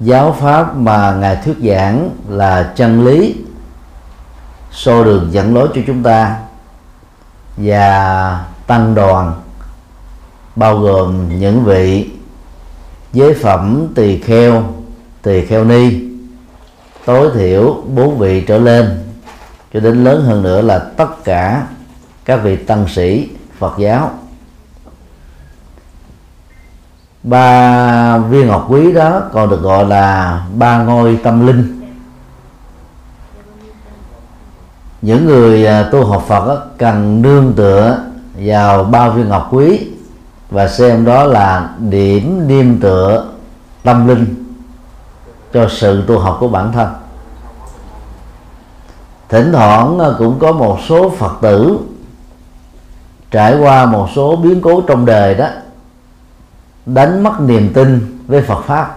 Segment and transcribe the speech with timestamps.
[0.00, 3.36] giáo pháp mà ngài thuyết giảng là chân lý
[4.72, 6.36] xô đường dẫn lối cho chúng ta
[7.56, 9.34] và tăng đoàn,
[10.56, 12.10] bao gồm những vị
[13.12, 14.62] giới phẩm tỳ kheo
[15.22, 16.00] tỳ kheo ni,
[17.04, 19.04] tối thiểu bốn vị trở lên.
[19.74, 21.66] Cho đến lớn hơn nữa là tất cả
[22.24, 23.28] các vị tăng sĩ
[23.58, 24.10] Phật giáo
[27.22, 31.74] ba viên ngọc quý đó còn được gọi là ba ngôi tâm linh.
[35.02, 37.98] Những người à, tu học Phật cần nương tựa
[38.34, 39.86] vào ba viên ngọc quý
[40.50, 43.26] và xem đó là điểm niêm tựa
[43.82, 44.44] tâm linh
[45.52, 46.88] cho sự tu học của bản thân.
[49.28, 51.78] Thỉnh thoảng à, cũng có một số phật tử
[53.30, 55.46] trải qua một số biến cố trong đời đó
[56.94, 58.96] đánh mất niềm tin với Phật pháp.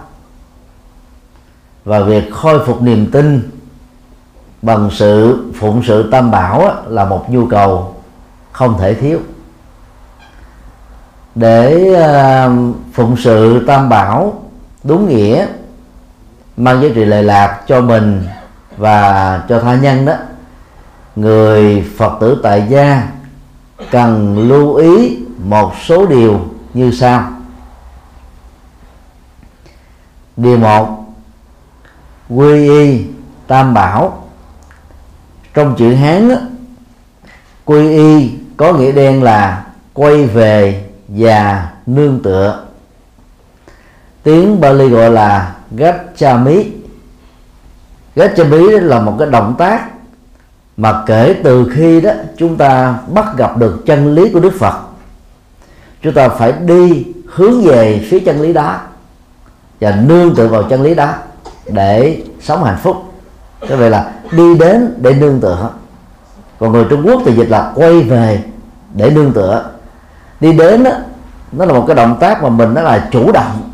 [1.84, 3.50] Và việc khôi phục niềm tin
[4.62, 7.94] bằng sự phụng sự tam bảo là một nhu cầu
[8.52, 9.18] không thể thiếu.
[11.34, 12.50] Để à,
[12.92, 14.42] phụng sự tam bảo
[14.84, 15.46] đúng nghĩa,
[16.56, 18.24] mang giá trị lệ lạc cho mình
[18.76, 20.14] và cho tha nhân đó,
[21.16, 23.08] người phật tử tại gia
[23.90, 26.40] cần lưu ý một số điều
[26.74, 27.24] như sau
[30.36, 31.04] điều một
[32.28, 33.04] quy y
[33.46, 34.28] tam bảo.
[35.54, 36.36] Trong chữ hán đó,
[37.64, 42.64] quy y có nghĩa đen là quay về và nương tựa.
[44.22, 46.70] Tiếng Bali gọi là gachami
[48.16, 49.88] gachami là một cái động tác
[50.76, 54.74] mà kể từ khi đó chúng ta bắt gặp được chân lý của Đức Phật.
[56.02, 58.80] Chúng ta phải đi hướng về phía chân lý đó
[59.82, 61.14] và nương tựa vào chân lý đó
[61.66, 62.96] để sống hạnh phúc.
[63.68, 65.70] Cái vậy là đi đến để nương tựa.
[66.58, 68.42] Còn người Trung Quốc thì dịch là quay về
[68.94, 69.64] để nương tựa.
[70.40, 70.90] Đi đến đó,
[71.52, 73.70] nó là một cái động tác mà mình nó là chủ động.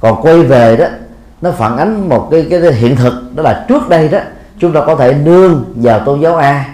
[0.00, 0.86] Còn quay về đó
[1.40, 4.18] nó phản ánh một cái, cái, cái hiện thực đó là trước đây đó
[4.58, 6.64] chúng ta có thể nương vào tôn giáo A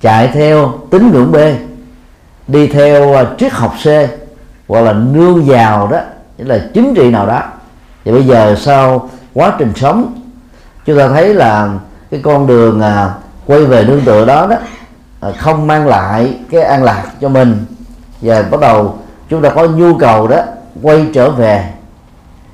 [0.00, 1.36] chạy theo tín ngưỡng B
[2.48, 3.86] đi theo à, triết học C
[4.68, 5.98] hoặc là nương vào đó
[6.38, 7.42] nghĩa là chính trị nào đó
[8.04, 10.20] và bây giờ sau quá trình sống
[10.84, 11.78] chúng ta thấy là
[12.10, 13.14] cái con đường à,
[13.46, 14.56] quay về nương tựa đó đó
[15.20, 17.64] à, không mang lại cái an lạc cho mình.
[18.20, 20.38] Và bắt đầu chúng ta có nhu cầu đó
[20.82, 21.72] quay trở về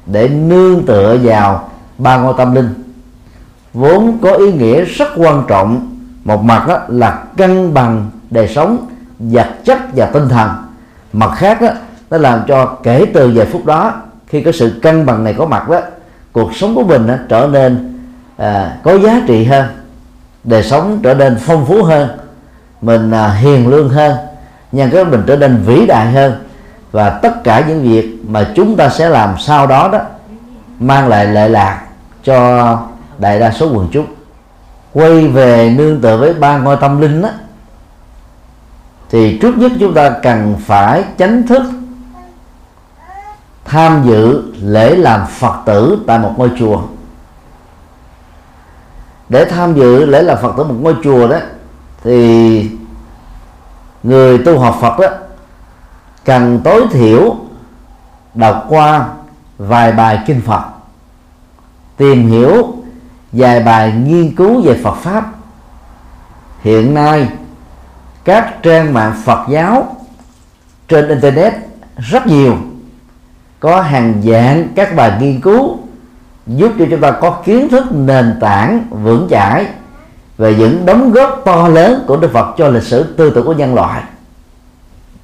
[0.06, 2.74] để nương tựa vào ba ngôi tâm linh.
[3.74, 8.86] Vốn có ý nghĩa rất quan trọng một mặt đó là cân bằng đời sống
[9.18, 10.50] vật chất và tinh thần.
[11.12, 11.68] Mặt khác đó,
[12.10, 13.92] nó làm cho kể từ giây phút đó
[14.26, 15.80] khi có sự cân bằng này có mặt đó
[16.32, 17.98] cuộc sống của mình đó, trở nên
[18.36, 19.66] à, có giá trị hơn
[20.44, 22.08] đời sống trở nên phong phú hơn
[22.80, 24.16] mình à, hiền lương hơn
[24.72, 26.32] nhân cách mình trở nên vĩ đại hơn.
[26.92, 30.00] Và tất cả những việc mà chúng ta sẽ làm sau đó đó
[30.80, 31.82] mang lại lợi lạc
[32.24, 32.78] cho
[33.18, 34.06] đại đa số quần chúng.
[34.92, 37.28] Quay về nương tựa với ba ngôi tâm linh đó
[39.10, 41.62] thì trước nhất chúng ta cần phải tránh thức
[43.66, 46.82] tham dự lễ làm phật tử tại một ngôi chùa.
[49.28, 51.36] Để tham dự lễ làm phật tử một ngôi chùa đó,
[52.04, 52.70] thì
[54.02, 55.08] người tu học phật đó
[56.24, 57.36] cần tối thiểu
[58.34, 59.08] đọc qua
[59.58, 60.62] vài bài kinh phật,
[61.96, 62.74] tìm hiểu
[63.32, 65.24] vài bài nghiên cứu về phật pháp.
[66.60, 67.28] Hiện nay,
[68.24, 69.96] các trang mạng phật giáo
[70.88, 71.52] trên internet
[71.96, 72.56] rất nhiều
[73.66, 75.78] có hàng dạng các bài nghiên cứu
[76.46, 79.66] giúp cho chúng ta có kiến thức nền tảng vững chãi
[80.38, 83.52] về những đóng góp to lớn của Đức Phật cho lịch sử tư tưởng của
[83.52, 84.02] nhân loại.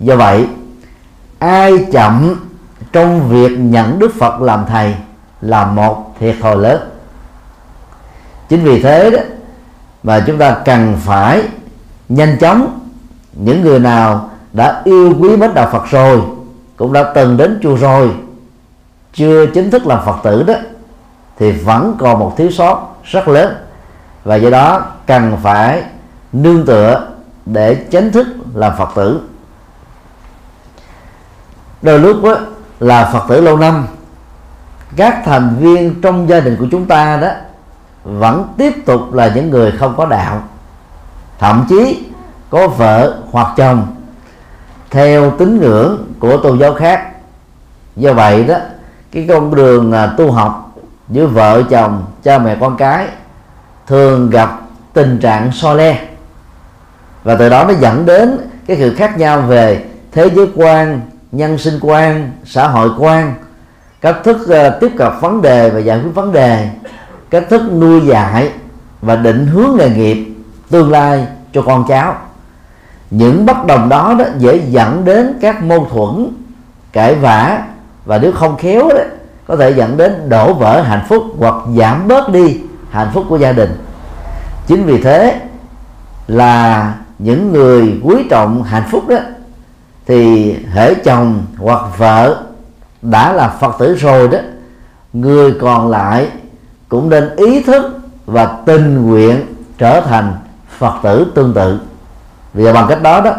[0.00, 0.46] Do vậy,
[1.38, 2.34] ai chậm
[2.92, 4.94] trong việc nhận Đức Phật làm thầy
[5.40, 6.90] là một thiệt thòi lớn.
[8.48, 9.18] Chính vì thế đó
[10.02, 11.42] mà chúng ta cần phải
[12.08, 12.80] nhanh chóng
[13.32, 16.22] những người nào đã yêu quý mến đạo Phật rồi
[16.76, 18.10] cũng đã từng đến chùa rồi
[19.12, 20.54] chưa chính thức làm phật tử đó
[21.38, 23.54] thì vẫn còn một thiếu sót rất lớn.
[24.24, 25.82] Và do đó cần phải
[26.32, 27.08] nương tựa
[27.46, 29.20] để chính thức làm phật tử.
[31.82, 32.36] Đôi lúc đó,
[32.80, 33.86] là phật tử lâu năm
[34.96, 37.28] các thành viên trong gia đình của chúng ta đó
[38.04, 40.42] vẫn tiếp tục là những người không có đạo.
[41.38, 42.06] Thậm chí
[42.50, 43.86] có vợ hoặc chồng
[44.90, 47.08] theo tín ngưỡng của tôn giáo khác.
[47.96, 48.56] Do vậy đó
[49.12, 50.72] cái con đường à, tu học
[51.08, 53.06] giữa vợ chồng cha mẹ con cái
[53.86, 54.60] thường gặp
[54.92, 55.98] tình trạng so le.
[57.24, 61.00] Và từ đó nó dẫn đến cái sự khác nhau về thế giới quan
[61.32, 63.34] nhân sinh quan xã hội quan
[64.00, 66.70] cách thức uh, tiếp cận vấn đề và giải quyết vấn đề
[67.30, 68.52] cách thức nuôi dạy
[69.02, 70.34] và định hướng nghề nghiệp
[70.70, 72.16] tương lai cho con cháu.
[73.10, 76.28] Những bất đồng đó, đó dễ dẫn đến các mâu thuẫn
[76.92, 77.62] cãi vã
[78.04, 79.02] và nếu không khéo đó,
[79.46, 82.60] có thể dẫn đến đổ vỡ hạnh phúc hoặc giảm bớt đi
[82.90, 83.76] hạnh phúc của gia đình.
[84.66, 85.40] Chính vì thế
[86.26, 89.16] là những người quý trọng hạnh phúc đó
[90.06, 92.42] thì hễ chồng hoặc vợ
[93.02, 94.38] đã là phật tử rồi đó
[95.12, 96.28] người còn lại
[96.88, 99.46] cũng nên ý thức và tình nguyện
[99.78, 100.32] trở thành
[100.78, 101.80] phật tử tương tự.
[102.54, 103.30] Vì bằng cách đó đó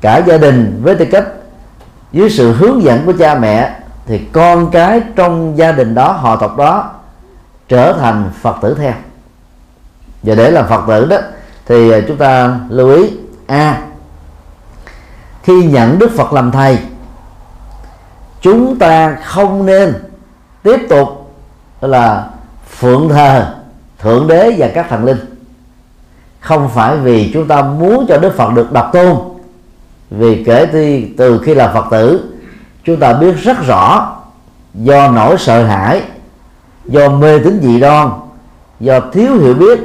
[0.00, 1.24] cả gia đình với tư cách
[2.12, 3.77] dưới sự hướng dẫn của cha mẹ
[4.08, 6.90] thì con cái trong gia đình đó, họ tộc đó
[7.68, 8.92] trở thành phật tử theo.
[10.22, 11.16] Và để làm phật tử đó,
[11.66, 13.10] thì à, chúng ta lưu ý,
[13.46, 13.82] a,
[15.42, 16.78] khi nhận đức phật làm thầy,
[18.40, 19.94] chúng ta không nên
[20.62, 21.08] tiếp tục
[21.80, 22.28] là
[22.70, 23.54] phượng thờ,
[23.98, 25.18] thượng đế và các thần linh.
[26.40, 29.16] Không phải vì chúng ta muốn cho đức phật được độc tôn,
[30.10, 32.37] vì kể từ từ khi là phật tử
[32.88, 34.16] chúng ta biết rất rõ
[34.74, 36.02] do nỗi sợ hãi,
[36.84, 38.10] do mê tín dị đoan,
[38.80, 39.80] do thiếu hiểu biết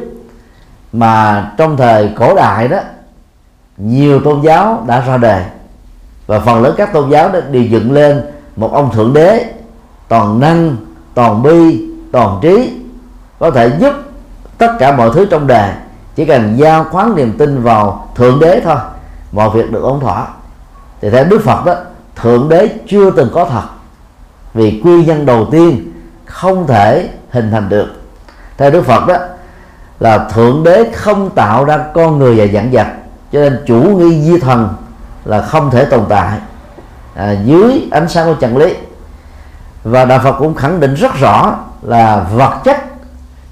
[0.93, 2.77] mà trong thời cổ đại đó,
[3.77, 5.45] nhiều tôn giáo đã ra đề.
[6.27, 8.21] Và phần lớn các tôn giáo đã đều dựng lên
[8.55, 9.53] một ông thượng đế
[10.07, 10.75] toàn năng,
[11.13, 12.73] toàn bi, toàn trí,
[13.39, 13.93] có thể giúp
[14.57, 15.69] tất cả mọi thứ trong đời
[16.15, 18.77] chỉ cần giao khoán niềm tin vào thượng đế thôi,
[19.31, 20.27] mọi việc được ổn thỏa.
[21.01, 21.73] Thì theo đức phật đó
[22.23, 23.63] thượng đế chưa từng có thật.
[24.53, 25.91] Vì quy nhân đầu tiên
[26.25, 27.87] không thể hình thành được.
[28.57, 29.15] Theo đức phật đó
[29.99, 32.87] là thượng đế không tạo ra con người và dạng vật
[33.31, 34.69] cho nên chủ nghi di thần
[35.25, 36.39] là không thể tồn tại.
[37.15, 38.75] À, dưới ánh sáng của chân lý.
[39.83, 42.77] Và đạo phật cũng khẳng định rất rõ là vật chất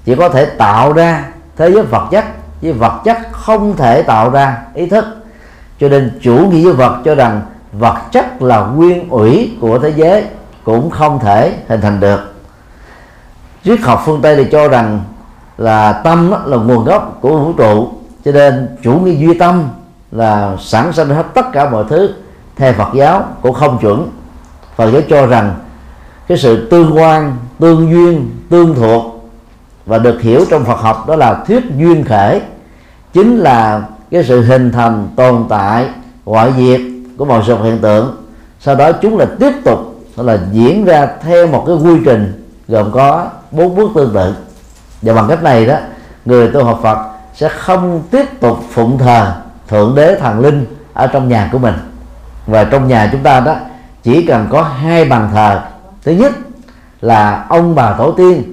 [0.04, 1.24] chỉ có thể tạo ra
[1.56, 2.24] thế giới vật chất
[2.62, 5.04] với vật chất không thể tạo ra ý thức.
[5.80, 7.42] Cho nên chủ nghĩa vật cho rằng
[7.72, 10.24] vật chất là nguyên ủy của thế giới
[10.64, 12.34] cũng không thể hình thành được.
[13.64, 15.00] Triết học phương tây thì cho rằng
[15.58, 17.88] là tâm là nguồn gốc của vũ trụ,
[18.24, 19.68] cho nên chủ nghĩa duy tâm
[20.12, 22.14] là sản sinh hết tất cả mọi thứ
[22.56, 24.10] theo Phật giáo cũng không chuẩn.
[24.76, 25.54] Phật giáo cho rằng
[26.28, 29.30] cái sự tương quan, tương duyên, tương thuộc
[29.86, 32.40] và được hiểu trong Phật học đó là thuyết duyên khể,
[33.12, 35.86] chính là cái sự hình thành, tồn tại
[36.24, 36.80] ngoại diệt
[37.22, 38.16] của một số hiện tượng.
[38.60, 39.78] Sau đó chúng là tiếp tục
[40.16, 44.34] là diễn ra theo một cái quy trình gồm có bốn bước tương tự.
[45.02, 45.76] Và bằng cách này đó,
[46.24, 46.98] người tu học Phật
[47.34, 49.32] sẽ không tiếp tục phụng thờ
[49.68, 51.74] thượng đế thần linh ở trong nhà của mình.
[52.46, 53.54] Và trong nhà chúng ta đó,
[54.02, 55.60] chỉ cần có hai bàn thờ.
[56.04, 56.32] Thứ nhất
[57.00, 58.52] là ông bà tổ tiên,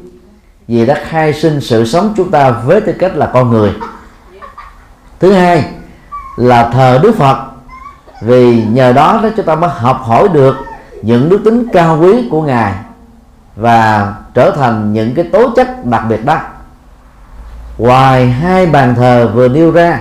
[0.67, 3.73] vì đã khai sinh sự sống chúng ta với tư cách là con người.
[5.19, 5.63] Thứ hai
[6.37, 7.48] là thờ đức phật
[8.21, 10.55] vì nhờ đó đó chúng ta mới học hỏi được
[11.01, 12.73] những đức tính cao quý của ngài
[13.55, 16.37] và trở thành những cái tố chất đặc biệt đó.
[17.77, 19.99] Ngoài hai bàn thờ vừa nêu ra,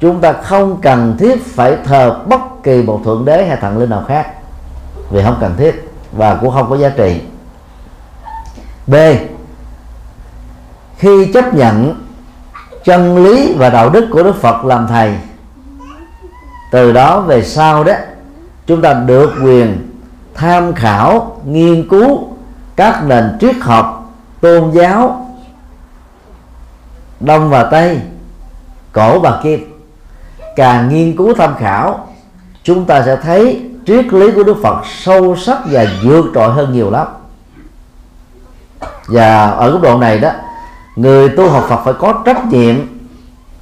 [0.00, 3.90] chúng ta không cần thiết phải thờ bất kỳ một thượng đế hay thần linh
[3.90, 4.26] nào khác.
[5.10, 7.20] Vì không cần thiết và cũng không có giá trị.
[8.86, 8.94] B.
[10.98, 12.02] Khi chấp nhận
[12.84, 15.14] chân lý và đạo đức của đức phật làm thầy
[16.70, 17.92] từ đó về sau đó,
[18.66, 19.90] chúng ta được quyền
[20.34, 22.28] tham khảo, nghiên cứu
[22.76, 25.26] các nền triết học, tôn giáo
[27.20, 28.00] đông và tây,
[28.92, 29.72] cổ và kim.
[30.56, 32.06] Càng nghiên cứu tham khảo,
[32.62, 36.72] chúng ta sẽ thấy triết lý của đức phật sâu sắc và vượt trội hơn
[36.72, 37.06] nhiều lắm.
[39.06, 40.30] Và ở góc độ này đó,
[40.96, 42.76] người tu học phật phải có trách nhiệm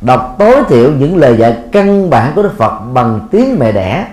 [0.04, 4.06] đọc tối thiểu những lời dạy căn bản của đức phật bằng tiếng mẹ đẻ.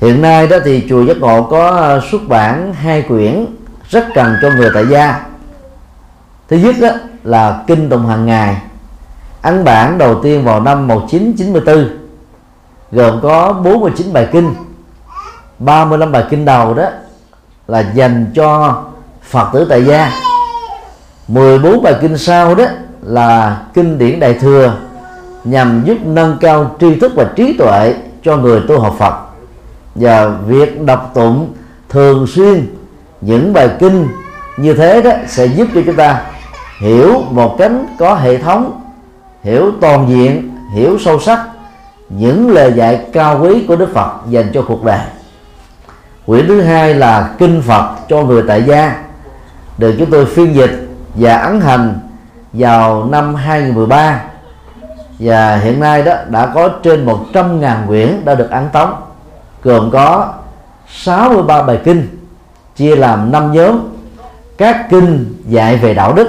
[0.00, 3.46] Hiện nay đó thì chùa giác ngộ có ờ, xuất bản hai quyển
[3.88, 5.26] rất cần cho người tại gia.
[6.48, 6.88] Thứ nhất đó
[7.24, 8.56] là kinh tụng hàng ngày,
[9.42, 11.88] ấn bản đầu tiên vào năm 1994
[12.92, 14.54] gồm có 49 bài kinh.
[15.58, 16.88] 35 bài kinh đầu đó
[17.68, 18.82] là dành cho
[19.22, 20.10] Phật tử tại gia.
[21.28, 22.64] 14 bài kinh sau đó
[23.04, 24.76] là kinh điển đại thừa,
[25.44, 29.14] nhằm giúp nâng cao tri thức và trí tuệ cho người tu học Phật.
[29.94, 31.52] Và việc đọc tụng
[31.88, 32.66] thường xuyên
[33.20, 34.08] những bài kinh
[34.56, 36.22] như thế đó sẽ giúp cho chúng ta
[36.80, 38.80] hiểu một cách có hệ thống,
[39.42, 41.40] hiểu toàn diện, hiểu sâu sắc
[42.08, 45.00] những lời dạy cao quý của Đức Phật dành cho cuộc đời.
[46.26, 49.04] Quyển thứ hai là kinh Phật cho người tại gia.
[49.78, 51.98] Được chúng tôi phiên dịch và ấn hành
[52.54, 54.20] vào năm 2013
[55.18, 58.94] và hiện nay đó đã có trên 100.000 quyển đã được ấn tống.
[59.62, 60.32] Gồm có
[60.88, 62.08] 63 bài kinh
[62.76, 63.80] chia làm 5 nhóm.
[64.58, 66.28] Các kinh dạy về đạo đức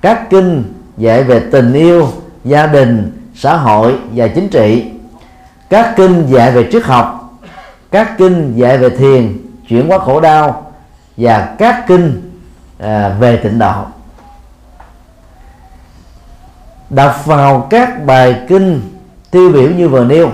[0.00, 2.08] các kinh dạy về tình yêu
[2.44, 4.90] gia đình xã hội và chính trị.
[5.70, 7.22] Các kinh dạy về triết học
[7.92, 10.72] các kinh dạy về thiền chuyển hóa khổ đau
[11.16, 12.30] và các kinh
[12.78, 13.72] à, về tịnh độ
[16.92, 18.80] đọc vào các bài kinh
[19.30, 20.30] tiêu biểu như vừa nêu,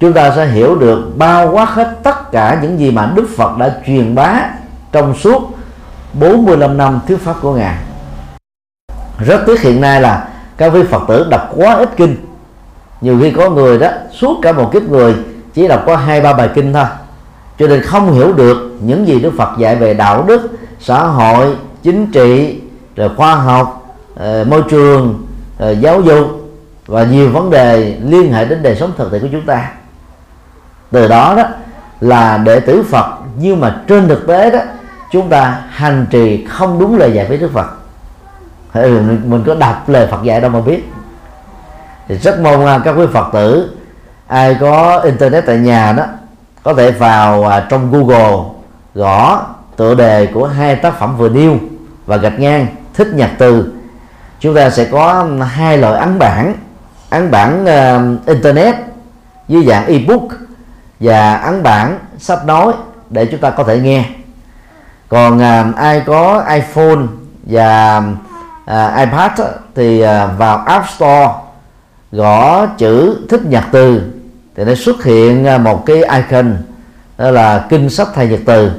[0.00, 3.58] chúng ta sẽ hiểu được bao quát hết tất cả những gì mà Đức Phật
[3.58, 4.50] đã truyền bá
[4.92, 5.50] trong suốt
[6.12, 7.76] 45 năm thuyết pháp của ngài.
[9.18, 12.16] Rất tiếc hiện nay là các vị Phật tử đọc quá ít kinh.
[13.00, 15.14] Nhiều khi có người đó, suốt cả một kiếp người
[15.54, 16.84] chỉ đọc có hai, ba bài kinh thôi.
[17.58, 21.56] Cho nên không hiểu được những gì Đức Phật dạy về đạo đức, xã hội,
[21.82, 22.60] chính trị,
[22.96, 23.77] rồi khoa học
[24.18, 25.26] Ờ, môi trường
[25.58, 26.26] ờ, giáo dục
[26.86, 29.70] và nhiều vấn đề liên hệ đến đời sống thực tế của chúng ta.
[30.90, 31.44] Từ đó đó
[32.00, 33.06] là đệ tử Phật,
[33.38, 34.58] nhưng mà trên thực tế đó,
[35.12, 37.66] chúng ta hành trì không đúng lời dạy với Đức Phật.
[39.24, 40.88] Mình có đọc lời Phật dạy đâu mà biết.
[42.08, 43.76] Thì rất mong à, các quý Phật tử,
[44.26, 46.04] ai có internet tại nhà đó,
[46.62, 48.36] có thể vào à, trong Google
[48.94, 49.46] gõ
[49.76, 51.56] tựa đề của hai tác phẩm vừa nêu
[52.06, 53.72] và gạch ngang, thích nhạc từ
[54.40, 56.54] chúng ta sẽ có hai loại ấn bản.
[57.10, 58.74] Ấn bản uh, internet
[59.48, 60.28] dưới dạng ebook
[61.00, 62.72] và ấn bản sách nói
[63.10, 64.04] để chúng ta có thể nghe.
[65.08, 67.06] Còn uh, ai có iPhone
[67.42, 68.02] và
[68.64, 69.40] uh, iPad
[69.74, 71.28] thì uh, vào App Store
[72.12, 74.02] gõ chữ thích nhật từ
[74.56, 76.56] thì nó xuất hiện uh, một cái icon
[77.18, 78.70] đó là kinh sách thầy nhật từ.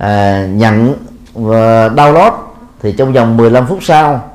[0.00, 0.94] À, nhận
[1.34, 2.32] và download
[2.82, 4.29] thì trong vòng 15 phút sau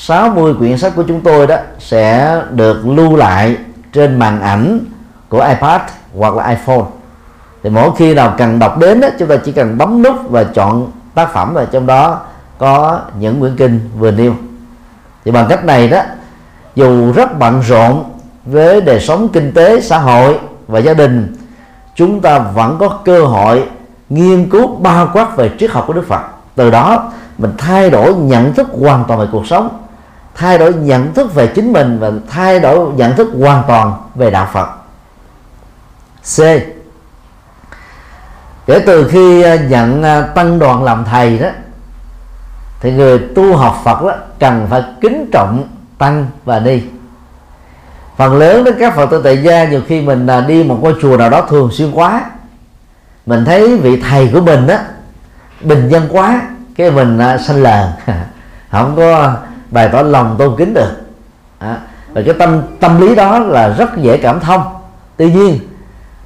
[0.00, 3.56] 60 quyển sách của chúng tôi đó sẽ được lưu lại
[3.92, 4.80] trên màn ảnh
[5.28, 5.80] của iPad
[6.18, 6.84] hoặc là iPhone.
[7.62, 10.44] Thì mỗi khi nào cần đọc đến đó, chúng ta chỉ cần bấm nút và
[10.44, 12.20] chọn tác phẩm và trong đó
[12.58, 14.34] có những quyển kinh vừa nêu.
[15.24, 16.02] Thì bằng cách này đó
[16.74, 18.04] dù rất bận rộn
[18.44, 20.38] với đời sống kinh tế xã hội
[20.68, 21.36] và gia đình
[21.94, 23.68] chúng ta vẫn có cơ hội
[24.08, 26.22] nghiên cứu bao quát về triết học của Đức Phật.
[26.54, 29.68] Từ đó mình thay đổi nhận thức hoàn toàn về cuộc sống
[30.38, 34.30] thay đổi nhận thức về chính mình và thay đổi nhận thức hoàn toàn về
[34.30, 34.68] đạo Phật.
[36.36, 36.38] C.
[38.66, 41.48] Kể từ khi à, nhận à, tăng đoàn làm thầy đó,
[42.80, 45.68] thì người tu học Phật đó cần phải kính trọng
[45.98, 46.80] tăng và ni
[48.16, 50.94] phần lớn đó các phật tử tại gia nhiều khi mình à, đi một ngôi
[51.02, 52.24] chùa nào đó thường xuyên quá,
[53.26, 54.74] mình thấy vị thầy của mình đó
[55.60, 56.42] bình dân quá,
[56.76, 57.86] cái mình sanh lờn.
[58.70, 59.34] Không có
[59.70, 60.92] bày tỏ lòng tôn kính được.
[61.58, 61.76] À,
[62.12, 64.62] và cái tâm tâm lý đó là rất dễ cảm thông.
[65.16, 65.58] Tuy nhiên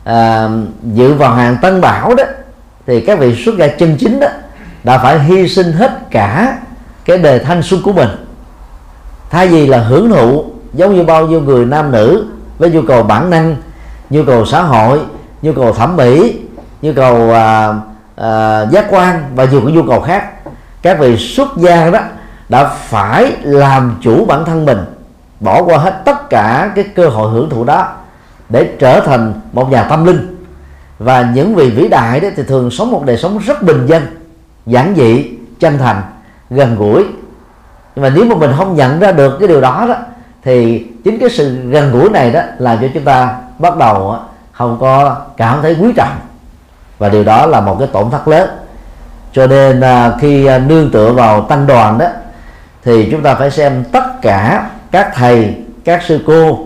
[0.04, 0.48] à,
[0.82, 2.24] dự vào hàng tân bảo đó
[2.86, 4.28] thì các vị xuất gia chân chính đó
[4.84, 6.58] đã phải hy sinh hết cả
[7.04, 8.08] cái đề thanh xuân của mình.
[9.30, 12.26] Thay vì là hưởng thụ giống như bao nhiêu người nam nữ
[12.58, 13.56] với nhu cầu bản năng
[14.10, 15.00] nhu cầu xã hội
[15.42, 16.38] nhu cầu thẩm mỹ
[16.82, 17.74] nhu cầu à,
[18.16, 20.30] à, giác quan và nhiều cái nhu cầu khác
[20.82, 22.00] các vị xuất gia đó
[22.48, 24.78] đã phải làm chủ bản thân mình,
[25.40, 27.88] bỏ qua hết tất cả cái cơ hội hưởng thụ đó
[28.48, 30.36] để trở thành một nhà tâm linh.
[30.98, 34.02] Và những vị vĩ đại đó thì thường sống một đời sống rất bình dân,
[34.66, 35.30] giản dị,
[35.60, 36.02] chân thành,
[36.50, 37.04] gần gũi.
[37.94, 39.94] Nhưng mà nếu mà mình không nhận ra được cái điều đó đó,
[40.42, 44.16] thì chính cái sự gần gũi này đó làm cho chúng ta bắt đầu
[44.52, 46.16] không có cảm thấy quý trọng.
[46.98, 48.48] Và điều đó là một cái tổn thất lớn.
[49.32, 52.06] Cho nên à, khi à, nương tựa vào tăng đoàn đó
[52.84, 56.58] thì chúng ta phải xem tất cả các thầy, các sư cô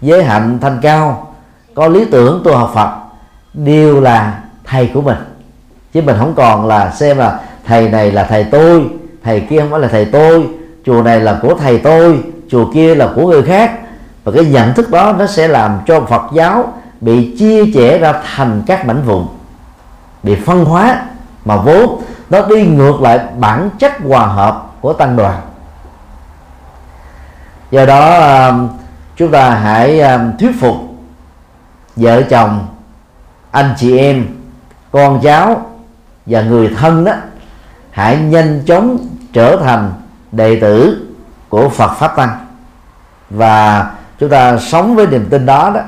[0.00, 1.34] giới hạnh thanh cao
[1.74, 2.90] có lý tưởng tu học Phật
[3.54, 5.16] đều là thầy của mình.
[5.92, 8.86] Chứ mình không còn là xem là thầy này là thầy tôi,
[9.24, 10.48] thầy kia không phải là thầy tôi,
[10.86, 13.72] chùa này là của thầy tôi, chùa kia là của người khác.
[14.24, 18.22] Và cái nhận thức đó nó sẽ làm cho Phật giáo bị chia sẻ ra
[18.36, 19.26] thành các mảnh vụn,
[20.22, 21.02] bị phân hóa
[21.44, 25.40] mà vốn nó đi ngược lại bản chất hòa hợp của tăng đoàn
[27.70, 28.18] do đó
[28.48, 28.68] um,
[29.16, 30.76] chúng ta hãy um, thuyết phục
[31.96, 32.66] vợ chồng,
[33.50, 34.26] anh chị em,
[34.92, 35.66] con cháu
[36.26, 37.12] và người thân đó,
[37.90, 38.98] hãy nhanh chóng
[39.32, 39.92] trở thành
[40.32, 41.06] đệ tử
[41.48, 42.46] của Phật pháp tăng.
[43.30, 45.80] Và chúng ta sống với niềm tin đó đó,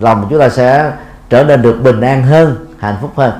[0.00, 0.92] lòng chúng ta sẽ
[1.30, 3.32] trở nên được bình an hơn, hạnh phúc hơn.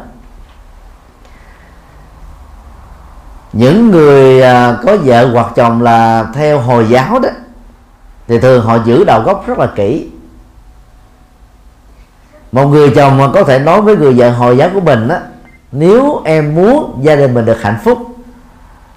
[3.52, 7.28] Những người à, có vợ hoặc chồng là theo hồi giáo đó
[8.28, 10.08] thì thường họ giữ đầu gốc rất là kỹ.
[12.52, 15.20] Một người chồng mà có thể nói với người vợ hồi giáo của mình á,
[15.72, 17.98] nếu em muốn gia đình mình được hạnh phúc,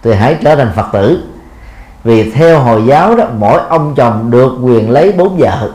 [0.02, 1.24] thì hãy trở thành phật tử.
[2.04, 5.72] Vì theo hồi giáo đó, mỗi ông chồng được quyền lấy bốn vợ,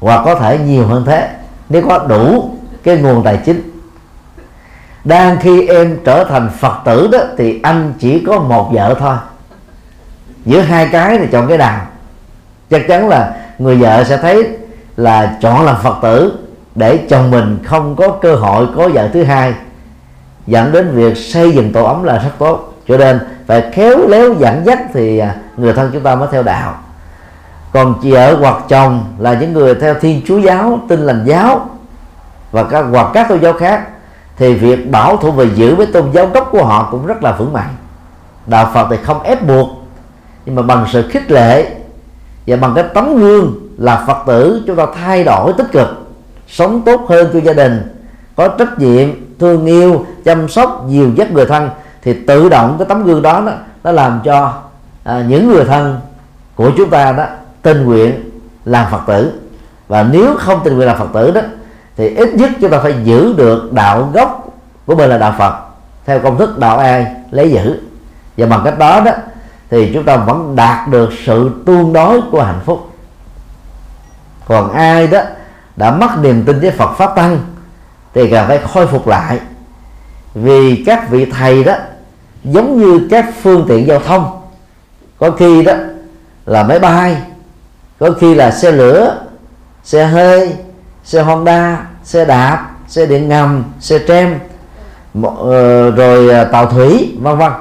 [0.00, 1.30] hoặc có thể nhiều hơn thế,
[1.68, 2.50] nếu có đủ
[2.82, 3.70] cái nguồn tài chính.
[5.04, 9.16] Đang khi em trở thành phật tử đó, thì anh chỉ có một vợ thôi.
[10.44, 11.86] Giữa hai cái thì chọn cái nào
[12.78, 14.48] chắc chắn là người vợ sẽ thấy
[14.96, 16.38] là chọn làm phật tử
[16.74, 19.54] để chồng mình không có cơ hội có vợ thứ hai,
[20.46, 22.74] dẫn đến việc xây dựng tổ ấm là rất tốt.
[22.88, 26.42] Cho nên phải khéo léo dẫn dắt thì à, người thân chúng ta mới theo
[26.42, 26.74] đạo.
[27.72, 31.68] Còn vợ hoặc chồng là những người theo thiên chúa giáo, tin lành giáo
[32.52, 33.82] và các, hoặc các tôn giáo khác,
[34.36, 37.32] thì việc bảo thủ và giữ với tôn giáo gốc của họ cũng rất là
[37.32, 37.74] vững mạnh.
[38.46, 39.68] Đạo phật thì không ép buộc,
[40.46, 41.70] nhưng mà bằng sự khích lệ
[42.46, 45.88] và bằng cái tấm gương là phật tử chúng ta thay đổi tích cực
[46.48, 47.94] sống tốt hơn cho gia đình
[48.36, 49.08] có trách nhiệm
[49.38, 51.70] thương yêu chăm sóc nhiều dắt người thân
[52.02, 53.52] thì tự động cái tấm gương đó nó,
[53.84, 54.52] nó làm cho
[55.04, 56.00] à, những người thân
[56.54, 57.24] của chúng ta đó
[57.62, 58.30] tình nguyện
[58.64, 59.32] làm phật tử.
[59.88, 61.40] Và nếu không tình nguyện làm phật tử đó
[61.96, 64.48] thì ít nhất chúng ta phải giữ được đạo gốc
[64.86, 65.54] của mình là đạo phật
[66.06, 67.80] theo công thức đạo ai lấy giữ.
[68.36, 69.12] Và bằng cách đó đó
[69.70, 72.90] thì chúng ta vẫn đạt được sự tương đối của hạnh phúc.
[74.48, 75.20] Còn ai đó
[75.76, 77.40] đã mất niềm tin với Phật pháp tăng
[78.14, 79.40] thì cần phải khôi phục lại.
[80.34, 81.74] Vì các vị thầy đó
[82.44, 84.40] giống như các phương tiện giao thông.
[85.18, 85.72] Có khi đó
[86.46, 87.16] là máy bay,
[87.98, 89.24] có khi là xe lửa,
[89.84, 90.56] xe hơi,
[91.04, 94.38] xe honda, xe đạp, xe điện ngầm, xe trem
[95.38, 97.52] ờ, rồi ờ, tàu thủy, vân vân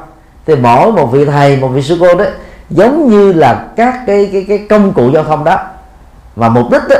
[0.45, 2.25] thì mỗi một vị thầy, một vị sư cô đó
[2.69, 5.59] giống như là các cái cái cái công cụ giao thông đó.
[6.35, 6.95] Và mục đích đó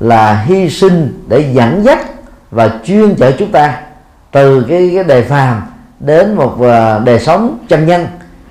[0.00, 1.98] là hy sinh để dẫn dắt
[2.50, 3.80] và chuyên chở chúng ta
[4.32, 5.62] từ cái cái đề phàm
[6.00, 8.06] đến một à, đề sống chân nhân.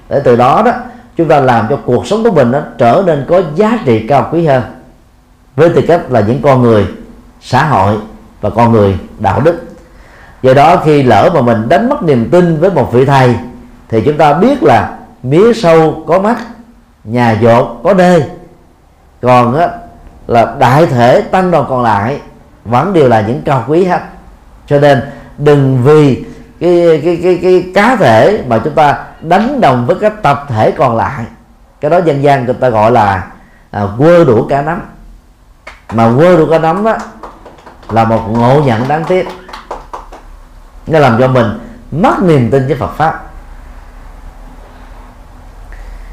[0.10, 0.72] Để từ đó đó,
[1.18, 4.30] chúng ta làm cho cuộc sống của mình nó trở nên có giá trị cao
[4.32, 4.64] quý hơn.
[5.56, 6.86] Với tư cách là những con người
[7.42, 7.98] xã hội
[8.42, 9.64] và con người đạo đức.
[10.42, 13.36] Do đó khi lỡ mà mình đánh mất niềm tin với một vị thầy
[13.90, 16.38] thì chúng ta biết là mía sâu có mắt
[17.04, 18.30] nhà dột có đê.
[19.22, 19.68] Còn á,
[20.28, 22.22] là đại thể tăng đoàn còn lại
[22.66, 24.02] vẫn đều là những cao quý hết.
[24.68, 25.02] Cho nên
[25.38, 26.26] đừng vì
[26.60, 30.72] cái cái cái cái cá thể mà chúng ta đánh đồng với các tập thể
[30.72, 31.24] còn lại.
[31.82, 33.28] Cái đó dân gian người ta gọi là
[33.72, 34.82] à, quơ đũa cá nắm.
[35.94, 36.98] Mà quơ đũa cá nắm đó
[37.90, 39.28] là một ngộ nhận đáng tiếc.
[40.88, 41.60] Nó làm cho mình
[41.92, 43.29] mất niềm tin với Phật pháp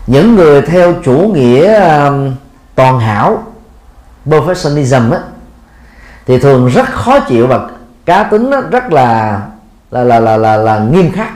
[0.06, 2.34] những người theo chủ nghĩa um,
[2.74, 3.42] toàn hảo
[4.26, 5.18] perfectionism á
[6.26, 7.68] thì thường rất khó chịu và
[8.04, 9.40] cá tính rất là
[9.90, 11.32] là là là là, là nghiêm khắc.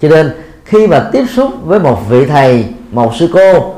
[0.00, 3.74] Cho nên khi mà tiếp xúc với một vị thầy một sư cô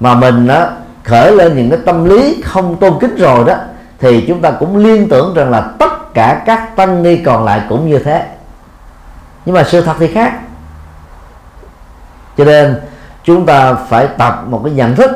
[0.00, 0.68] mà mình đó
[1.04, 3.54] khởi lên những cái tâm lý không tôn kính rồi đó
[4.00, 7.62] thì chúng ta cũng liên tưởng rằng là tất cả các tăng ni còn lại
[7.68, 8.26] cũng như thế.
[9.44, 10.32] Nhưng mà sự thật thì khác.
[12.36, 12.80] Cho nên
[13.28, 15.10] chúng ta phải tập một cái nhận thức.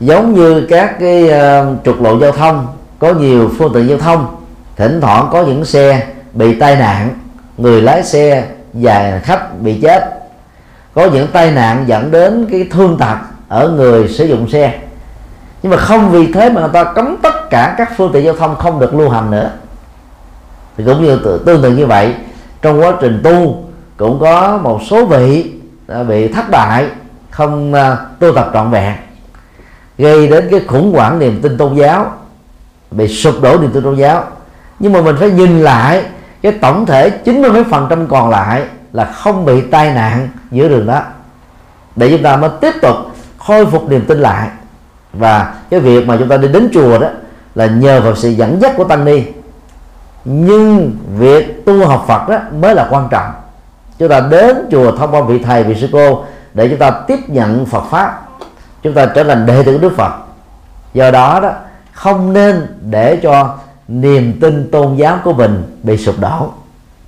[0.00, 2.66] Giống như các cái uh, trục lộ giao thông
[2.98, 4.36] có nhiều phương tiện giao thông
[4.76, 7.08] thỉnh thoảng có những xe bị tai nạn
[7.58, 10.04] người lái xe và khách bị chết.
[10.94, 13.16] Có những tai nạn dẫn đến cái thương tật
[13.48, 14.78] ở người sử dụng xe.
[15.62, 18.34] Nhưng mà không vì thế mà người ta cấm tất cả các phương tiện giao
[18.36, 19.50] thông không được lưu hành nữa.
[20.76, 22.14] Thì cũng như tương tự như vậy
[22.62, 23.64] trong quá trình tu
[23.96, 25.61] cũng có một số vị
[26.08, 26.86] bị thất bại,
[27.30, 28.96] không à, tu tập trọn vẹn,
[29.98, 32.12] gây đến cái khủng hoảng niềm tin tôn giáo,
[32.90, 34.24] bị sụp đổ niềm tin tôn giáo.
[34.78, 36.04] Nhưng mà mình phải nhìn lại
[36.42, 40.68] cái tổng thể 90 mấy phần trăm còn lại là không bị tai nạn giữa
[40.68, 41.02] đường đó.
[41.96, 42.96] Để chúng ta mới tiếp tục
[43.38, 44.48] khôi phục niềm tin lại.
[45.12, 47.08] Và cái việc mà chúng ta đi đến chùa đó
[47.54, 49.22] là nhờ vào sự dẫn dắt của tăng ni.
[50.24, 53.32] Nhưng việc tu học Phật đó mới là quan trọng
[53.98, 56.24] chúng ta đến chùa thông qua vị thầy vị sư cô
[56.54, 58.28] để chúng ta tiếp nhận Phật pháp.
[58.82, 60.12] Chúng ta trở thành đệ tử Đức Phật.
[60.94, 61.52] Do đó đó,
[61.92, 66.52] không nên để cho niềm tin tôn giáo của mình bị sụp đổ.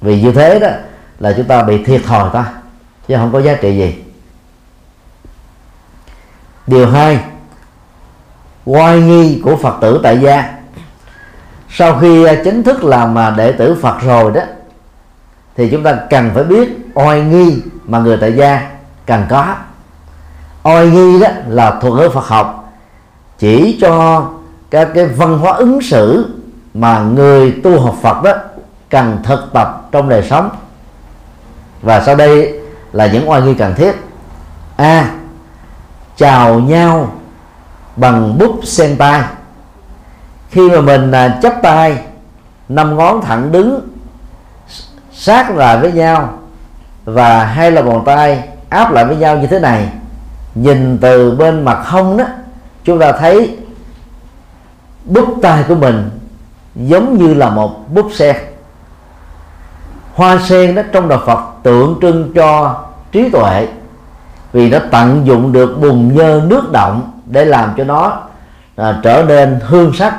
[0.00, 0.68] Vì như thế đó
[1.20, 2.52] là chúng ta bị thiệt thòi ta,
[3.08, 4.04] chứ không có giá trị gì.
[6.66, 7.18] Điều hai,
[8.64, 10.54] oai nghi của phật tử tại gia.
[11.70, 14.40] Sau khi chính thức làm mà đệ tử phật rồi đó
[15.56, 18.70] thì chúng ta cần phải biết oai nghi mà người tại gia
[19.06, 19.54] cần có.
[20.62, 22.72] Oai nghi đó là thuật ngữ phật học.
[23.38, 24.26] Chỉ cho
[24.70, 26.34] các cái văn hóa ứng xử
[26.74, 28.32] mà người tu học phật đó
[28.90, 30.50] cần thực tập trong đời sống.
[31.82, 32.60] Và sau đây
[32.92, 33.92] là những oai nghi cần thiết.
[34.76, 34.84] A.
[34.84, 35.10] À,
[36.16, 37.12] chào nhau
[37.96, 39.22] bằng bút sen tay
[40.50, 41.98] khi mà mình à, chắp chấp tay
[42.68, 43.80] năm ngón thẳng đứng
[45.24, 46.38] sát lại với nhau
[47.04, 49.88] và hai lòng bàn tay áp lại với nhau như thế này.
[50.54, 52.24] Nhìn từ bên mặt hông đó
[52.84, 53.56] chúng ta thấy
[55.04, 56.10] bút tay của mình
[56.74, 58.36] giống như là một bút sen.
[60.14, 62.82] Hoa sen đó trong đạo Phật tượng trưng cho
[63.12, 63.68] trí tuệ
[64.52, 68.20] vì nó tận dụng được bùn nhơ nước động để làm cho nó
[68.76, 70.14] à, trở nên hương sắc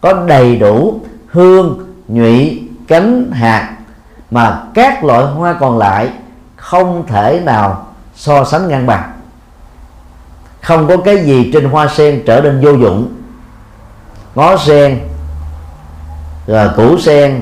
[0.00, 3.76] có đầy đủ hương nhụy cánh hạt
[4.30, 6.10] mà các loại hoa còn lại
[6.56, 9.12] không thể nào so sánh ngang bằng.
[10.62, 13.14] Không có cái gì trên hoa sen trở nên vô dụng.
[14.34, 15.00] Ngó sen,
[16.46, 17.40] rồi củ sen,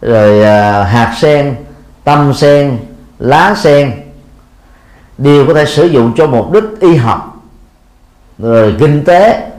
[0.00, 1.56] rồi à, hạt sen,
[2.04, 2.78] tâm sen,
[3.18, 3.92] lá sen
[5.18, 7.36] đều có thể sử dụng cho mục đích y học,
[8.38, 9.50] rồi kinh tế.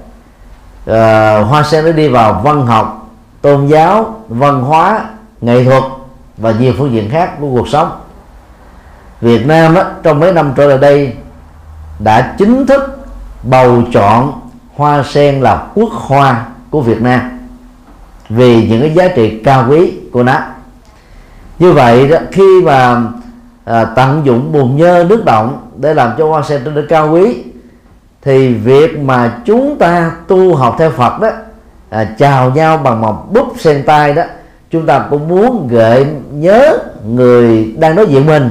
[0.86, 3.10] Rồi à, hoa sen nó đi vào văn học,
[3.41, 5.06] tôn giáo, văn hóa,
[5.41, 5.84] nghệ thuật
[6.41, 7.91] và nhiều phương diện khác của cuộc sống.
[9.21, 11.13] Việt Nam đó, trong mấy năm trở lại đây
[11.99, 13.06] đã chính thức
[13.43, 14.41] bầu chọn
[14.75, 17.21] hoa sen là quốc hoa của Việt Nam
[18.30, 20.39] vì những cái giá trị cao quý của nó.
[21.60, 23.01] Như vậy đó, khi mà
[23.65, 27.12] à, tận dụng bùn nhơ nước động để làm cho hoa sen trở nên cao
[27.12, 27.43] quý
[28.21, 31.30] thì việc mà chúng ta tu học theo Phật đó
[31.89, 34.23] à, chào nhau bằng một bút sen tay đó
[34.71, 38.49] chúng ta cũng muốn gợi nhớ người đang đối diện mình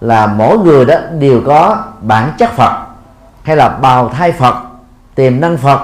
[0.00, 2.72] là mỗi người đó đều có bản chất Phật
[3.42, 4.54] hay là bào thai Phật
[5.14, 5.80] tiềm năng Phật.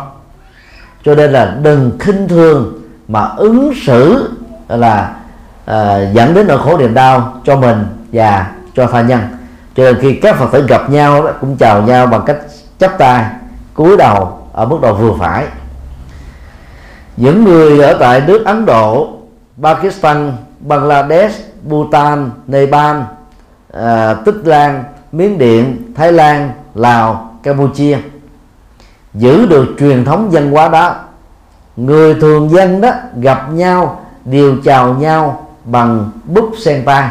[1.04, 4.30] Cho nên là đừng khinh thường mà ứng xử
[4.68, 5.14] là
[5.70, 9.20] uh, dẫn đến nỗi khổ niềm đau cho mình và cho tha nhân.
[9.76, 12.37] Cho nên khi các phật tử gặp nhau đó, cũng chào nhau bằng cách
[12.78, 13.24] chắp tay
[13.74, 15.46] cúi đầu ở mức độ vừa phải.
[17.16, 19.13] Những người ở tại nước Ấn Độ,
[19.62, 22.97] Pakistan, Bangladesh, Bhutan, Nepal,
[23.73, 27.99] à, Tích Lan, Miến Điện, Thái Lan, Lào, Campuchia.
[29.14, 30.95] Giữ được truyền thống văn hóa đó
[31.77, 32.90] người thường dân đó
[33.21, 37.09] gặp nhau đều chào nhau bằng bút sen tay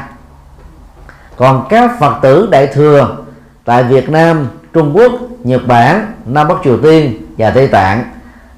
[1.37, 3.17] còn các phật tử đại thừa
[3.65, 5.11] tại Việt Nam, Trung Quốc,
[5.43, 8.03] Nhật Bản, Nam Bắc Triều Tiên và Tây Tạng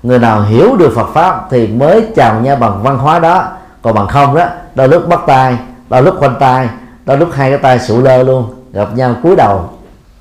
[0.03, 3.47] người nào hiểu được Phật pháp thì mới chào nhau bằng văn hóa đó
[3.85, 4.45] còn bằng không đó,
[4.75, 5.57] đôi lúc bắt tay,
[5.89, 6.69] đôi lúc khoanh tay,
[7.05, 9.69] đôi lúc hai cái tay sụ lơ luôn, gặp nhau cúi đầu.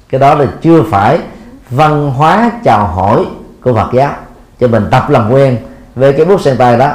[0.08, 1.18] Cái đó là chưa phải
[1.70, 3.24] văn hóa chào hỏi
[3.62, 4.10] của Phật giáo.
[4.60, 5.58] Cho mình tập làm quen
[5.94, 6.92] với cái bút sen tay đó.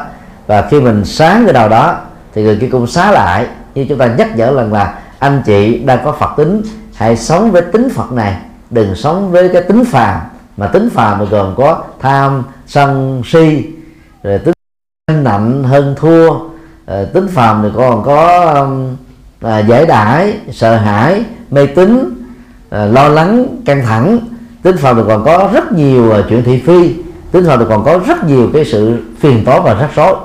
[0.47, 1.97] Và khi mình sáng cái đầu đó,
[2.33, 3.47] thì người kia cũng xá lại.
[3.75, 6.61] Như chúng ta nhắc nhở lần là, anh chị đang có Phật tính,
[6.95, 8.35] hãy sống với tính Phật này.
[8.69, 10.19] Đừng sống với cái tính phàm.
[10.57, 13.65] Mà tính phàm mà gồm có tham, sân, si,
[14.23, 14.53] rồi tính
[15.23, 16.48] nạnh, hơn thua.
[16.89, 18.67] Ờ, tính phàm thì còn có
[19.41, 22.09] à, giải đãi sợ hãi mê tín
[22.69, 24.19] à, lo lắng căng thẳng.
[24.63, 26.95] Tính phàm thì còn có rất nhiều à, chuyện thị phi.
[27.31, 30.15] Tính phàm thì còn có rất nhiều cái sự phiền toái và rắc rối.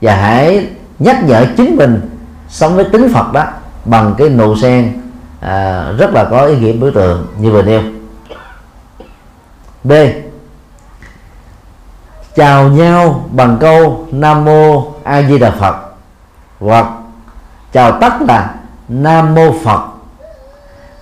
[0.00, 0.66] Và hãy
[0.98, 2.00] nhắc nhở chính mình
[2.48, 3.44] sống với tính phật đó
[3.84, 4.92] bằng cái nụ sen
[5.40, 7.82] à, rất là có ý nghĩa biểu tượng như vừa nêu.
[9.84, 9.92] B.
[12.36, 15.83] Chào nhau bằng câu nam mô a di đà phật
[16.64, 16.86] hoặc
[17.72, 18.54] chào tắt là
[18.88, 19.80] nam mô phật.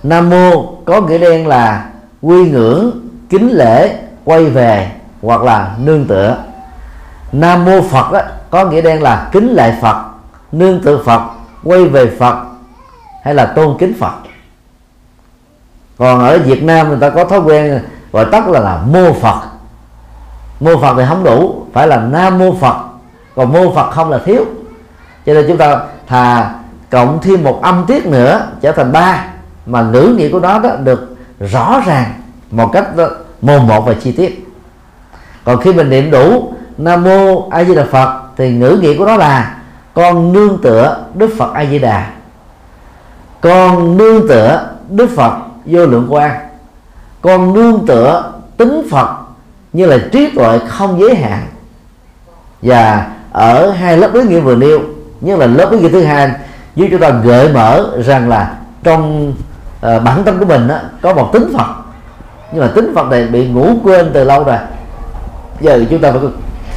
[0.03, 1.89] Nam mô có nghĩa đen là
[2.21, 2.91] quy ngưỡng
[3.29, 6.37] kính lễ quay về hoặc là nương tựa.
[7.31, 10.03] Nam mô phật đó, có nghĩa đen là kính lệ phật
[10.51, 11.21] nương tựa phật
[11.63, 12.35] quay về phật
[13.23, 14.13] hay là tôn kính phật.
[15.97, 19.41] Còn ở việt nam người ta có thói quen gọi tắt là là mô phật.
[20.59, 22.75] Mô phật thì không đủ phải là nam mô phật.
[23.35, 24.45] Còn mô phật không là thiếu
[25.25, 26.53] cho nên chúng ta thà
[26.89, 29.25] cộng thêm một âm tiết nữa trở thành ba,
[29.65, 32.13] mà ngữ nghĩa của nó đó được rõ ràng
[32.51, 32.87] một cách
[33.41, 34.47] mồm một và chi tiết.
[35.43, 39.05] Còn khi mình niệm đủ nam mô a di đà phật thì ngữ nghĩa của
[39.05, 39.57] nó là
[39.93, 42.07] con nương tựa đức phật a di đà.
[43.41, 45.33] Con nương tựa đức phật
[45.65, 46.31] vô lượng quan
[47.21, 49.09] con nương tựa tính phật
[49.73, 51.45] như là trí tuệ không giới hạn.
[52.61, 54.79] Và ở hai lớp ý nghĩa vừa nêu
[55.23, 56.31] nhất là lớp ý nghĩa thứ hai
[56.75, 61.13] giúp chúng ta gợi mở rằng là trong uh, bản tâm của mình đó, có
[61.13, 61.67] một tính phật.
[62.51, 64.57] Nhưng mà tính phật này bị ngủ quên từ lâu rồi.
[65.61, 66.27] Giờ chúng ta phải có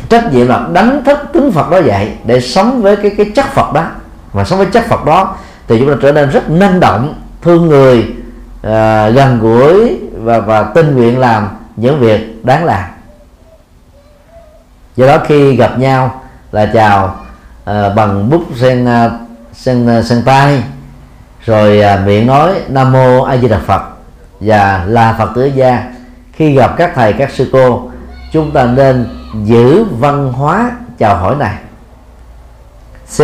[0.09, 3.47] trách nhiệm là đánh thức tính phật đó dậy để sống với cái cái chất
[3.47, 3.85] phật đó.
[4.33, 5.37] Và sống với chất phật đó
[5.69, 10.63] thì chúng ta trở nên rất năng động thương người uh, gần gũi và và
[10.63, 12.85] tình nguyện làm những việc đáng làm.
[14.97, 17.17] Do đó khi gặp nhau là chào
[17.67, 19.11] à, bằng bút sen à,
[19.53, 20.63] sen à, sen tay.
[21.45, 23.83] Rồi à, miệng nói nam mô a di đà phật
[24.41, 25.93] và là phật tử gia.
[26.33, 27.91] Khi gặp các thầy các sư cô
[28.33, 29.07] chúng ta nên
[29.45, 31.55] giữ văn hóa chào hỏi này.
[33.17, 33.21] C.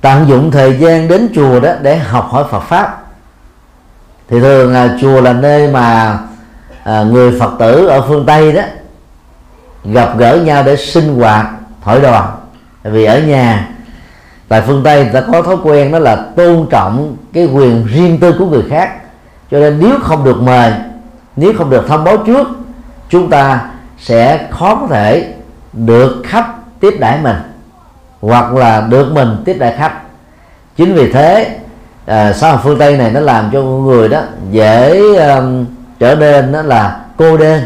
[0.00, 3.02] Tận dụng thời gian đến chùa đó để học hỏi Phật pháp.
[4.28, 6.18] Thì thường là chùa là nơi mà
[6.84, 8.62] à, người Phật tử ở phương Tây đó
[9.84, 11.46] gặp gỡ nhau để sinh hoạt
[11.84, 12.30] thổi đoàn.
[12.82, 13.68] Vì ở nhà
[14.48, 18.20] tại phương Tây người ta có thói quen đó là tôn trọng cái quyền riêng
[18.20, 18.90] tư của người khác.
[19.50, 20.72] Cho nên nếu không được mời
[21.36, 22.48] nếu không được thông báo trước
[23.08, 23.60] chúng ta
[23.98, 25.34] sẽ khó có thể
[25.72, 26.46] được khách
[26.80, 27.36] tiếp đãi mình
[28.20, 29.92] hoặc là được mình tiếp đãi khách.
[30.76, 31.58] Chính vì thế
[32.06, 34.20] à, xã hội phương tây này nó làm cho người đó
[34.50, 35.66] dễ um,
[35.98, 37.62] trở nên đó là cô đơn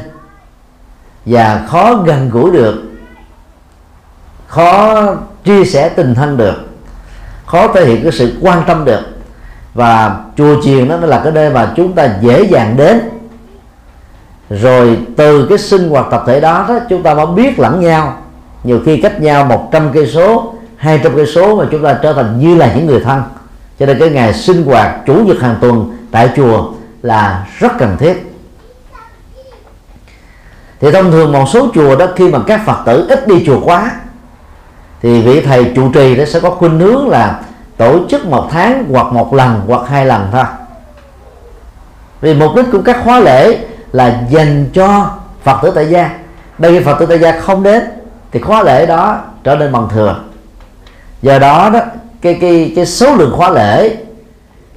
[1.28, 2.82] và khó gần gũi được.
[4.46, 5.04] Khó
[5.44, 6.54] chia sẻ tình thân được.
[7.46, 9.00] Khó thể hiện cái sự quan tâm được.
[9.74, 13.00] Và chùa chiền đó nó là cái nơi mà chúng ta dễ dàng đến.
[14.50, 18.16] Rồi từ cái sinh hoạt tập thể đó, đó chúng ta mới biết lẫn nhau.
[18.64, 22.38] Nhiều khi cách nhau 100 cây số 200 cây số mà chúng ta trở thành
[22.40, 23.22] như là những người thân.
[23.78, 27.96] Cho nên cái ngày sinh hoạt chủ nhật hàng tuần tại chùa là rất cần
[27.98, 28.27] thiết
[30.80, 33.60] thì thông thường một số chùa đó khi mà các phật tử ít đi chùa
[33.64, 33.90] quá,
[35.02, 37.40] thì vị thầy trụ trì nó sẽ có khuynh hướng là
[37.76, 40.44] tổ chức một tháng hoặc một lần hoặc hai lần thôi.
[42.20, 43.58] Vì mục đích của các khóa lễ
[43.92, 45.10] là dành cho
[45.42, 46.10] phật tử tại gia.
[46.58, 47.82] Đây khi phật tử tại gia không đến,
[48.32, 50.16] thì khóa lễ đó trở nên bằng thừa.
[51.22, 51.80] Do đó đó,
[52.22, 53.96] cái cái cái số lượng khóa lễ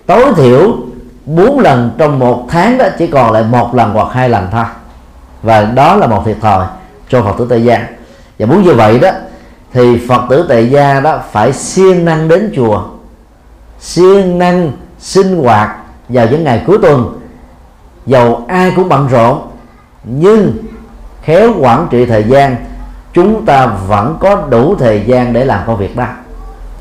[0.05, 0.77] tối thiểu
[1.25, 4.65] bốn lần trong một tháng đó chỉ còn lại một lần hoặc hai lần thôi
[5.43, 6.65] và đó là một thiệt thòi
[7.09, 7.87] cho phật tử tại gia.
[8.39, 9.09] Và muốn như vậy đó,
[9.73, 12.83] thì phật tử tại gia đó phải siêng năng đến chùa,
[13.79, 15.75] siêng năng sinh hoạt
[16.09, 17.19] vào những ngày cuối tuần.
[18.05, 19.41] Dầu ai cũng bận rộn,
[20.03, 20.57] nhưng
[21.23, 22.55] khéo quản trị thời gian,
[23.13, 26.05] chúng ta vẫn có đủ thời gian để làm công việc đó.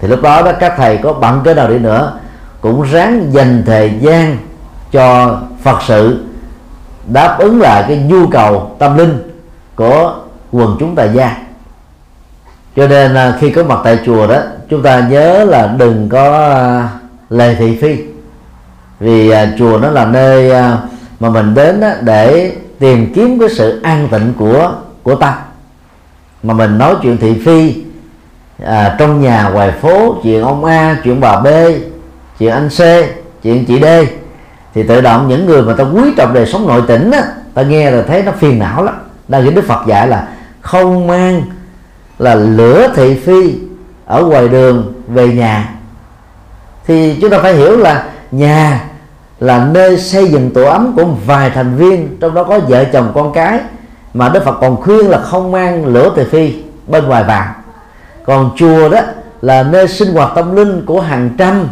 [0.00, 2.18] Thì lúc đó đó, các thầy có bận cái nào đi nữa,
[2.60, 4.36] cũng ráng dành thời gian
[4.92, 6.24] cho phật sự
[7.06, 9.18] đáp ứng lại cái nhu cầu tâm linh
[9.74, 10.14] của
[10.52, 11.36] quần chúng tại gia.
[12.76, 14.36] Cho nên à, khi có mặt tại chùa đó
[14.70, 16.88] chúng ta nhớ là đừng có à,
[17.30, 17.96] lề thị phi.
[19.00, 20.52] Vì à, chùa nó là nơi
[21.20, 25.34] mà mình đến để tìm kiếm cái sự an tịnh của của tâm
[26.42, 27.84] mà mình nói chuyện thị phi
[28.64, 31.46] à, trong nhà ngoài phố chuyện ông A chuyện bà B
[32.38, 32.80] chuyện anh C
[33.42, 33.84] chuyện chị D
[34.74, 37.22] thì tự động những người mà ta quý trọng đời sống nội tỉnh á
[37.54, 38.94] ta nghe là thấy nó phiền não lắm.
[39.28, 40.28] Đang cái Đức Phật dạy là
[40.60, 41.42] không mang
[42.18, 43.54] là lửa thị phi
[44.06, 45.74] ở ngoài đường về nhà.
[46.86, 48.84] Thì chúng ta phải hiểu là nhà
[49.40, 53.12] là nơi xây dựng tổ ấm của vài thành viên, trong đó có vợ chồng
[53.14, 53.60] con cái,
[54.14, 56.54] mà Đức Phật còn khuyên là không mang lửa thị phi
[56.86, 57.54] bên ngoài vào.
[58.26, 59.00] Còn chùa đó
[59.42, 61.68] là nơi sinh hoạt tâm linh của hàng trăm,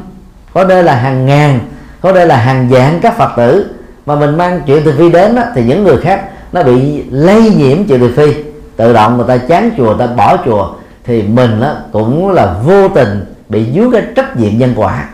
[0.55, 1.61] có nơi là hàng ngàn
[2.01, 3.75] có đây là hàng vạn các phật tử
[4.07, 7.55] mà mình mang chuyện từ phi đến đó, thì những người khác nó bị lây
[7.55, 8.43] nhiễm chuyện từ phi.
[8.77, 12.55] Tự động người ta chán chùa người ta bỏ chùa thì mình đó cũng là
[12.65, 15.09] vô tình bị dưới cái trách nhiệm nhân quả.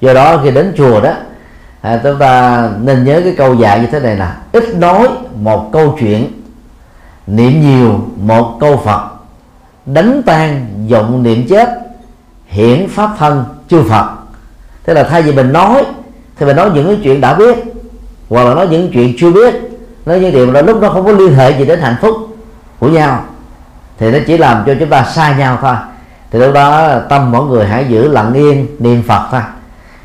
[0.00, 1.12] Do đó khi đến chùa đó
[1.80, 5.70] à, chúng ta nên nhớ cái câu dạy như thế này là ít nói một
[5.72, 6.32] câu chuyện
[7.26, 9.08] niệm nhiều một câu phật.
[9.86, 11.68] Đánh tan vọng niệm chết
[12.46, 14.17] hiển pháp thân chư phật
[14.88, 15.84] thế là thay vì mình nói,
[16.36, 17.58] thì mình nói những cái chuyện đã biết,
[18.28, 19.54] hoặc là nói những chuyện chưa biết,
[20.06, 22.16] nói những điều là lúc nó không có liên hệ gì đến hạnh phúc
[22.78, 23.24] của nhau,
[23.98, 25.74] thì nó chỉ làm cho chúng ta sai nhau thôi.
[26.30, 29.40] Thì lúc đó, tâm mỗi người hãy giữ lặng yên, niệm phật thôi.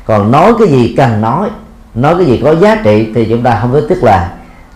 [0.06, 1.48] Còn nói cái gì cần nói
[1.94, 4.20] nói cái gì có giá trị thì chúng ta không có tiếc lời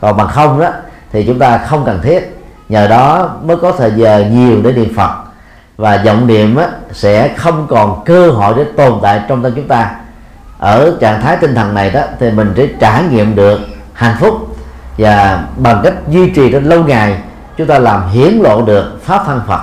[0.01, 0.69] còn bằng không đó,
[1.13, 2.37] thì chúng ta không cần thiết.
[2.69, 5.11] Nhờ đó mới có thời giờ nhiều để niệm phật
[5.79, 9.69] và vọng niệm á, sẽ không còn cơ hội để tồn tại trong tâm chúng
[9.69, 9.91] ta.
[10.59, 13.61] Ở trạng thái tinh thần này đó thì mình sẽ trải nghiệm được
[13.93, 14.57] hạnh phúc.
[14.99, 17.19] Và bằng cách duy trì đến lâu ngày
[17.57, 19.61] chúng ta làm hiển lộ được pháp thân phật.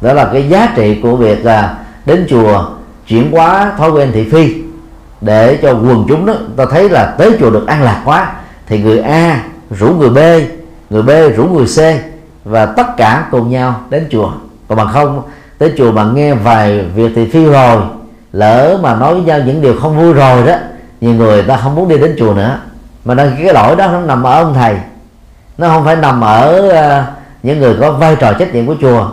[0.00, 2.64] Đó là cái giá trị của việc là đến chùa
[3.06, 4.62] chuyển hóa thói quen thị phi.
[5.20, 8.32] Để cho quần chúng đó ta thấy là tới chùa được an lạc quá
[8.66, 10.18] thì người A rủ người B
[10.90, 11.78] người B rủ người C
[12.44, 14.32] và tất cả cùng nhau đến chùa.
[14.68, 15.22] Còn bằng không
[15.58, 17.82] tới chùa mà nghe vài việc thì phi rồi
[18.32, 20.54] lỡ mà nói với nhau những điều không vui rồi đó
[21.00, 22.58] nhiều người ta không muốn đi đến chùa nữa.
[23.04, 24.76] Mà đang cái lỗi đó nó nằm ở ông thầy.
[25.58, 27.04] Nó không phải nằm ở uh,
[27.42, 29.10] những người có vai trò trách nhiệm của chùa.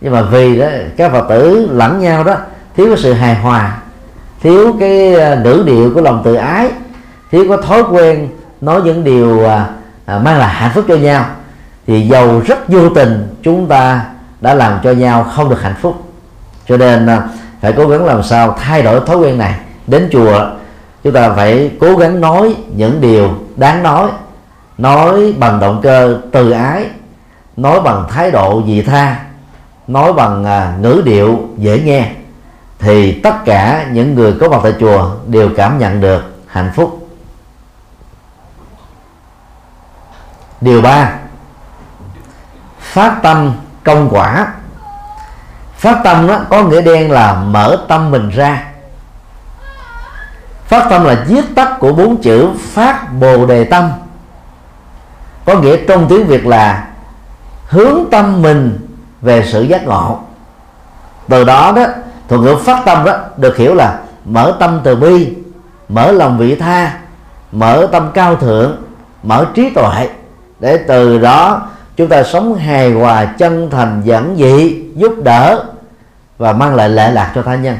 [0.00, 2.36] Nhưng mà vì đó các phật tử lẫn nhau đó
[2.76, 3.78] thiếu cái sự hài hòa
[4.42, 6.70] thiếu cái nữ ngữ điệu của lòng tự ái
[7.30, 8.28] thiếu có thói quen
[8.60, 11.24] nói những điều uh, mang lại hạnh phúc cho nhau
[11.86, 14.04] thì giàu rất vô tình, chúng ta
[14.40, 16.02] đã làm cho nhau không được hạnh phúc.
[16.68, 17.28] Cho nên à,
[17.60, 19.54] phải cố gắng làm sao thay đổi thói quen này.
[19.86, 20.50] Đến chùa,
[21.04, 24.10] chúng ta phải cố gắng nói những điều đáng nói.
[24.78, 26.86] Nói bằng động cơ từ ái,
[27.56, 29.16] nói bằng thái độ vị tha,
[29.86, 32.10] nói bằng à, ngữ điệu dễ nghe.
[32.78, 37.08] Thì tất cả những người có mặt tại chùa đều cảm nhận được hạnh phúc.
[40.60, 41.12] Điều ba
[42.92, 43.52] phát tâm
[43.84, 44.46] công quả.
[45.76, 48.64] Phát tâm đó có nghĩa đen là mở tâm mình ra.
[50.66, 53.90] Phát tâm là viết tắt của bốn chữ phát bồ đề tâm.
[55.44, 56.88] Có nghĩa trong tiếng việt là
[57.68, 58.78] hướng tâm mình
[59.22, 60.20] về sự giác ngộ.
[61.28, 61.86] Từ đó đó,
[62.28, 65.34] thuật ngữ phát tâm đó được hiểu là mở tâm từ bi,
[65.88, 66.98] mở lòng vị tha,
[67.52, 68.76] mở tâm cao thượng,
[69.22, 70.08] mở trí tuệ.
[70.60, 71.68] Để từ đó
[72.02, 75.64] chúng ta sống hài hòa, chân thành, giản dị, giúp đỡ
[76.38, 77.76] và mang lại lệ lạc cho tha nhân.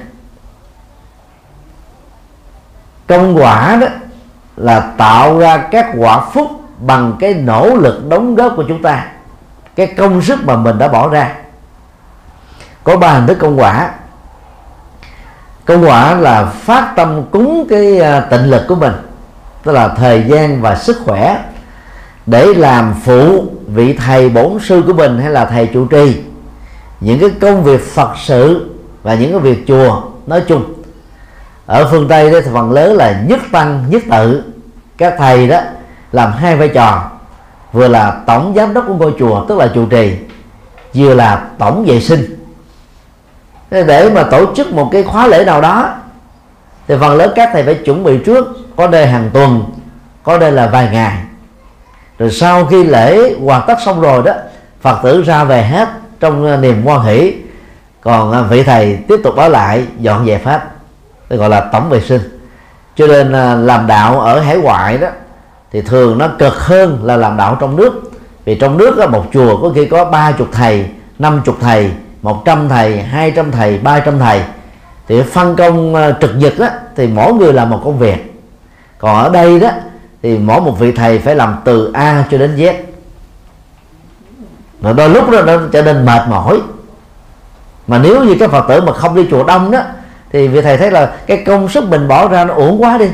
[3.07, 3.87] Công quả đó
[4.57, 9.07] là tạo ra các quả phúc bằng cái nỗ lực đóng góp của chúng ta,
[9.77, 11.35] cái công sức mà mình đã bỏ ra.
[12.85, 13.91] Có ba hình thức công quả.
[15.65, 18.95] Công quả là phát tâm cúng cái à, tịnh lực của mình,
[19.63, 21.39] tức là thời gian và sức khỏe
[22.33, 26.17] để làm phụ vị thầy bổn sư của mình hay là thầy chủ trì.
[27.01, 28.71] Những cái công việc phật sự
[29.03, 30.75] và những cái việc chùa nói chung.
[31.67, 34.43] Ở phương tây đó thì phần lớn là nhất tăng, nhất tự.
[34.99, 35.61] Các thầy đó
[36.13, 37.11] làm hai vai trò.
[37.73, 40.17] Vừa là tổng giám đốc của ngôi chùa, tức là chủ trì,
[40.95, 42.47] vừa là tổng vệ sinh.
[43.71, 45.95] Để mà tổ chức một cái khóa lễ nào đó,
[46.89, 48.47] thì phần lớn các thầy phải chuẩn bị trước.
[48.77, 49.65] Có đây hàng tuần,
[50.23, 51.19] có đây là vài ngày
[52.19, 54.33] rồi sau khi lễ hoàn tất xong rồi đó
[54.81, 55.89] phật tử ra về hết
[56.21, 57.35] trong ờ, niềm hoan hỷ.
[58.01, 60.63] Còn ờ, vị thầy tiếp tục ở lại dọn dẹp hết
[61.31, 62.41] gọi là tổng vệ sinh.
[62.97, 65.09] Cho nên ờ, làm đạo ở hải ngoại đó
[65.73, 68.11] thì thường nó cực hơn là làm đạo trong nước.
[68.45, 70.87] Vì trong nước á, một chùa có khi có ba chục thầy
[71.19, 71.91] năm chục thầy
[72.23, 74.43] một trăm thầy hai trăm thầy ba trăm thầy.
[75.09, 78.35] Thì phân công trực nhật đó thì mỗi người làm một công việc.
[78.99, 79.71] Còn ở đây đó
[80.23, 82.75] thì mỗi một vị thầy phải làm từ A cho đến Z.
[84.81, 86.61] Mà đôi lúc đó nó trở nên mệt mỏi.
[87.87, 89.81] Mà nếu như các phật tử mà không đi chùa đông đó,
[90.33, 93.07] thì vị thầy thấy là cái công sức mình bỏ ra nó uổng quá đi.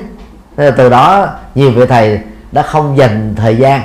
[0.57, 2.21] Từ đó, nhiều vị thầy
[2.53, 3.81] đã không dành thời gian,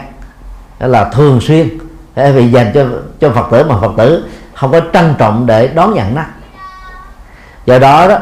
[0.79, 1.69] đó là thường xuyên
[2.15, 2.85] vì dành cho
[3.21, 6.21] cho phật tử mà phật tử không có trân trọng để đón nhận nó.
[7.65, 8.17] Do đó đó,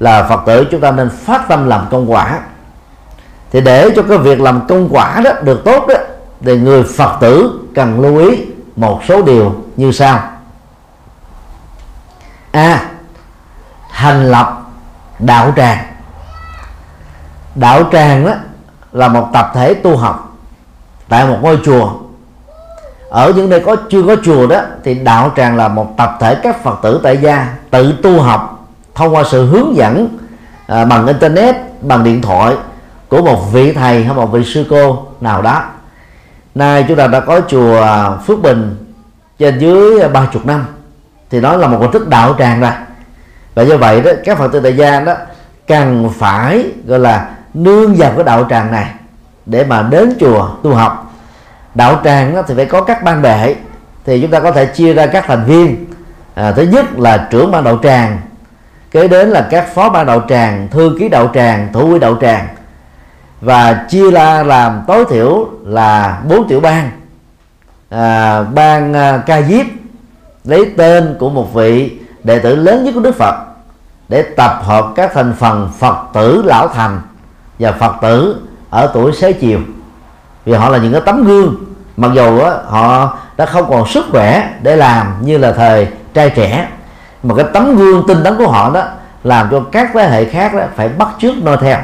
[0.00, 2.38] là phật tử chúng ta nên phát tâm làm công quả
[3.56, 5.94] thì để cho cái việc làm công quả đó được tốt đó
[6.40, 8.44] thì người phật tử cần lưu ý
[8.76, 10.20] một số điều như sau.
[12.50, 12.86] A
[13.92, 14.62] thành lập
[15.18, 15.78] đạo tràng.
[17.54, 18.32] Đạo tràng đó
[18.92, 20.36] là một tập thể tu học
[21.08, 21.92] tại một ngôi chùa.
[23.10, 26.34] Ở những nơi có chưa có chùa đó thì đạo tràng là một tập thể
[26.42, 30.18] các phật tử tại gia tự tu học thông qua sự hướng dẫn
[30.66, 32.54] à, bằng internet bằng điện thoại
[33.08, 35.64] của một vị thầy hay một vị sư cô nào đó.
[36.54, 37.86] Nay chúng ta đã có chùa
[38.26, 38.76] Phước Bình
[39.38, 40.66] trên dưới ba chục năm.
[41.30, 42.70] Thì đó là một hình thức đạo tràng rồi.
[43.54, 45.14] Và do vậy đó các phật tử tại gia đó
[45.66, 48.90] cần phải gọi là nương vào cái đạo tràng này
[49.46, 51.14] để mà đến chùa tu học.
[51.74, 53.54] Đạo tràng đó thì phải có các ban bệ.
[54.04, 55.86] Thì chúng ta có thể chia ra các thành viên.
[56.34, 58.20] À, thứ nhất là trưởng ban đạo tràng
[58.90, 62.16] kế đến là các phó ban đạo tràng thư ký đạo tràng thủ quỹ đạo
[62.20, 62.48] tràng
[63.40, 66.90] và chia ra làm tối thiểu là bốn tiểu ban
[67.90, 69.66] à, ban à, ca diếp
[70.44, 73.34] lấy tên của một vị đệ tử lớn nhất của Đức Phật
[74.08, 77.00] để tập hợp các thành phần Phật tử lão thành
[77.58, 78.36] và Phật tử
[78.70, 79.60] ở tuổi xế chiều.
[80.44, 81.56] Vì họ là những cái tấm gương
[81.96, 86.30] mặc dù á, họ đã không còn sức khỏe để làm như là thời trai
[86.30, 86.68] trẻ
[87.22, 88.82] mà cái tấm gương tinh tấn của họ đó
[89.24, 91.78] làm cho các thế hệ khác đó phải bắt chước noi theo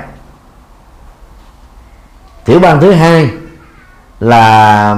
[2.44, 3.30] tiểu bang thứ hai
[4.20, 4.96] là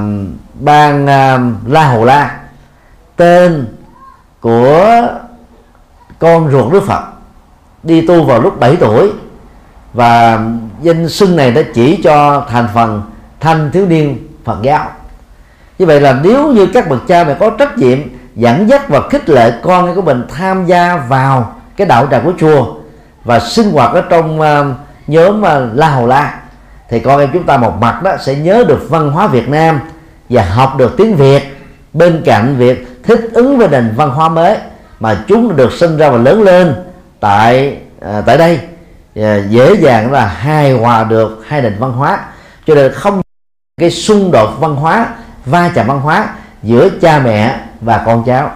[0.60, 2.38] bang uh, La Hồ La.
[3.16, 3.66] Tên
[4.40, 5.02] của
[6.18, 7.02] con ruột Đức Phật
[7.82, 9.12] đi tu vào lúc 7 tuổi.
[9.92, 10.40] Và
[10.82, 13.02] danh xưng này đã chỉ cho thành phần
[13.40, 14.90] thanh thiếu niên Phật giáo.
[15.78, 17.98] Như vậy là nếu như các bậc cha mẹ có trách nhiệm
[18.34, 22.32] dẫn dắt và khích lệ con của mình tham gia vào cái đạo tràng của
[22.38, 22.74] chùa
[23.24, 24.46] và sinh hoạt ở trong uh,
[25.06, 26.43] nhóm uh, La Hầu La
[26.88, 29.80] thì con em chúng ta một mặt đó sẽ nhớ được văn hóa Việt Nam
[30.28, 31.42] và học được tiếng Việt.
[31.92, 34.56] Bên cạnh việc thích ứng với nền văn hóa mới
[35.00, 36.74] mà chúng được sinh ra và lớn lên
[37.20, 38.60] tại à, tại đây
[39.16, 42.18] à, dễ dàng là hài hòa được hai nền văn hóa.
[42.66, 43.22] Cho nên không
[43.80, 45.06] cái xung đột văn hóa
[45.46, 46.28] va chạm văn hóa
[46.62, 48.50] giữa cha mẹ và con cháu.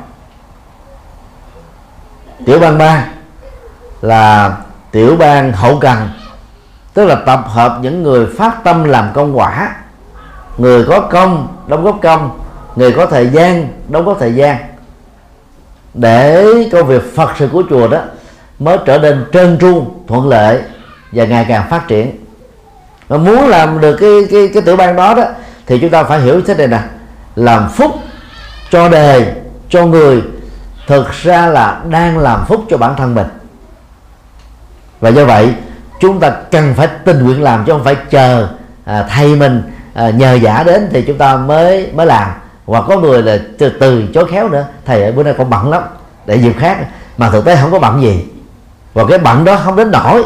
[2.46, 3.04] Tiểu bang ba
[4.02, 4.56] là
[4.90, 6.08] tiểu bang hậu cần
[6.98, 9.76] tức là tập hợp những người phát tâm làm công quả.
[10.56, 12.40] Người có công, đóng góp công.
[12.76, 14.56] Người có thời gian, đóng góp thời gian.
[15.94, 17.98] Để công việc phật sự của chùa đó
[18.58, 20.62] mới trở nên trơn tru, thuận lợi
[21.12, 22.16] và ngày càng phát triển.
[23.08, 25.24] Mà muốn làm được cái cái cái tiểu ban đó đó,
[25.66, 26.80] thì chúng ta phải hiểu thế này nè.
[27.36, 27.90] Làm phúc
[28.70, 29.34] cho đề,
[29.68, 30.22] cho người,
[30.86, 33.26] thực ra là đang làm phúc cho bản thân mình.
[35.00, 35.54] Và do vậy
[36.00, 38.48] chúng ta cần phải tình nguyện làm chứ không phải chờ
[38.84, 39.62] à, thầy mình
[39.94, 42.30] à, nhờ giả đến thì chúng ta mới mới làm.
[42.66, 45.70] Hoặc có người là từ, từ chối khéo nữa thầy ơi bữa nay con bận
[45.70, 45.82] lắm
[46.26, 46.78] để dịp khác.
[47.16, 48.24] Mà thực tế không có bận gì.
[48.94, 50.24] Và cái bận đó không đến nổi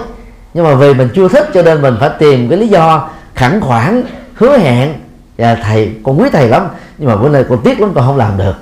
[0.54, 3.60] nhưng mà vì mình chưa thích cho nên mình phải tìm cái lý do khẳng
[3.60, 4.02] khoản
[4.34, 4.94] hứa hẹn.
[5.38, 6.68] Và thầy con quý thầy lắm
[6.98, 8.54] nhưng mà bữa nay con tiếc lắm con không làm được.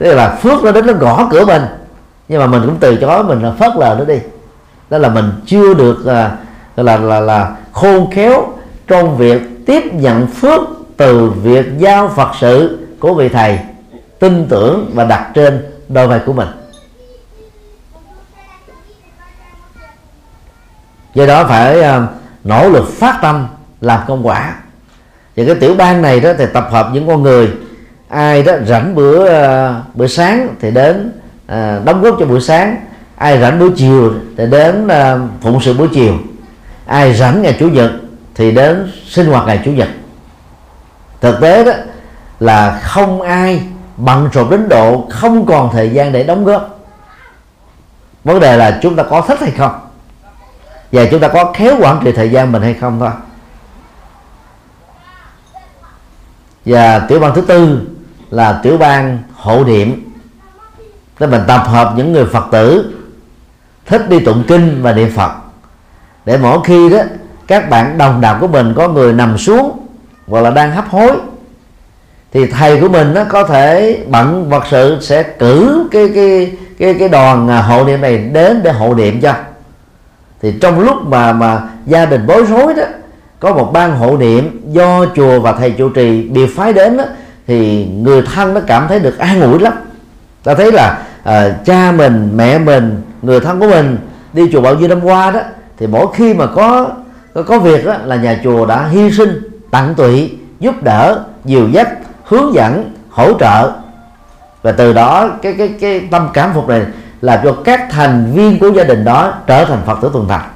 [0.00, 1.62] Thế là phước nó đến nó gõ cửa mình.
[2.28, 4.18] Nhưng mà mình cũng từ chối mình là phớt lờ nó đi
[4.92, 6.36] đó là mình chưa được là
[6.76, 8.48] là là, là khôn khéo
[8.86, 10.60] trong việc tiếp nhận phước
[10.96, 13.58] từ việc giao phật sự của vị thầy
[14.18, 16.48] tin tưởng và đặt trên đôi vai của mình.
[21.14, 22.06] Do đó phải à,
[22.44, 23.46] nỗ lực phát tâm
[23.80, 24.54] làm công quả.
[25.36, 27.52] Và cái tiểu bang này đó thì tập hợp những con người
[28.08, 31.12] ai đó rảnh bữa à, bữa sáng thì đến
[31.46, 32.76] à, đóng góp cho buổi sáng
[33.22, 36.14] ai rảnh buổi chiều thì đến ờ, phụng sự buổi chiều.
[36.86, 37.90] Ai rảnh ngày chủ nhật
[38.34, 39.88] thì đến sinh hoạt ngày chủ nhật.
[41.20, 41.72] Thực tế đó
[42.40, 43.62] là không ai
[43.96, 46.78] bận rộn đến độ không còn thời gian để đóng góp.
[48.24, 49.80] Vấn đề là chúng ta có thích hay không?
[50.92, 53.10] Và chúng ta có khéo quản trị thời gian mình hay không thôi.
[56.64, 57.80] Và tiểu bang thứ tư
[58.30, 60.12] là tiểu bang hộ niệm.
[61.18, 62.92] Tức mình tập hợp những người phật tử
[63.86, 65.32] thích đi tụng kinh và niệm phật.
[66.26, 66.98] Để mỗi khi đó
[67.46, 69.78] các bạn đồng đạo của mình có người nằm xuống
[70.26, 71.10] hoặc là đang hấp hối
[72.32, 76.94] thì thầy của mình nó có thể bận vật sự sẽ cử cái cái cái
[76.94, 79.34] cái đoàn à, hộ niệm này đến để hộ niệm cho.
[80.42, 82.82] Thì trong lúc mà mà gia đình bối rối đó
[83.40, 87.04] có một ban hộ niệm do chùa và thầy trụ trì biệt phái đến đó,
[87.46, 89.72] thì người thân nó cảm thấy được an ủi lắm.
[90.44, 93.98] Ta thấy là uh, cha mình mẹ mình người thân của mình
[94.32, 95.40] đi chùa bao nhiêu năm qua đó
[95.78, 96.90] thì mỗi khi mà có
[97.34, 101.68] có, có việc đó, là nhà chùa đã hy sinh tặng tụy giúp đỡ dìu
[101.68, 101.88] dắt
[102.24, 103.72] hướng dẫn hỗ trợ.
[104.62, 106.82] Và từ đó cái cái cái tâm cảm phục này
[107.20, 110.48] làm cho các thành viên của gia đình đó trở thành phật tử tuần thành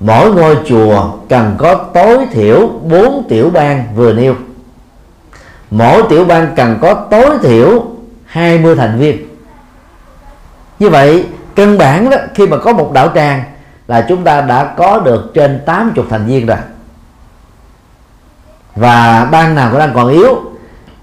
[0.00, 4.34] mỗi ngôi chùa cần có tối thiểu 4 tiểu bang vừa nêu.
[5.70, 7.84] Mỗi tiểu bang cần có tối thiểu
[8.34, 9.26] 20 thành viên.
[10.78, 13.44] Như vậy, căn bản đó, khi mà có một đạo tràng
[13.88, 16.56] là chúng ta đã có được trên 80 thành viên rồi.
[18.76, 20.40] Và ban nào cũng đang còn yếu,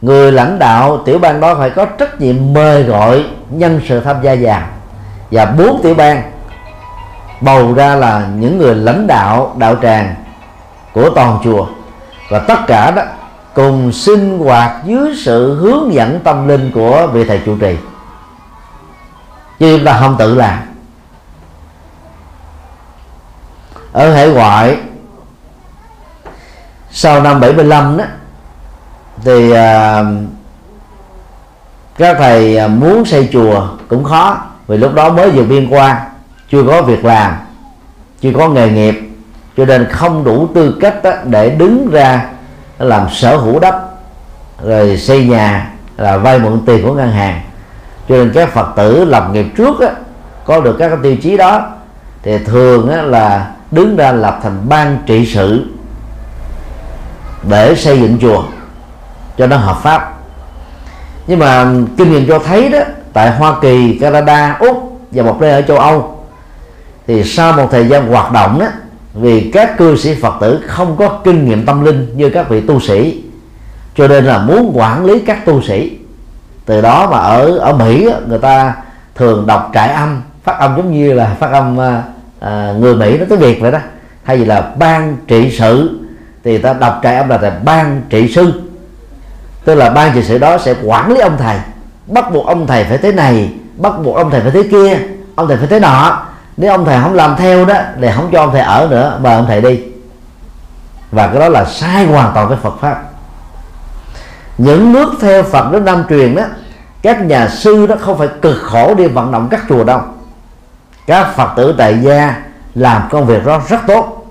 [0.01, 4.15] người lãnh đạo, tiểu bang đó phải có trách nhiệm mời gọi nhân sự tham
[4.21, 4.61] gia vào.
[5.31, 6.31] Và bốn tiểu bang
[7.41, 10.15] bầu ra là những người lãnh đạo đạo tràng
[10.93, 11.67] của toàn chùa.
[12.29, 13.01] Và tất cả đó
[13.53, 17.75] cùng sinh hoạt dưới sự hướng dẫn tâm linh của vị thầy chủ trì.
[19.59, 20.59] Chứ chúng ta không tự làm.
[23.91, 24.77] Ở hải ngoại
[26.91, 28.05] sau năm 75 đó
[29.23, 30.03] thì à,
[31.97, 34.37] các thầy à, muốn xây chùa cũng khó
[34.67, 36.07] vì lúc đó mới vừa biên qua
[36.51, 37.33] chưa có việc làm
[38.21, 38.95] chưa có nghề nghiệp
[39.57, 42.25] cho nên không đủ tư cách đó để đứng ra
[42.81, 43.75] làm sở hữu đất
[44.63, 47.41] rồi xây nhà là vay mượn tiền của ngân hàng.
[48.09, 49.89] Cho nên các phật tử lập nghiệp trước á,
[50.45, 51.67] có được các tiêu chí đó
[52.23, 55.65] thì thường á, là đứng ra lập thành ban trị sự
[57.49, 58.43] để xây dựng chùa
[59.37, 60.13] cho nó hợp pháp.
[61.27, 61.65] Nhưng mà
[61.97, 62.79] kinh nghiệm cho thấy đó
[63.13, 66.17] tại Hoa Kỳ, Canada, Úc và một nơi ở châu Âu
[67.07, 68.65] thì sau một thời gian hoạt động đó
[69.13, 72.61] vì các cư sĩ Phật tử không có kinh nghiệm tâm linh như các vị
[72.61, 73.23] tu sĩ
[73.95, 75.97] cho nên là muốn quản lý các tu sĩ.
[76.65, 78.75] Từ đó mà ở ở Mỹ người ta
[79.15, 82.03] thường đọc trại âm phát âm giống như là phát âm à,
[82.39, 83.79] à người Mỹ nó tiếng Việt vậy đó.
[84.23, 85.99] Hay vì là ban trị sự
[86.43, 88.61] thì ta đọc trại âm là, là ban trị sư.
[89.65, 91.57] Tức là ban trị sự đó sẽ quản lý ông thầy.
[92.07, 94.99] Bắt buộc ông thầy phải thế này bắt buộc ông thầy phải thế kia
[95.35, 96.25] ông thầy phải thế nọ
[96.61, 99.35] nếu ông thầy không làm theo đó thì không cho ông thầy ở nữa mời
[99.35, 99.83] ông thầy đi.
[101.11, 103.03] Và cái đó là sai hoàn toàn với Phật pháp.
[104.57, 106.43] Những nước theo Phật đến Nam truyền đó
[107.01, 110.01] các nhà sư đó không phải cực khổ đi vận động các chùa đâu.
[111.07, 112.35] Các Phật tử tại gia
[112.75, 114.25] làm công việc đó rất tốt.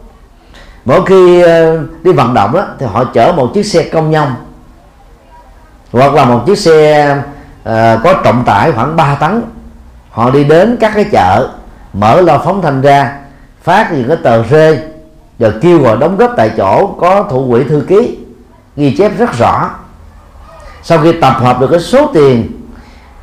[0.85, 4.35] Mỗi khi ờ, đi vận động đó thì họ chở một chiếc xe công nhông
[5.93, 9.43] hoặc là một chiếc xe uh, có trọng tải khoảng 3 tấn.
[10.11, 11.49] Họ đi đến các cái chợ
[11.93, 13.19] mở loa phóng thanh ra,
[13.63, 14.79] phát những cái tờ rơi
[15.39, 18.19] rồi kêu gọi đóng góp tại chỗ có thủ quỹ thư ký,
[18.77, 19.71] ghi chép rất rõ.
[20.83, 22.49] Sau khi tập hợp được cái số tiền,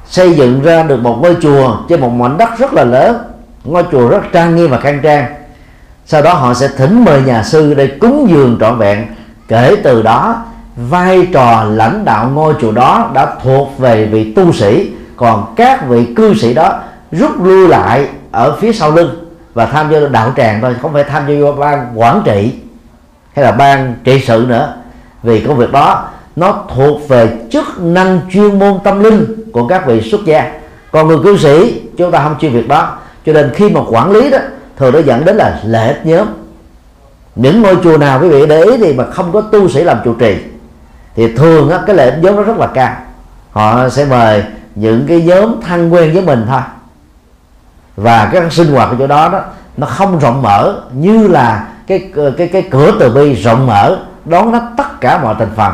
[0.05, 3.17] xây dựng ra được một ngôi chùa trên một mảnh đất rất là lớn,
[3.63, 5.25] ngôi chùa rất trang nghiêm và khang trang.
[6.05, 9.05] Sau đó họ sẽ thỉnh mời nhà sư để cúng dường trọn vẹn.
[9.47, 10.45] Kể từ đó,
[10.75, 15.87] vai trò lãnh đạo ngôi chùa đó đã thuộc về vị tu sĩ, còn các
[15.87, 16.79] vị cư sĩ đó
[17.11, 19.09] rút lui lại ở phía sau lưng
[19.53, 22.53] và tham gia đạo tràng thôi không phải tham gia vào ban quản trị
[23.35, 24.75] hay là ban trị sự nữa.
[25.23, 29.85] Vì công việc đó nó thuộc về chức năng chuyên môn tâm linh của các
[29.85, 30.51] vị xuất gia.
[30.91, 32.97] Còn người cư sĩ chúng ta không chuyên việc đó.
[33.25, 34.37] Cho nên khi mà quản lý đó
[34.77, 36.27] thường nó dẫn đến là lễ nhóm.
[37.35, 39.97] Những ngôi chùa nào quý vị để ý thì mà không có tu sĩ làm
[40.05, 40.35] trụ trì
[41.15, 42.95] thì thường á, cái lệ nhóm nó rất là cao.
[43.51, 44.43] Họ sẽ mời
[44.75, 46.61] những cái nhóm thân quen với mình thôi
[47.97, 49.39] và cái sinh hoạt ở chỗ đó đó,
[49.77, 54.51] nó không rộng mở như là cái cái cái cửa từ bi rộng mở, đón
[54.51, 55.73] รับ tất cả mọi thành phần.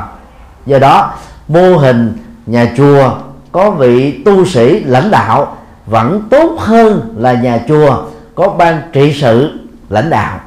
[0.66, 1.14] Do đó,
[1.48, 3.12] mô hình nhà chùa
[3.52, 8.04] có vị tu sĩ lãnh đạo vẫn tốt hơn là nhà chùa
[8.36, 9.60] có ban trị sự
[9.90, 10.40] lãnh đạo.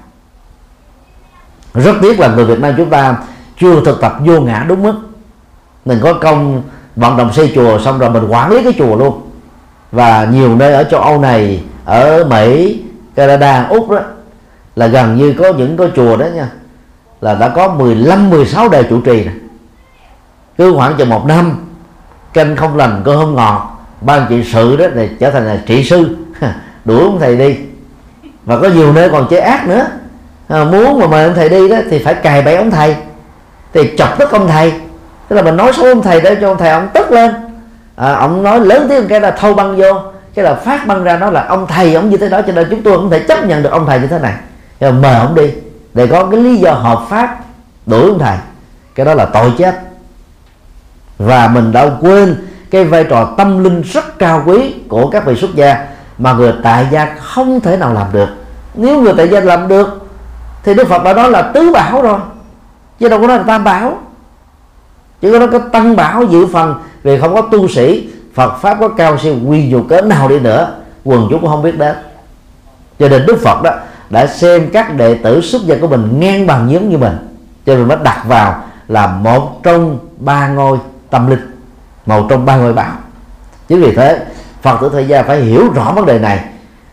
[1.74, 3.16] Rất tiếc là người Việt Nam chúng ta
[3.60, 4.94] chưa thực tập vô ngã đúng mức.
[5.84, 6.62] Mình có công
[6.96, 9.25] vận động xây chùa xong rồi mình quản lý cái chùa luôn
[9.92, 12.82] và nhiều nơi ở châu Âu này ở Mỹ
[13.14, 14.00] Canada Úc đó
[14.76, 16.48] là gần như có những cái chùa đó nha
[17.20, 19.34] là đã có 15 16 đời chủ trì này.
[20.58, 21.66] cứ khoảng chừng một năm
[22.32, 25.84] canh không lành cơ không ngọt ban trị sự đó thì trở thành là trị
[25.84, 26.16] sư.
[26.84, 27.56] Đuổi ông thầy đi.
[28.44, 29.86] Và có nhiều nơi còn chế ác nữa.
[30.48, 32.96] À, muốn mà mời ông thầy đi đó thì phải cài bẫy ông thầy
[33.72, 34.72] thì chọc tức ông thầy.
[35.28, 37.34] Tức là mình nói xấu ông thầy để cho ông thầy ông tức lên
[37.96, 40.00] à, ông nói lớn tiếng cái là thâu băng vô
[40.34, 42.66] cái là phát băng ra nó là ông thầy ông như thế đó cho nên
[42.70, 44.34] chúng tôi không thể chấp nhận được ông thầy như thế này.
[44.80, 45.50] Rồi mời ông đi
[45.94, 47.36] để có cái lý do hợp pháp
[47.86, 48.36] đuổi ông thầy.
[48.94, 49.80] Cái đó là tội chết.
[51.18, 55.36] Và mình đã quên cái vai trò tâm linh rất cao quý của các vị
[55.36, 55.86] xuất gia
[56.18, 58.28] mà người tại gia không thể nào làm được.
[58.74, 60.08] Nếu người tại gia làm được
[60.62, 62.18] thì đức phật đã nói là tứ bảo rồi.
[62.98, 63.98] Chứ đâu có nói là tam bảo.
[65.20, 66.74] Chứ có nói có tăng bảo dự phần
[67.06, 70.38] vì không có tu sĩ, Phật pháp có cao siêu quy dù cỡ nào đi
[70.40, 71.96] nữa, quần chúng cũng không biết đến.
[72.98, 73.70] Cho nên Đức Phật đó
[74.10, 77.16] đã xem các đệ tử xuất gia của mình ngang bằng giống như mình.
[77.66, 80.78] Cho nên mới đặt vào là một trong ba ngôi
[81.10, 81.50] tâm linh,
[82.06, 82.92] một trong ba ngôi bảo.
[83.68, 84.26] Chính vì thế,
[84.62, 86.44] Phật tử thời gia phải hiểu rõ vấn đề này.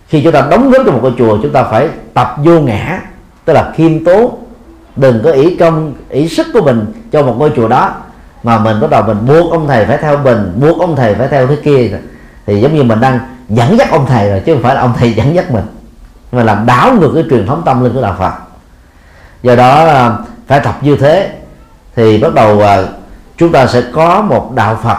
[0.08, 3.00] Khi chúng ta đóng góp cho một ngôi chùa, chúng ta phải tập vô ngã,
[3.46, 4.36] tức là khiêm tốn,
[4.96, 7.94] đừng có ý công ý sức của mình cho một ngôi chùa đó
[8.44, 11.28] mà mình bắt đầu mình buộc ông thầy phải theo mình, buộc ông thầy phải
[11.28, 12.00] theo thế kia.
[12.46, 13.20] Thì giống như mình đang
[13.50, 15.66] dẫn dắt ông thầy rồi, chứ không phải là ông thầy dẫn dắt mình.
[16.32, 18.34] Mà làm đảo ngược cái truyền thống tâm linh của đạo Phật.
[19.44, 20.10] Do đó
[20.48, 21.32] phải tập như thế.
[21.96, 22.82] Thì bắt đầu à,
[23.38, 24.98] chúng ta sẽ có một đạo Phật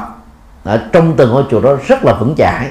[0.65, 2.67] ở trong từng ngôi chùa đó rất là vững chãi.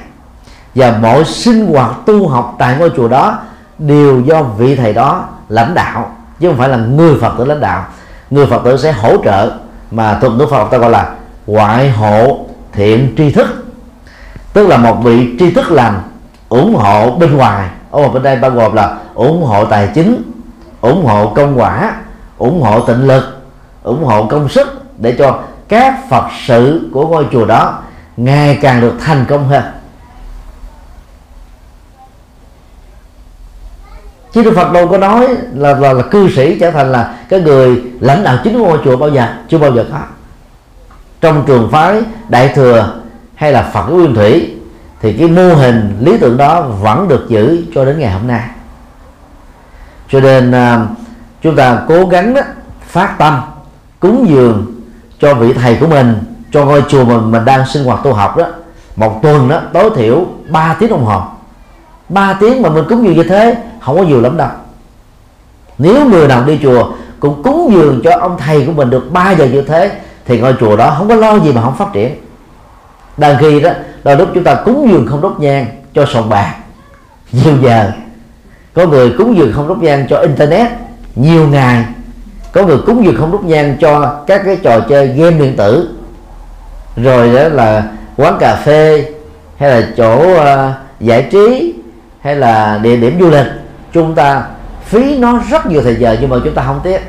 [0.75, 3.39] Và mọi sinh hoạt tu học tại ngôi chùa đó
[3.77, 7.59] đều do vị thầy đó lãnh đạo, chứ không phải là người Phật tử lãnh
[7.59, 7.85] đạo.
[8.29, 9.51] Người Phật tử sẽ hỗ trợ
[9.93, 11.09] mà thuật ngữ Phật ta gọi là
[11.47, 13.65] ngoại hộ thiện tri thức.
[14.53, 16.01] Tức là một vị tri thức lành
[16.49, 17.69] ủng hộ bên ngoài.
[17.91, 20.21] Ở bên đây bao gồm là ủng hộ tài chính,
[20.81, 21.95] ủng hộ công quả,
[22.37, 23.41] ủng hộ tịnh lực,
[23.83, 27.79] ủng hộ công sức để cho các phật sự của ngôi chùa đó
[28.17, 29.63] ngày càng được thành công hơn.
[34.33, 37.41] Chứ Đức Phật đâu có nói là, là là cư sĩ trở thành là cái
[37.41, 39.97] người lãnh đạo chính của ngôi chùa bao giờ chưa bao giờ có.
[41.21, 42.93] Trong trường phái đại thừa
[43.35, 44.55] hay là Phật Nguyên Thủy
[45.01, 48.41] thì cái mô hình lý tưởng đó vẫn được giữ cho đến ngày hôm nay.
[50.09, 50.85] Cho nên à,
[51.41, 52.41] chúng ta cố gắng đó,
[52.87, 53.41] phát tâm
[53.99, 54.65] cúng dường
[55.19, 56.15] cho vị thầy của mình
[56.51, 58.45] cho ngôi chùa mình mình đang sinh hoạt tu học đó.
[58.95, 61.21] Một tuần đó tối thiểu 3 tiếng đồng hồ.
[62.13, 64.49] 3 tiếng mà mình cúng dường như thế không có nhiều lắm đâu.
[65.77, 69.31] Nếu người nào đi chùa cũng cúng dường cho ông thầy của mình được 3
[69.31, 69.91] giờ như thế
[70.25, 72.15] thì ngôi chùa đó không có lo gì mà không phát triển.
[73.17, 73.69] Đang khi đó
[74.03, 76.55] đôi lúc chúng ta cúng dường không đốt nhang cho sòng bạc
[77.31, 77.91] nhiều giờ.
[78.73, 80.67] Có người cúng dường không đốt nhang cho internet
[81.15, 81.85] nhiều ngày.
[82.51, 85.89] Có người cúng dường không đốt nhang cho các cái trò chơi game điện tử.
[86.95, 87.83] Rồi đó là
[88.17, 89.11] quán cà phê
[89.57, 91.73] hay là chỗ uh, giải trí
[92.23, 93.47] hay là địa điểm du lịch
[93.93, 94.43] chúng ta
[94.85, 96.99] phí nó rất nhiều thời giờ nhưng mà chúng ta không tiếc.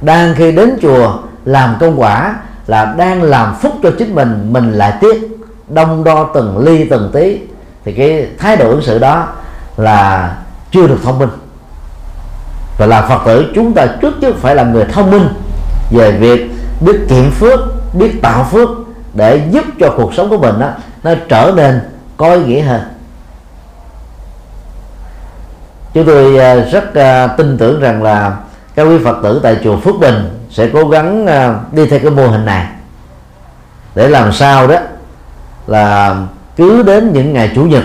[0.00, 4.72] Đang khi đến chùa làm công quả là đang làm phúc cho chính mình mình
[4.72, 5.28] lại tiếc
[5.68, 7.40] đông đo từng ly từng tí.
[7.84, 9.28] Thì cái thái độ ứng xử đó
[9.76, 10.32] là
[10.70, 11.30] chưa được thông minh.
[12.78, 15.28] Và là phật tử chúng ta trước trước phải là người thông minh
[15.90, 16.50] về việc
[16.80, 17.60] biết kiệm phước
[17.94, 18.68] biết tạo phước
[19.14, 20.68] để giúp cho cuộc sống của mình đó,
[21.02, 21.80] nó trở nên
[22.16, 22.80] có ý nghĩa hơn
[25.94, 28.36] chúng tôi à, rất à, tin tưởng rằng là
[28.74, 32.10] các quý phật tử tại chùa phước bình sẽ cố gắng à, đi theo cái
[32.10, 32.66] mô hình này.
[33.94, 34.76] Để làm sao đó
[35.66, 36.16] là
[36.56, 37.82] cứ đến những ngày chủ nhật,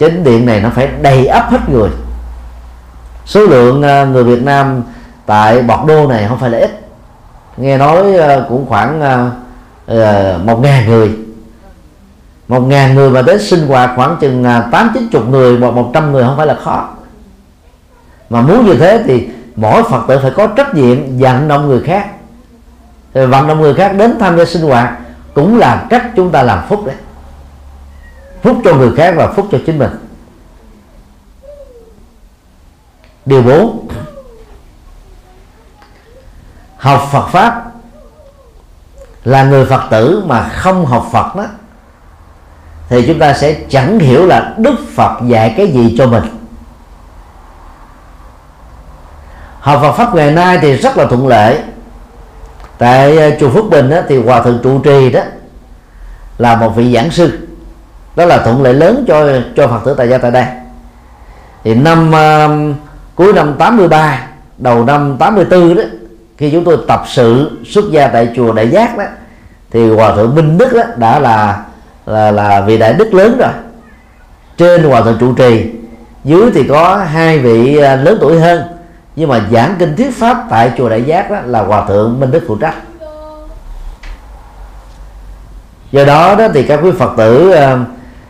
[0.00, 1.90] chánh điện này nó phải đầy ắp hết người.
[3.26, 3.80] Số lượng
[4.12, 4.82] người Việt Nam
[5.26, 6.80] tại Bọt Đô này không phải là ít.
[7.56, 8.04] Nghe nói
[8.48, 9.00] cũng khoảng
[10.46, 11.16] một ngàn người.
[12.48, 15.90] Một ngàn người mà đến sinh hoạt khoảng chừng tám chín chục người hoặc một
[15.94, 16.88] trăm người không phải là khó
[18.30, 21.82] mà muốn như thế thì mỗi phật tử phải có trách nhiệm vận động người
[21.82, 22.10] khác.
[23.12, 24.98] Vận động người khác đến tham gia sinh hoạt
[25.34, 26.96] cũng là cách chúng ta làm phúc đấy.
[28.42, 29.90] Phúc cho người khác và phúc cho chính mình.
[33.26, 33.88] Điều bốn,
[36.76, 37.70] học Phật pháp
[39.24, 41.46] là người Phật tử mà không học Phật đó,
[42.88, 46.24] thì chúng ta sẽ chẳng hiểu là Đức Phật dạy cái gì cho mình.
[49.60, 51.58] Học Phật pháp ngày nay thì rất là thuận lợi.
[52.78, 55.20] Tại ờ, chùa Phước Bình đó, thì hòa thượng trụ trì đó
[56.38, 57.38] là một vị giảng sư.
[58.16, 60.44] Đó là thuận lợi lớn cho cho Phật tử tại gia tại đây.
[61.64, 62.76] Thì năm uh,
[63.14, 64.26] cuối năm 83
[64.58, 65.82] đầu năm 84 đó
[66.38, 69.04] khi chúng tôi tập sự xuất gia tại chùa Đại Giác đó
[69.70, 71.64] thì hòa thượng Minh Đức đó đã là
[72.06, 73.52] là là vị đại đức lớn rồi.
[74.56, 75.70] Trên hòa thượng trụ trì
[76.24, 78.62] dưới thì có hai vị ờ, lớn tuổi hơn
[79.16, 82.30] nhưng mà giảng kinh thuyết pháp tại chùa đại giác đó là hòa thượng minh
[82.30, 82.74] đức phụ trách.
[85.92, 87.54] Do đó đó thì các quý phật tử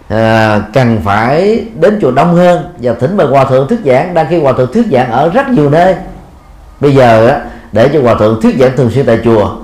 [0.09, 4.15] à, cần phải đến chùa đông hơn và thỉnh mời hòa thượng thuyết giảng.
[4.15, 5.95] Đang khi hòa thượng thuyết giảng ở rất nhiều nơi.
[6.81, 7.37] Bây giờ đó,
[7.73, 9.57] để cho hòa thượng thuyết giảng thường xuyên tại chùa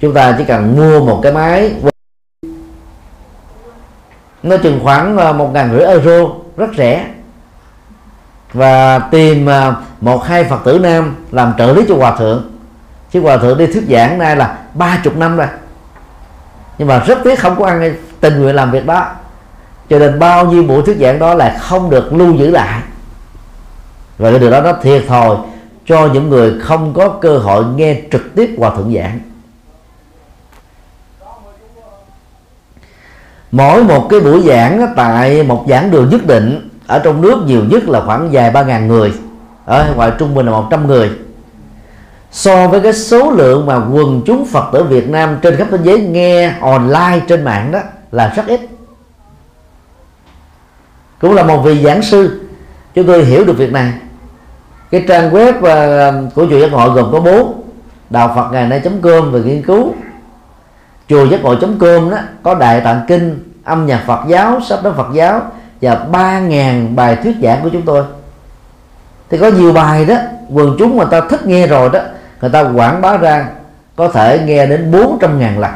[0.00, 1.72] chúng ta chỉ cần mua một cái máy
[4.42, 7.06] nó chừng khoảng ờ, một ngàn rưỡi euro rất rẻ
[8.52, 12.50] và tìm à, một hai phật tử nam làm trợ lý cho hòa thượng.
[13.12, 15.46] Chứ hòa thượng đi thuyết giảng nay là ba chục năm rồi.
[16.78, 19.06] Nhưng mà rất tiếc không có ăn tình nguyện làm việc đó.
[19.90, 22.82] Cho nên bao nhiêu buổi thuyết giảng đó là không được lưu giữ lại.
[24.18, 25.36] Và cái điều đó nó thiệt thòi
[25.86, 29.18] cho những người không có cơ hội nghe trực tiếp hòa thượng giảng.
[33.52, 37.64] Mỗi một cái buổi giảng tại một giảng đường nhất định ở trong nước nhiều
[37.64, 39.12] nhất là khoảng vài ba ngàn người.
[39.64, 41.10] Ở ngoài trung bình là 100 người.
[42.30, 45.78] So với cái số lượng mà quần chúng Phật tử Việt Nam trên khắp thế
[45.82, 47.78] giới nghe online trên mạng đó
[48.12, 48.60] là rất ít.
[51.20, 52.40] Cũng là một vị giảng sư.
[52.94, 53.92] Chúng tôi hiểu được việc này.
[54.90, 57.62] Cái trang web ờ, của chùa giác ngộ gồm có bốn.
[58.10, 59.94] Đạo Phật ngày nay com về nghiên cứu.
[61.08, 64.92] Chùa giác ngộ com đó có đại tạng kinh, âm nhạc Phật giáo sách nói
[64.96, 65.42] Phật giáo
[65.80, 68.04] và 3.000 bài thuyết giảng của chúng tôi.
[69.30, 70.14] Thì có nhiều bài đó
[70.50, 72.00] quần chúng người ta thích nghe rồi đó
[72.40, 73.48] người ta quảng bá ra
[73.96, 75.70] có thể nghe đến 400 ngàn lần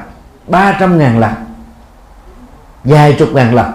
[0.49, 1.33] 300 ngàn lần
[2.85, 3.73] vài chục ngàn lần.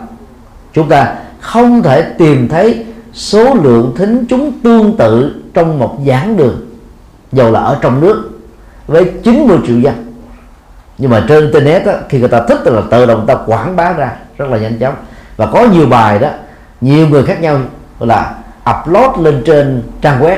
[0.73, 6.37] Chúng ta không thể tìm thấy số lượng thính chúng tương tự trong một giảng
[6.37, 6.69] đường
[7.31, 8.29] dầu là ở trong nước
[8.87, 10.13] với 90 triệu dân.
[10.97, 13.93] Nhưng mà trên internet đó, khi người ta thích là tự động ta quảng bá
[13.93, 14.95] ra rất là nhanh chóng
[15.39, 16.29] và có nhiều bài đó
[16.81, 17.59] nhiều người khác nhau
[17.99, 18.35] là
[18.71, 20.37] upload lên trên trang web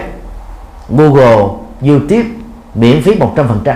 [0.89, 1.47] Google,
[1.81, 2.29] YouTube
[2.75, 3.75] miễn phí 100%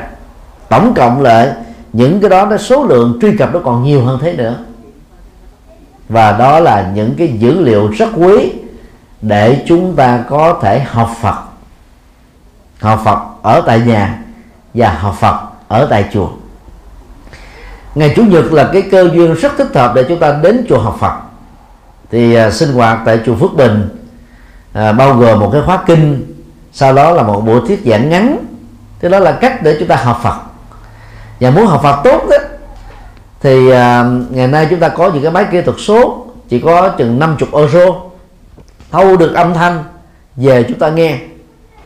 [0.70, 1.54] tổng cộng lại
[1.94, 4.56] những cái đó nó số lượng truy cập nó còn nhiều hơn thế nữa.
[6.10, 8.54] Và đó là những cái dữ liệu rất quý
[9.22, 11.36] để chúng ta có thể học Phật.
[12.80, 14.20] Học Phật ở tại nhà
[14.74, 16.30] và học Phật ở tại chùa
[17.96, 20.80] ngày chủ nhật là cái cơ duyên rất thích hợp để chúng ta đến chùa
[20.80, 21.14] học Phật.
[22.12, 23.90] Thì à, sinh hoạt tại chùa Phước Bình
[24.74, 26.34] à, bao gồm một cái khóa kinh
[26.74, 28.38] sau đó là một buổi thuyết giảng ngắn.
[29.00, 30.36] Thế đó là cách để chúng ta học Phật.
[31.40, 32.38] Và muốn học Phật tốt đó
[33.42, 36.90] thì à, ngày nay chúng ta có những cái máy kỹ thuật số chỉ có
[36.90, 37.96] chừng 50 euro.
[38.92, 39.84] Thâu được âm thanh
[40.36, 41.18] về chúng ta nghe.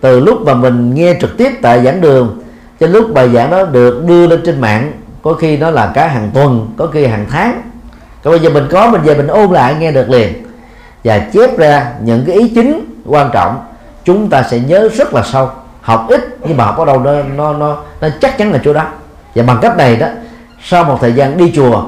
[0.01, 2.43] Từ lúc mà mình nghe trực tiếp tại giảng đường
[2.79, 4.91] cho lúc bài giảng đó được đưa lên trên mạng
[5.23, 7.61] có khi nó là cả hàng tuần có khi hàng tháng.
[8.23, 10.33] Còn bây giờ mình có mình về mình ôn lại nghe được liền.
[11.03, 13.65] Và chép ra những cái ý chính quan trọng
[14.03, 15.49] chúng ta sẽ nhớ rất là sâu.
[15.81, 18.73] Học ít nhưng mà học ở đâu nó nó nó, nó chắc chắn là chỗ
[18.73, 18.85] đó.
[19.35, 20.07] Và bằng cách này đó
[20.63, 21.83] sau một thời gian đi chùa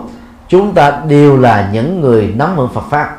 [0.47, 3.17] chúng ta đều là những người nắm vững Phật pháp.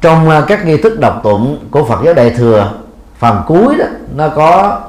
[0.00, 2.72] Trong à, các nghi thức đọc tụng của Phật giáo Đại thừa
[3.18, 3.84] phần cuối đó
[4.14, 4.80] nó có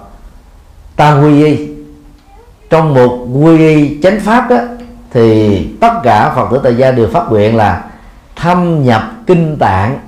[0.96, 1.68] ta quy y.
[2.70, 4.58] Trong một quy y chánh pháp đó
[5.12, 7.84] thì tất cả Phật tử tại gia đều phát nguyện là
[8.36, 10.00] thâm nhập kinh tạng,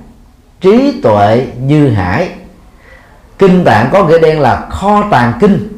[0.60, 2.28] trí tuệ như hải.
[3.38, 5.68] Kinh tạng có nghĩa đen là kho tàng kinh.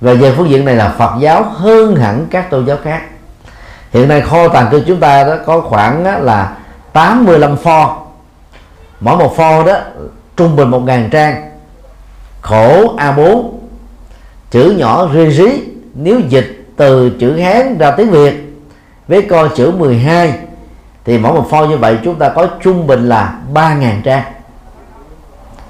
[0.00, 3.02] Và về phương diện này là Phật giáo hơn hẳn các tôn giáo khác.
[3.90, 6.56] Hiện nay kho tàng kinh chúng ta đó có khoảng là
[6.92, 7.98] 85 pho.
[9.00, 9.78] Mỗi một pho đó
[10.36, 11.49] trung bình một ngàn trang
[12.40, 13.50] khổ A4
[14.50, 15.62] chữ nhỏ ri rí
[15.94, 18.34] nếu dịch từ chữ Hán ra tiếng Việt
[19.08, 20.32] với coi chữ 12
[21.04, 24.22] thì mỗi một pho như vậy chúng ta có trung bình là 3.000 trang.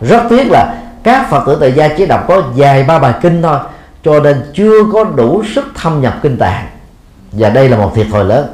[0.00, 3.42] Rất tiếc là các Phật tử tại gia chỉ đọc có vài ba bài kinh
[3.42, 3.58] thôi
[4.04, 6.66] cho nên chưa có đủ sức thâm nhập kinh tạng.
[7.32, 8.46] Và đây là một thiệt thòi lớn.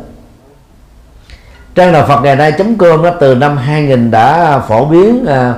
[1.74, 5.54] Trang đạo Phật ngày nay chấm cơm đó từ năm 2000 đã phổ biến à,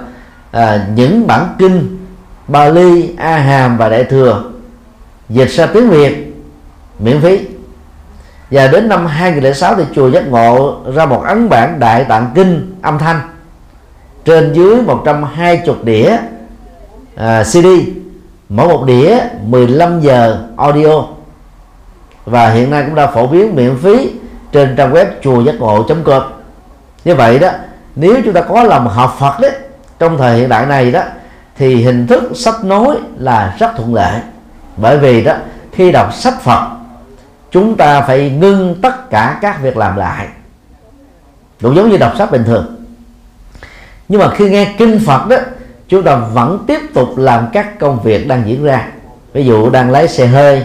[0.50, 1.97] à, những bản kinh
[2.49, 4.42] Bali, A Hàm và Đại thừa.
[5.28, 6.34] Dịch sang tiếng Việt
[6.99, 7.40] miễn phí.
[8.51, 12.74] Và đến năm 2006 thì chùa Giác Ngộ ra một ấn bản Đại Tạng Kinh
[12.82, 13.20] âm thanh.
[14.24, 16.16] Trên dưới 120 đĩa
[17.16, 17.66] à, uh, CD
[18.49, 21.05] mỗi một đĩa 15 giờ audio.
[22.24, 24.12] Và hiện nay cũng đã phổ biến miễn phí
[24.53, 26.22] trên trang web chùa giác ngộ com.
[27.05, 27.49] Như vậy đó
[27.96, 29.51] nếu chúng ta có lòng học Phật đấy
[29.99, 31.03] trong thời hiện đại này đó
[31.59, 34.20] thì hình thức sách nói là rất thuận lợi.
[34.76, 35.34] Bởi vì đó
[35.72, 36.68] khi đọc sách Phật
[37.50, 40.26] chúng ta phải ngưng tất cả các việc làm lại.
[41.62, 42.76] Cũng giống như đọc sách bình thường.
[44.09, 45.36] Nhưng mà khi nghe kinh Phật đó
[45.88, 48.88] chúng ta vẫn tiếp tục làm các công việc đang diễn ra.
[49.32, 50.64] Ví dụ đang lái xe hơi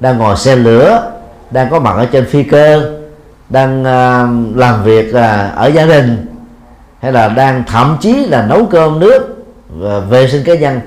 [0.00, 1.10] đang ngồi xe lửa
[1.50, 2.92] đang có mặt ở trên phi cơ
[3.48, 6.26] đang uh, làm việc uh, ở gia đình
[7.00, 9.33] hay là đang thậm chí là nấu cơm nước
[9.78, 10.80] và vệ sinh cá nhân,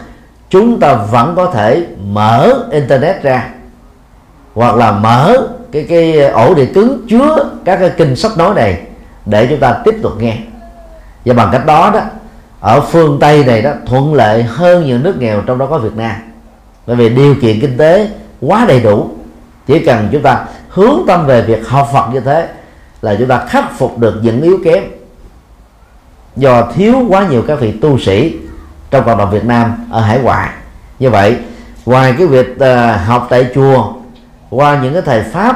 [0.50, 3.50] chúng ta vẫn có thể mở internet ra,
[4.54, 8.82] hoặc là mở cái cái ổ đĩa cứng chứa các cái kinh sách nói này
[9.26, 10.38] để chúng ta tiếp tục nghe.
[11.26, 12.02] Và bằng cách đó đó,
[12.60, 15.96] ở phương tây này đó, thuận lợi hơn nhiều nước nghèo trong đó có việt
[15.96, 16.16] nam.
[16.88, 18.10] Bởi vì điều kiện kinh tế
[18.42, 19.10] quá đầy đủ,
[19.68, 22.48] chỉ cần chúng ta hướng tâm về việc học phật như thế
[23.02, 24.84] là chúng ta khắc phục được những yếu kém
[26.36, 28.36] do thiếu quá nhiều các vị tu sĩ
[28.92, 30.50] trong cộng đồng Việt Nam ở hải ngoại.
[31.00, 31.38] Như vậy
[31.86, 33.94] ngoài cái việc uh, học tại chùa
[34.50, 35.56] qua những cái thầy pháp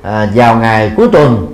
[0.00, 1.46] uh, vào ngày cuối tuần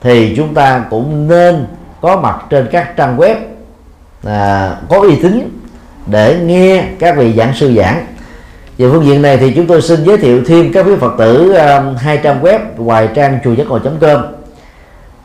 [0.00, 1.66] thì chúng ta cũng nên
[2.00, 5.60] có mặt trên các trang web uh, có uy tín
[6.06, 8.06] để nghe các vị giảng sư giảng.
[8.78, 11.56] Về phương diện này thì chúng tôi xin giới thiệu thêm các quý phật tử
[11.56, 14.24] uh, hai trang web ngoài trang chùa giác ngộ com.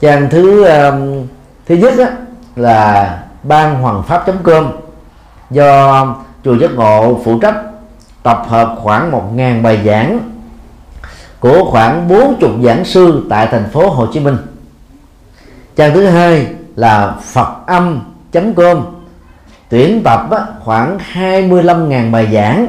[0.02, 1.28] Trang thứ uh,
[1.68, 2.08] thứ nhất á,
[2.56, 4.72] là ban hoàng pháp com
[5.50, 6.14] do um,
[6.45, 7.56] chùa giác ngộ phụ trách
[8.24, 10.20] tập hợp khoảng 1.000 bài giảng
[11.39, 14.38] của khoảng bốn chục giảng sư tại thành phố Hồ Chí Minh.
[15.76, 18.02] Trang thứ hai là phật âm
[18.56, 18.86] com,
[19.70, 20.30] tuyển tập
[20.60, 22.68] khoảng 25.000 bài giảng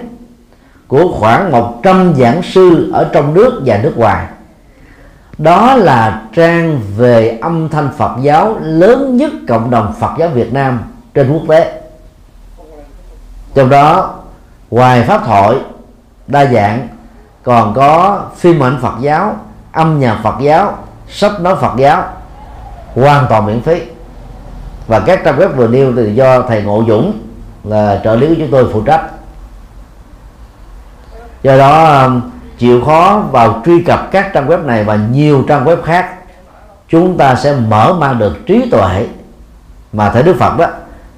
[0.88, 4.26] của khoảng 100 giảng sư ở trong nước và nước ngoài.
[5.38, 10.52] Đó là trang về âm thanh Phật giáo lớn nhất cộng đồng Phật giáo Việt
[10.52, 10.78] Nam
[11.14, 11.79] trên quốc tế
[13.54, 14.14] trong đó,
[14.70, 15.56] ngoài pháp thoại
[16.26, 16.88] đa dạng,
[17.42, 19.36] còn có phim ảnh Phật giáo,
[19.72, 20.74] âm nhạc Phật giáo,
[21.08, 22.04] sách nói Phật giáo,
[22.94, 23.82] hoàn toàn miễn phí.
[24.86, 27.20] Và các trang web vừa nêu thì do thầy Ngộ Dũng
[27.64, 29.02] là trợ lý của chúng tôi phụ trách.
[31.42, 32.20] Do đó um,
[32.58, 36.14] chịu khó vào truy cập các trang web này và nhiều trang web khác,
[36.88, 39.06] chúng ta sẽ mở mang được trí tuệ
[39.92, 40.66] mà thầy Đức Phật đó.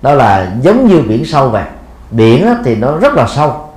[0.02, 1.64] Đó là giống như biển sâu vậy
[2.12, 3.68] biển thì nó rất là sâu.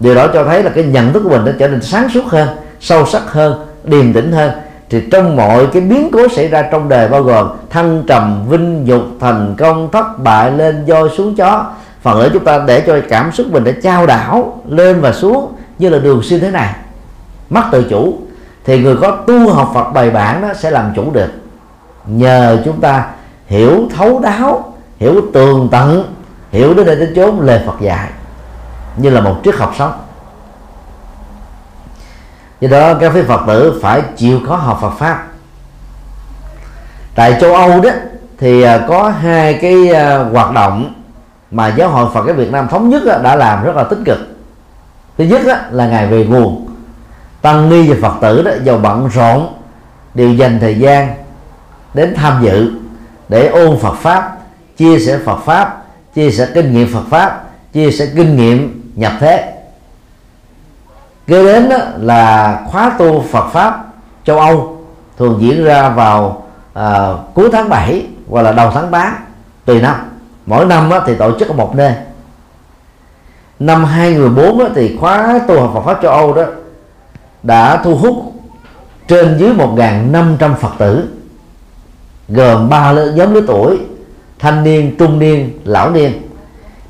[0.00, 2.24] Điều đó cho thấy là cái nhận thức của mình đã trở nên sáng suốt
[2.26, 2.48] hơn,
[2.80, 4.50] sâu sắc hơn, điềm tĩnh hơn.
[4.90, 8.84] Thì trong mọi cái biến cố xảy ra trong đời, bao gồm thăng trầm, vinh
[8.84, 11.66] nhục, thành công, thất bại, lên voi xuống chó,
[12.02, 15.52] phần lớn chúng ta để cho cảm xúc mình để trao đảo lên và xuống
[15.78, 16.74] như là đường xuyên thế này.
[17.50, 18.18] Mất tự chủ,
[18.64, 21.28] thì người có tu học Phật bài bản đó sẽ làm chủ được.
[22.06, 23.06] Nhờ chúng ta
[23.46, 24.71] hiểu thấu đáo
[25.02, 26.14] hiểu tường tận,
[26.52, 28.08] hiểu đến đây đến chốn lời Phật dạy,
[28.96, 29.92] như là một triết học sống.
[32.60, 35.26] Do đó, các vị phật tử phải chịu khó học Phật pháp.
[37.14, 37.90] Tại châu Âu đó,
[38.38, 40.94] thì à, có hai cái à, hoạt động
[41.50, 44.18] mà giáo hội Phật giáo Việt Nam thống nhất đã làm rất là tích cực.
[45.18, 46.68] Thứ nhất là ngày về nguồn.
[47.40, 49.54] Tăng ni và Phật tử đó, giàu bận rộn
[50.14, 51.14] đều dành thời gian
[51.94, 52.72] đến tham dự,
[53.28, 54.41] để ôn Phật pháp
[54.82, 59.12] chia sẻ Phật pháp chia sẻ kinh nghiệm Phật pháp chia sẻ kinh nghiệm nhập
[59.20, 59.52] thế.
[61.26, 63.86] Kế đến đó là khóa tu Phật pháp
[64.24, 64.78] châu Âu
[65.18, 66.42] thường diễn ra vào
[66.74, 69.16] à, cuối tháng 7 hoặc là đầu tháng 8
[69.64, 69.94] tùy năm.
[70.46, 71.94] Mỗi năm đó, thì tổ chức ở một nơi.
[73.58, 76.44] Năm 2014 đó, thì khóa tu học Phật pháp châu Âu đó
[77.42, 78.32] đã thu hút
[79.08, 81.08] trên dưới 1.500 Phật tử
[82.28, 83.78] gồm ba nhóm lứa tuổi
[84.42, 86.12] thanh niên trung niên lão niên.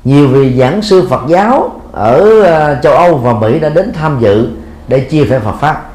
[0.03, 4.19] Nhiều vị giảng sư Phật giáo ở ờ, châu Âu và Mỹ đã đến tham
[4.19, 4.47] dự
[4.87, 5.89] để chia sẻ Phật pháp.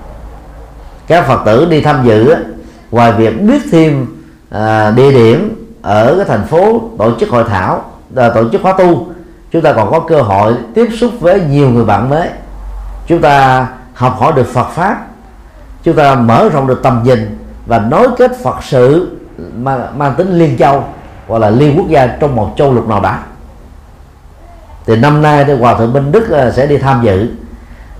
[1.06, 2.34] Các Phật tử đi tham dự
[2.90, 4.06] ngoài việc biết thêm
[4.50, 7.82] ờ, địa điểm ở cái thành phố tổ chức hội thảo
[8.14, 9.06] ờ, tổ chức khóa tu
[9.50, 12.28] chúng ta còn có cơ hội tiếp xúc với nhiều người bạn mới.
[13.06, 15.06] Chúng ta học hỏi được Phật pháp
[15.82, 19.16] chúng ta mở rộng được tầm nhìn và nối kết Phật sự
[19.56, 20.84] mang, mang tính liên châu
[21.28, 23.18] hoặc là liên quốc gia trong một châu lục nào đó.
[24.86, 27.28] Thì năm nay thì hòa thượng minh đức à, sẽ đi tham dự.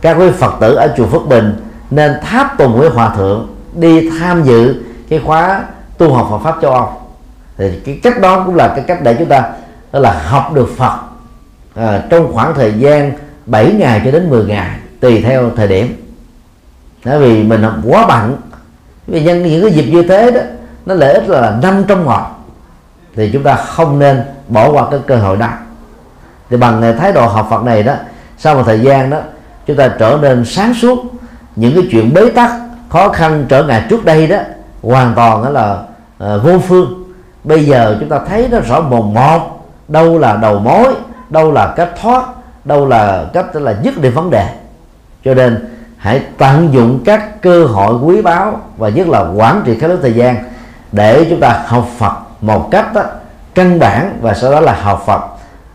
[0.01, 1.57] Các quý phật tử ở chùa phước bình
[1.91, 5.65] nên tháp tùng với hòa thượng đi tham dự cái khóa
[5.99, 6.93] tu học Phật pháp châu Âu.
[7.57, 9.51] Thì cái cách đó cũng là cái cách để chúng ta
[9.93, 10.99] đó là học được Phật
[11.75, 13.13] à, trong khoảng thời gian
[13.47, 14.71] 7 ngày cho đến 10 ngày
[15.01, 15.97] tùy theo thời điểm.
[17.05, 18.37] Bởi vì mình quá bận.
[19.07, 20.41] Vì nhân những cái dịp như thế đó
[20.87, 22.38] nó lợi ích là năm trong một
[23.17, 25.49] thì chúng ta không nên bỏ qua cái cơ hội đó.
[26.51, 27.95] Thì bằng à, thái độ học Phật này đó
[28.39, 29.19] sau một thời gian đó
[29.67, 30.99] chúng ta trở nên sáng suốt.
[31.57, 32.53] Những cái chuyện bế tắc
[32.89, 34.37] khó khăn trở ngại trước đây đó
[34.83, 35.79] hoàn toàn đó là
[36.35, 37.05] uh, vô phương.
[37.45, 39.71] Bây giờ chúng ta thấy nó rõ mồn một.
[39.89, 40.95] Đâu là đầu mối
[41.31, 42.25] đâu là cách thoát
[42.65, 44.49] đâu là cách là dứt điểm vấn đề.
[45.25, 49.77] Cho nên hãy tận dụng các cơ hội quý báu và nhất là quản trị
[49.81, 50.37] các lúc thời gian
[50.93, 53.03] để chúng ta học Phật một cách đó,
[53.55, 55.21] căn bản và sau đó là học Phật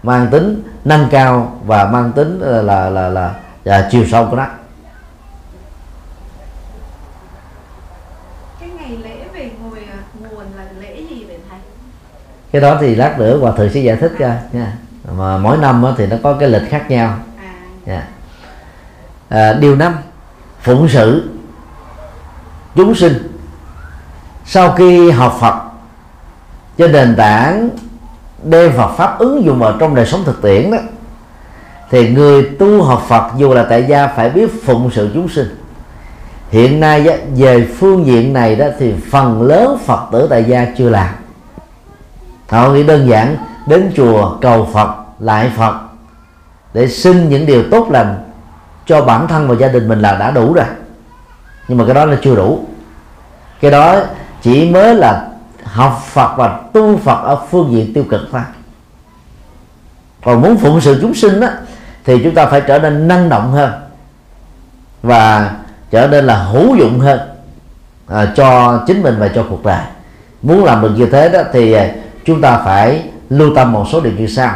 [0.04, 3.34] mang tính nâng cao và mang tính là là là, là,
[3.64, 4.46] là chiều sâu của nó.
[8.60, 11.60] Cái ngày lễ về ngồi à, nguồn là lễ gì vậy thầy?
[12.52, 14.74] Cái đó thì lát nữa hòa thượng sẽ giải thích cho nha.
[15.12, 17.18] Mà mỗi năm thì nó có cái lịch khác nhau.
[17.38, 17.54] À.
[17.86, 18.04] Yeah.
[19.30, 19.98] à, điều năm
[20.62, 21.30] phụng sự
[22.76, 23.38] chúng sinh.
[24.46, 25.63] Sau khi học Phật
[26.78, 27.70] trên nền tảng
[28.44, 30.78] đem Phật pháp ứng dụng vào trong đời sống thực tiễn đó,
[31.90, 35.60] thì người tu học Phật dù là tại gia phải biết phụng sự chúng sinh.
[36.50, 40.90] Hiện nay về phương diện này đó thì phần lớn Phật tử tại gia chưa
[40.90, 41.10] làm.
[42.50, 45.76] Họ nghĩ đơn giản, đến chùa cầu Phật, lại Phật,
[46.74, 48.32] để xin những điều tốt lành
[48.86, 50.66] cho bản thân và gia đình mình là đã đủ rồi.
[51.68, 52.66] Nhưng mà cái đó là chưa đủ.
[53.62, 54.00] Cái đó
[54.42, 55.28] chỉ mới là
[55.74, 58.42] học Phật và tu Phật ở phương diện tiêu cực thôi
[60.26, 61.52] còn muốn phụng sự chúng sinh á,
[62.06, 63.72] thì chúng ta phải trở nên năng động hơn
[65.04, 65.56] và
[65.92, 67.20] trở nên là hữu dụng hơn
[68.08, 69.82] à, cho chính mình và cho cuộc đời.
[70.42, 71.90] Muốn làm được như thế đó thì à,
[72.26, 74.56] chúng ta phải lưu tâm một số điều như sau.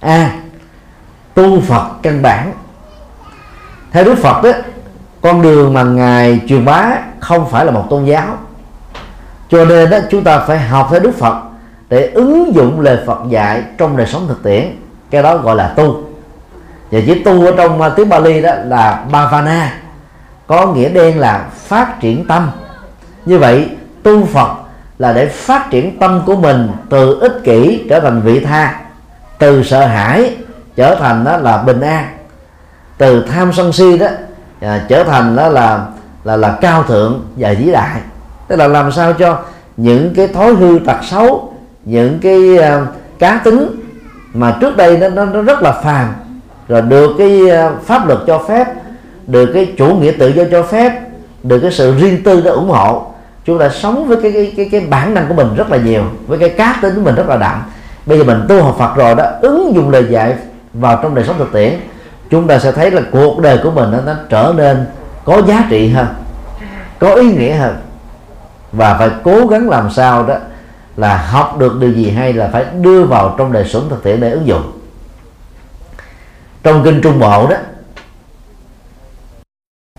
[0.00, 0.30] A
[1.34, 2.52] tu phật căn bản.
[3.92, 4.50] Theo đức phật đó
[5.20, 6.90] con đường mà ngài truyền bá
[7.20, 8.38] không phải là một tôn giáo
[9.48, 11.34] cho nên đó chúng ta phải học theo đức phật
[11.88, 14.76] để ứng dụng lời phật dạy trong đời sống thực tiễn.
[15.10, 16.02] Cái đó gọi là tu.
[16.90, 19.72] Và chữ tu ở trong à, tiếng Bali đó là bhavana
[20.46, 22.50] có nghĩa đen là phát triển tâm.
[23.24, 23.68] Như vậy
[24.02, 24.48] tu Phật
[24.98, 28.80] là để phát triển tâm của mình từ ích kỷ trở thành vị tha
[29.38, 30.36] từ sợ hãi
[30.76, 32.16] trở thành đó là bình an
[32.98, 34.06] từ tham sân si đó
[34.60, 35.86] à, trở thành đó là
[36.24, 38.00] là là cao thượng và vĩ đại
[38.48, 39.38] tức là làm sao cho
[39.76, 41.52] những cái thói hư tật xấu
[41.84, 42.88] những cái uh,
[43.18, 43.66] cá tính
[44.34, 46.14] mà trước đây nó, nó, nó rất là phàm
[46.68, 48.66] rồi được cái uh, pháp luật cho phép
[49.26, 50.92] được cái chủ nghĩa tự do cho phép
[51.42, 53.06] được cái sự riêng tư đó ủng hộ
[53.44, 56.02] chúng ta sống với cái cái cái, cái bản năng của mình rất là nhiều
[56.26, 57.62] với cái cá tính của mình rất là đậm
[58.06, 60.34] bây giờ mình tu học Phật rồi đó ứng dụng lời dạy
[60.74, 61.72] vào trong đời sống thực tiễn
[62.30, 64.86] chúng ta sẽ thấy là cuộc đời của mình nó, nó trở nên
[65.24, 66.06] có giá trị hơn
[66.98, 67.76] có ý nghĩa hơn
[68.72, 70.34] và phải cố gắng làm sao đó
[70.96, 74.20] là học được điều gì hay là phải đưa vào trong đời sống thực tiễn
[74.20, 74.72] để ứng dụng.
[76.62, 77.56] Trong kinh trung bộ đó,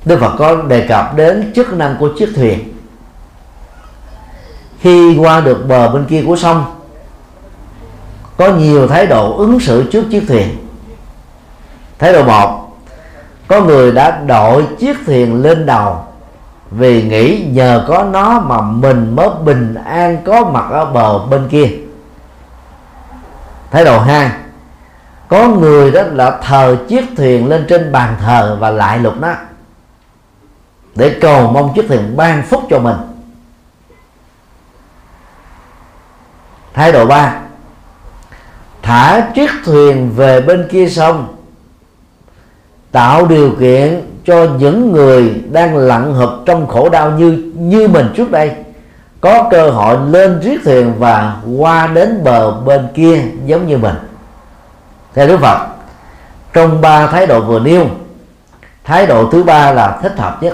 [0.05, 2.73] Đức Phật có đề cập đến chức năng của chiếc thuyền.
[4.79, 6.65] Khi qua được bờ bên kia của sông,
[8.37, 10.67] có nhiều thái độ ứng xử trước chiếc thuyền.
[11.99, 12.77] Thái độ một,
[13.47, 16.08] có người đã đội chiếc thuyền lên đầu
[16.71, 21.49] vì nghĩ nhờ có nó mà mình mới bình an có mặt ở bờ bên
[21.49, 21.69] kia.
[23.71, 24.31] Thái độ hai,
[25.27, 29.33] có người đó là thờ chiếc thuyền lên trên bàn thờ và lại lục nó,
[30.95, 32.97] để cầu mong chiếc thuyền ban phúc cho mình.
[36.73, 37.35] Thái độ ba,
[38.81, 41.35] thả chiếc thuyền về bên kia sông,
[42.91, 48.13] tạo điều kiện cho những người đang lặn hợp trong khổ đau như như mình
[48.15, 48.51] trước đây.
[49.21, 53.95] Có cơ hội lên chiếc thuyền và qua đến bờ bên kia giống như mình.
[55.13, 55.67] Theo Đức Phật,
[56.53, 57.85] trong ba thái độ vừa nêu,
[58.83, 60.53] thái độ thứ ba là thích hợp nhất.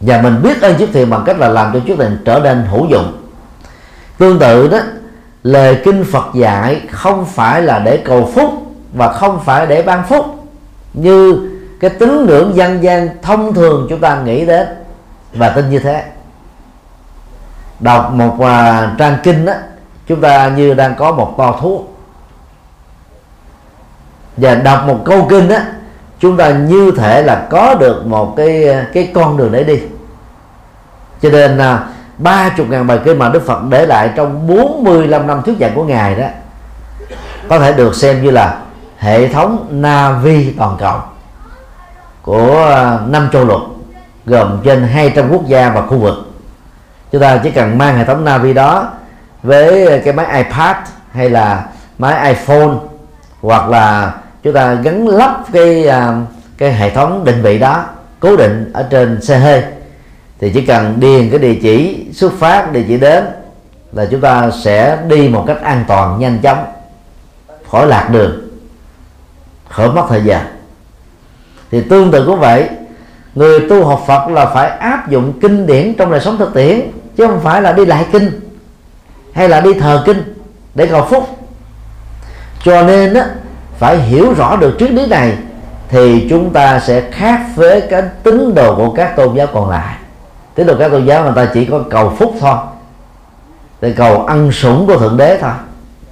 [0.00, 2.64] Và mình biết ơn chiếc thuyền bằng cách là làm cho chiếc thuyền trở nên
[2.70, 3.12] hữu dụng.
[4.18, 4.78] Tương tự đó,
[5.42, 8.52] lời kinh Phật dạy không phải là để cầu phúc
[8.94, 10.26] và không phải để ban phúc,
[10.94, 11.48] như
[11.80, 14.68] cái tín ngưỡng dân gian thông thường chúng ta nghĩ đến
[15.32, 16.04] và tin như thế.
[17.80, 19.52] Đọc một uh, trang kinh đó
[20.06, 21.98] chúng ta như đang có một to thuốc
[24.36, 25.56] và đọc một câu kinh đó
[26.20, 29.80] chúng ta như thể là có được một cái à, cái con đường để đi.
[31.22, 31.86] Cho nên à,
[32.18, 35.74] ba chục ngàn bài kinh mà Đức Phật để lại trong 45 năm thuyết giảng
[35.74, 36.26] của ngài đó
[37.48, 38.58] có thể được xem như là
[38.98, 41.00] hệ thống Navi toàn cầu
[42.28, 43.60] của à, năm châu lục,
[44.26, 46.14] gồm trên 200 quốc gia và khu vực.
[47.12, 48.90] Chúng ta chỉ cần mang hệ thống Navi đó
[49.42, 50.76] với cái máy iPad
[51.12, 51.66] hay là
[51.98, 52.68] máy iPhone
[53.40, 56.20] hoặc là chúng ta gắn lắp cái à,
[56.58, 57.84] cái hệ thống định vị đó
[58.20, 59.62] cố định ở trên xe hơi.
[60.40, 63.24] Thì chỉ cần điền cái địa chỉ xuất phát, địa chỉ đến
[63.92, 66.64] là chúng ta sẽ đi một cách an toàn, nhanh chóng,
[67.70, 68.48] khỏi lạc đường,
[69.68, 70.57] khỏi mất thời gian
[71.70, 72.68] thì tương tự cũng vậy
[73.34, 76.80] người tu học Phật là phải áp dụng kinh điển trong đời sống thực tiễn
[77.16, 78.40] chứ không phải là đi lại kinh
[79.32, 80.34] hay là đi thờ kinh
[80.74, 81.28] để cầu phúc.
[82.64, 83.26] Cho nên á,
[83.78, 85.36] phải hiểu rõ được triết lý này
[85.88, 89.96] thì chúng ta sẽ khác với cái tín đồ của các tôn giáo còn lại.
[90.54, 92.56] Tín đồ các tôn giáo người ta chỉ có cầu phúc thôi
[93.80, 95.52] để cầu ăn sủng của thượng đế thôi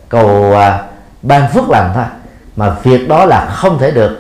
[0.09, 0.83] cầu à,
[1.23, 2.05] ban phước lành thôi
[2.57, 4.19] mà việc đó là không thể được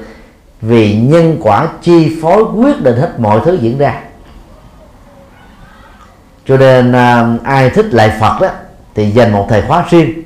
[0.60, 4.00] vì nhân quả chi phối quyết định hết mọi thứ diễn ra.
[6.46, 8.48] Cho nên à, ai thích lại Phật đó
[8.94, 10.22] thì dành một thời khóa riêng.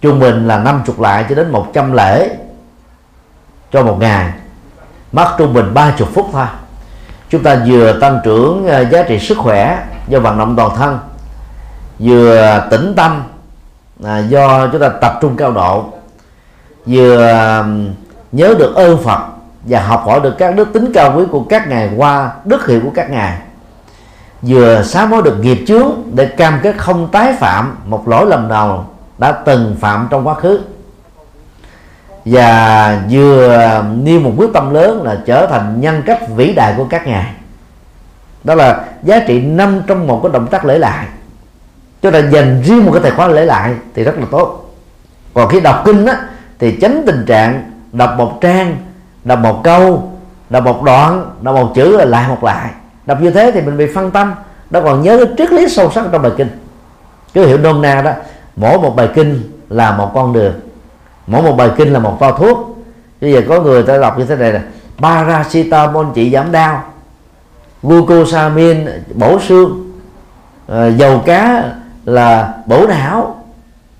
[0.00, 2.36] Trung bình là 50 lại cho đến 100 lễ
[3.72, 4.32] cho một ngày.
[5.12, 6.46] Mất trung bình 30 phút thôi.
[7.30, 10.98] Chúng ta vừa tăng trưởng à, giá trị sức khỏe do vận động toàn thân
[11.98, 13.22] vừa tĩnh tâm
[14.04, 15.84] à, do chúng ta tập trung cao độ
[16.86, 17.64] vừa à,
[18.32, 19.20] nhớ được ơn Phật
[19.64, 22.80] và học hỏi được các đức tính cao quý của các ngài qua đức hiệu
[22.84, 23.38] của các ngài.
[24.42, 28.48] Vừa sám hối được nghiệp chướng để cam kết không tái phạm một lỗi lầm
[28.48, 30.60] nào đã từng phạm trong quá khứ.
[32.24, 36.84] Và vừa nêu một quyết tâm lớn là trở thành nhân cách vĩ đại của
[36.90, 37.32] các ngài.
[38.44, 41.06] Đó là giá trị năm trong một cái động tác lễ lại.
[42.02, 44.74] Cho nên dành riêng một cái tài khoản lễ lại thì rất là tốt.
[45.34, 46.16] Còn khi đọc kinh á,
[46.58, 48.76] thì tránh tình trạng đọc một trang
[49.24, 50.12] đọc một câu
[50.50, 52.70] đọc một đoạn đọc một chữ là lại một lại.
[53.06, 54.34] Đọc như thế thì mình bị phân tâm.
[54.70, 56.48] Đâu còn nhớ cái triết lý sâu sắc trong bài kinh.
[57.34, 58.12] Cứ hiểu nôm na đó
[58.56, 60.54] mỗi một bài kinh là một con đường.
[61.26, 62.78] Mỗi một bài kinh là một toa thuốc.
[63.20, 64.60] Bây giờ có người ta đọc như thế này là
[64.98, 66.82] paracetamol trị giảm đau
[67.82, 69.92] glucosamine bổ xương
[70.68, 71.64] à, dầu cá
[72.04, 73.34] là bổ não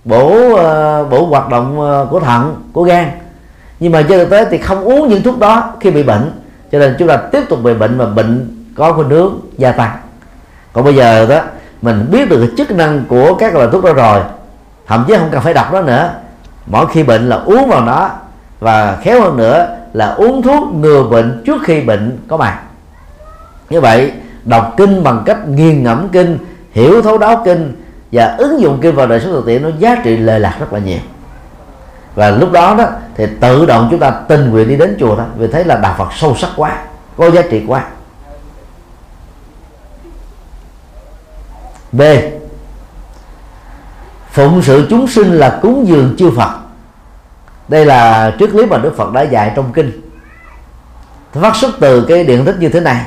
[0.04, 3.10] bổ uh, bổ hoạt động uh, của thận của gan
[3.80, 6.32] nhưng mà trên thực tế thì không uống những thuốc đó khi bị bệnh.
[6.72, 9.96] Cho nên chúng ta tiếp tục bị bệnh mà bệnh có khuynh hướng gia tăng.
[10.72, 11.40] Còn bây giờ đó,
[11.82, 14.20] mình biết được chức năng của các loại thuốc đó rồi.
[14.86, 16.10] Thậm chí không cần phải đọc nó nữa.
[16.66, 18.10] Mỗi khi bệnh là uống vào nó.
[18.60, 22.60] Và khéo hơn nữa là uống thuốc ngừa bệnh trước khi bệnh có mặt.
[23.70, 24.12] Như vậy,
[24.44, 26.38] đọc kinh bằng cách nghiền ngẫm kinh,
[26.72, 27.76] hiểu thấu đáo kinh
[28.12, 30.72] và ứng dụng kinh vào đời sống thực tiễn, nó giá trị lệ lạc rất
[30.72, 30.98] là nhiều
[32.18, 32.84] và lúc đó đó,
[33.16, 35.94] thì tự động chúng ta tình nguyện đi đến chùa đó vì thấy là đạo
[35.98, 36.78] Phật sâu sắc quá,
[37.16, 37.84] có giá trị quá.
[41.92, 42.02] B.
[44.30, 46.50] Phụng sự chúng sinh là cúng dường chư Phật.
[47.68, 50.10] Đây là triết lý mà Đức Phật đã dạy trong kinh.
[51.32, 53.04] Phát xuất từ cái điện tích như thế này.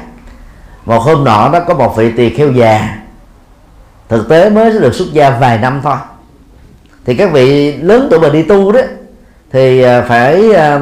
[0.85, 2.97] Một hôm nọ đó có một vị tỳ kheo già,
[4.09, 5.97] thực tế mới được xuất gia vài năm thôi.
[7.05, 8.81] Thì các vị lớn tuổi mà đi tu đó
[9.51, 10.79] thì à, phải à,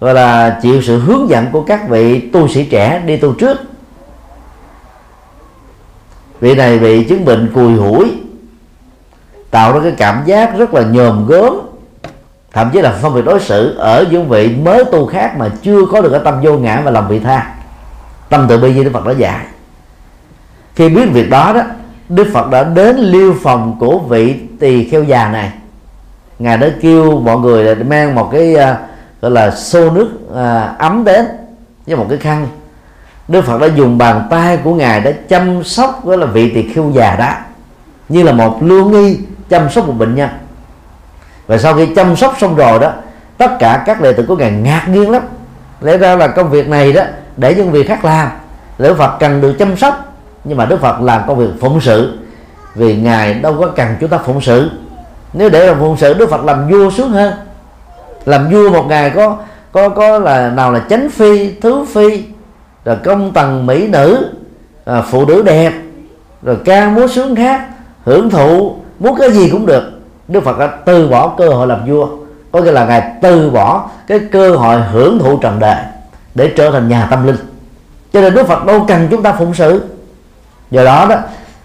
[0.00, 3.58] gọi là chịu sự hướng dẫn của các vị tu sĩ trẻ đi tu trước.
[6.40, 8.12] Vị này bị chứng bệnh cùi hủi,
[9.50, 11.60] tạo ra cái cảm giác rất là nhòm gớm,
[12.52, 15.86] thậm chí là phân biệt đối xử ở những vị mới tu khác mà chưa
[15.92, 17.54] có được cái tâm vô ngã và lòng vị tha.
[18.28, 19.44] Tâm từ bi như đức phật đã dạy.
[20.74, 21.62] Khi biết việc đó đó,
[22.08, 25.52] đức phật đã đến liêu phòng của vị tỳ kheo già này
[26.38, 28.60] ngài đã kêu mọi người là mang một cái uh,
[29.20, 31.26] gọi là xô nước uh, ấm đến
[31.86, 32.48] với một cái khăn.
[33.28, 36.72] Đức phật đã dùng bàn tay của ngài để chăm sóc gọi là vị tỳ
[36.72, 37.32] khưu già đó
[38.08, 39.18] như là một lương nghi
[39.48, 40.28] chăm sóc một bệnh nhân.
[41.46, 42.92] Và sau khi chăm sóc xong rồi đó
[43.38, 45.22] tất cả các đệ tử của ngài ngạc nhiên lắm.
[45.80, 47.02] Lẽ ra là công việc này đó
[47.36, 48.28] để những việc khác làm.
[48.78, 50.14] Đức phật cần được chăm sóc
[50.44, 52.18] nhưng mà đức phật làm công việc phụng sự
[52.74, 54.70] vì ngài đâu có cần chúng ta phụng sự
[55.32, 57.32] nếu để làm phụng sự đức phật làm vua sướng hơn
[58.24, 59.36] làm vua một ngày có
[59.72, 62.22] có có là nào là chánh phi thứ phi
[62.84, 64.32] rồi công tầng mỹ nữ
[64.84, 65.72] à, phụ nữ đẹp
[66.42, 67.68] rồi ca múa sướng khác
[68.04, 69.82] hưởng thụ muốn cái gì cũng được.
[70.28, 72.08] Đức phật đã từ bỏ cơ hội làm vua.
[72.52, 75.76] Có nghĩa là ngài từ bỏ cái cơ hội hưởng thụ trần đời
[76.34, 77.36] để trở thành nhà tâm linh.
[78.12, 79.82] Cho nên đức phật đâu cần chúng ta phụng sự.
[80.70, 81.16] Do đó đó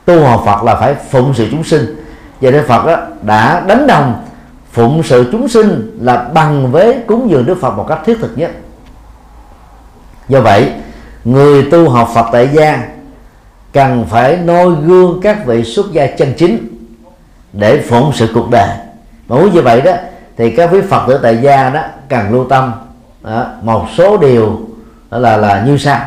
[0.06, 2.03] tu học phật là phải phụng sự chúng sinh
[2.44, 4.26] và đức phật đó, đã đánh đồng
[4.72, 8.38] phụng sự chúng sinh là bằng với cúng dường đức phật một cách thiết thực
[8.38, 8.52] nhất
[10.28, 10.72] do vậy
[11.26, 12.88] người tu học phật tại gia
[13.74, 16.68] cần phải noi gương các vị xuất gia chân chính
[17.54, 18.70] để phụng sự cuộc đời.
[19.28, 19.92] Mà muốn như vậy đó
[20.38, 22.74] thì các vị phật tử tại gia đó cần lưu tâm
[23.22, 24.60] đó, một số điều
[25.12, 26.00] đó là là như sau.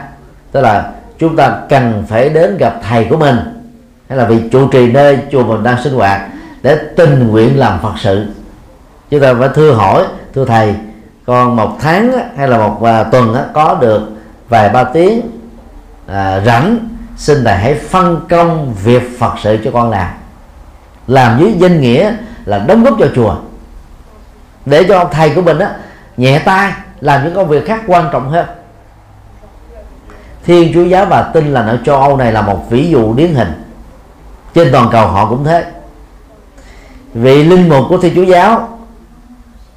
[0.53, 3.56] Tức là chúng ta cần phải đến gặp thầy của mình
[4.09, 6.21] hay là vị trụ trì nơi chùa mình đang sinh hoạt
[6.63, 8.27] để tình nguyện làm phật sự.
[9.11, 10.05] Chúng ta phải thưa hỏi
[10.35, 10.75] thưa thầy
[11.27, 14.01] còn một tháng hay là một à, tuần có được
[14.49, 15.21] vài ba tiếng
[16.07, 16.79] à, rảnh
[17.17, 20.11] xin thầy hãy phân công việc phật sự cho con làm.
[21.07, 22.13] Làm dưới danh nghĩa
[22.45, 23.37] là đóng góp cho chùa.
[24.67, 25.71] Để cho thầy của mình á
[26.17, 28.47] nhẹ tay làm những công việc khác quan trọng hơn.
[30.45, 33.35] Thiên chúa giáo và tin là ở châu âu này là một ví dụ điển
[33.35, 33.66] hình
[34.57, 35.65] trên toàn cầu họ cũng thế.
[37.15, 38.69] Vị linh mục của thiên chúa giáo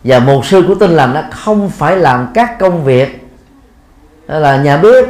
[0.03, 3.27] và mục sư của tin lành nó không phải làm các công việc
[4.27, 5.05] hay là nhà bếp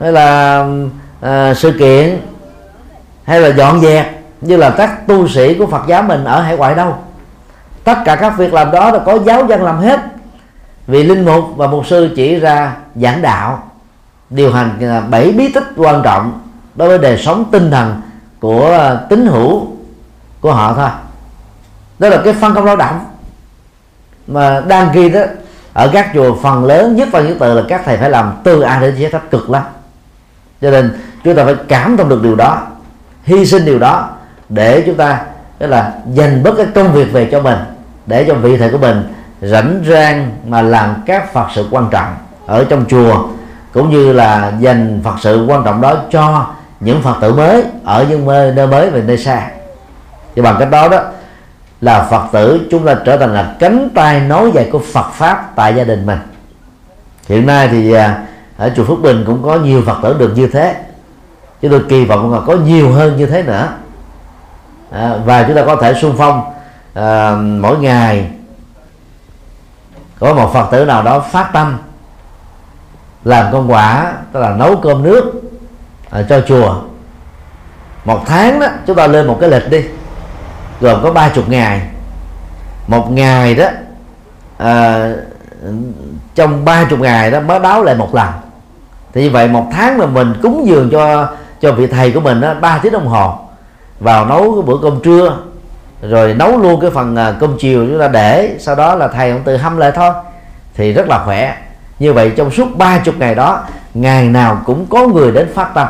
[0.00, 0.64] hay là
[1.20, 2.20] à, sự kiện
[3.24, 6.56] hay là dọn dẹp như là các tu sĩ của Phật giáo mình ở hải
[6.56, 6.94] ngoại đâu.
[7.84, 10.00] Tất cả các việc làm đó là có giáo dân làm hết.
[10.86, 13.70] Vì linh mục và mục sư chỉ ra giảng đạo
[14.30, 16.40] điều hành à, bảy bí tích quan trọng
[16.74, 18.00] đối với đời sống tinh thần
[18.40, 19.66] của à, tín hữu
[20.40, 20.88] của họ thôi.
[21.98, 23.00] Đó là cái phân công lao động.
[24.26, 25.20] Mà đang ghi đó,
[25.72, 28.60] ở các chùa phần lớn, nhất phần nhất từ là các thầy phải làm từ
[28.60, 29.62] A đến Z rất cực lắm.
[30.60, 32.62] Cho nên, chúng ta phải cảm thông được điều đó,
[33.24, 34.08] hy sinh điều đó,
[34.48, 35.20] để chúng ta,
[35.58, 37.58] tức là, dành bớt cái công việc về cho mình,
[38.06, 42.14] để cho vị thầy của mình rảnh rang mà làm các phật sự quan trọng
[42.46, 43.28] ở trong chùa,
[43.72, 46.46] cũng như là dành phật sự quan trọng đó cho
[46.80, 49.50] những phật tử mới ở những nơi, nơi mới về nơi xa.
[50.34, 51.00] Thì bằng cách đó đó
[51.80, 55.52] là phật tử chúng ta trở thành là cánh tay nối dài của phật pháp
[55.56, 56.18] tại gia đình mình.
[57.28, 58.26] Hiện nay thì à,
[58.56, 60.76] ở chùa phước bình cũng có nhiều phật tử được như thế.
[61.62, 63.68] Chúng tôi kỳ vọng là có nhiều hơn như thế nữa.
[64.90, 66.52] À, và chúng ta có thể xung phong
[66.94, 68.30] à, mỗi ngày.
[70.18, 71.78] Có một phật tử nào đó phát tâm
[73.24, 75.42] làm công quả tức là nấu cơm nước
[76.16, 76.74] à, cho chùa.
[78.04, 79.84] Một tháng đó chúng ta lên một cái lịch đi.
[80.80, 81.80] Gồm có ba chục ngày.
[82.86, 83.68] Một ngày đó
[84.58, 85.10] à,
[86.34, 88.28] trong ba chục ngày đó mới báo lại một lần.
[89.12, 91.28] Thì như vậy một tháng mà mình cúng dường cho
[91.60, 93.38] cho vị thầy của mình đó ba tiếng đồng hồ.
[94.00, 95.36] Vào nấu cái bữa cơm trưa
[96.02, 99.32] rồi nấu luôn cái phần ờ, cơm chiều chúng ta để sau đó là thầy
[99.32, 100.10] cũng tự hâm lại thôi.
[100.74, 101.56] Thì rất là khỏe.
[101.98, 103.64] Như vậy trong suốt ba chục ngày đó
[103.94, 105.88] ngày nào cũng có người đến phát tâm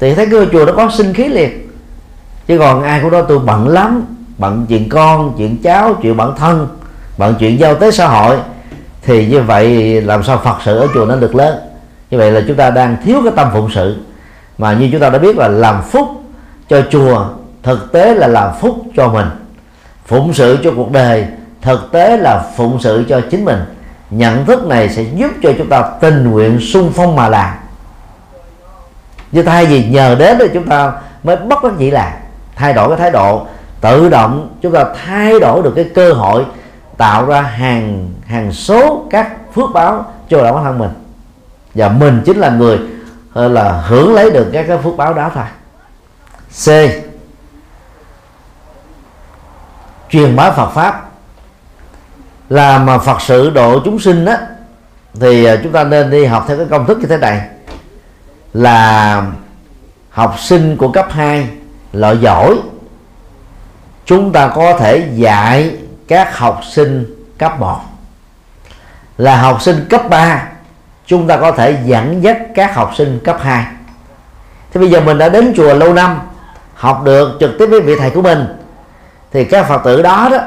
[0.00, 1.68] thì thấy cái chùa nó có sinh khí liền.
[2.46, 4.04] Chứ còn ai cũng đó tôi bận lắm,
[4.38, 6.68] bận chuyện con, chuyện cháu, chuyện bản thân,
[7.18, 8.36] bận chuyện giao tế xã hội.
[9.02, 11.56] Thì như vậy làm sao phật sự ở chùa nó được lớn?
[12.10, 13.96] Như vậy là chúng ta đang thiếu cái tâm phụng sự.
[14.58, 16.08] Mà như chúng ta đã biết là làm phúc
[16.68, 17.24] cho chùa
[17.62, 19.26] thực tế là làm phúc cho mình.
[20.06, 21.26] Phụng sự cho cuộc đời
[21.62, 23.58] thực tế là phụng sự cho chính mình.
[24.10, 27.54] Nhận thức này sẽ giúp cho chúng ta tình nguyện sung phong mà làm
[29.32, 30.92] nhưng thay vì nhờ đến thì chúng ta
[31.22, 32.16] mới bất đắc dĩ là
[32.56, 33.46] thay đổi cái thái độ,
[33.80, 36.44] tự động chúng ta thay đổi được cái cơ hội,
[36.96, 40.90] tạo ra hàng hàng số các phước báo cho bản thân mình.
[41.74, 42.78] Và mình chính là người
[43.32, 45.44] ờ, là hưởng lấy được các cái phước báo đó thôi.
[46.50, 46.90] C.
[50.10, 51.06] Truyền bá Phật pháp.
[52.48, 54.38] Là mà Phật sự độ chúng sinh á,
[55.20, 57.48] thì ờ, chúng ta nên đi học theo cái công thức như thế này
[58.54, 59.22] là
[60.10, 61.48] học sinh của cấp 2
[61.92, 62.56] loại giỏi.
[64.04, 65.76] Chúng ta có thể dạy
[66.08, 67.80] các học sinh cấp 1
[69.18, 70.48] là học sinh cấp 3
[71.06, 73.64] chúng ta có thể dẫn dắt các học sinh cấp 2
[74.72, 76.20] thế bây giờ mình đã đến chùa lâu năm,
[76.74, 78.46] học được trực tiếp với vị thầy của mình,
[79.32, 80.38] thì các phật tử đó đó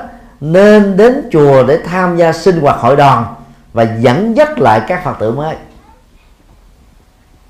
[0.42, 3.26] nên đến chùa để tham gia sinh hoạt hội đoàn
[3.74, 5.56] và dẫn dắt lại các phật tử mới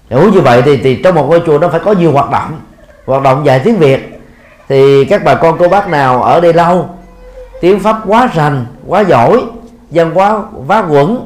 [0.09, 2.59] nếu như vậy thì, thì trong một ngôi chùa nó phải có nhiều hoạt động
[3.05, 4.21] hoạt động dạy tiếng việt.
[4.69, 6.89] Thì các bà con cô bác nào ở đây lâu
[7.61, 9.43] tiếng pháp quá rành quá giỏi
[9.91, 11.25] dân quá vá quẩn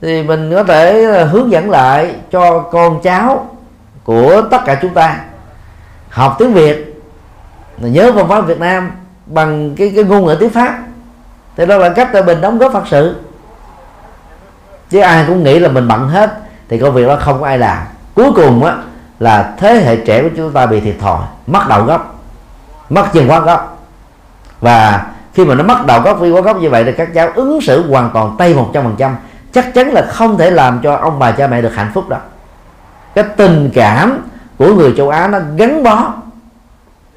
[0.00, 3.56] thì mình có thể ờ, hướng dẫn lại cho con cháu
[4.04, 5.20] của tất cả chúng ta
[6.08, 7.02] học tiếng việt
[7.78, 8.90] nhớ văn hóa việt nam
[9.26, 10.78] bằng cái cái ngôn ngữ tiếng pháp.
[11.56, 13.16] Thì đó là cách để mình đóng góp phật sự.
[14.90, 16.38] Chứ ai cũng nghĩ là mình bận hết
[16.74, 17.78] thì công việc đó không có ai làm.
[18.14, 18.76] Cuối cùng á,
[19.18, 22.14] là thế hệ trẻ của chúng ta bị thiệt thòi, mất đầu gốc,
[22.88, 23.86] mất chân quá gốc.
[24.60, 27.28] Và khi mà nó mất đầu gốc, vi quá gốc như vậy thì các cháu
[27.34, 29.16] ứng xử hoàn toàn tay một trăm phần trăm.
[29.52, 32.20] Chắc chắn là không thể làm cho ông bà cha mẹ được hạnh phúc đâu.
[33.14, 34.18] Cái tình cảm
[34.58, 36.12] của người châu Á nó gắn bó.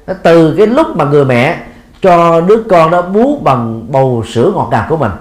[0.06, 1.58] Nó từ cái lúc mà người mẹ
[2.02, 5.12] cho đứa con đó bú bằng bầu sữa ngọt ngào của mình.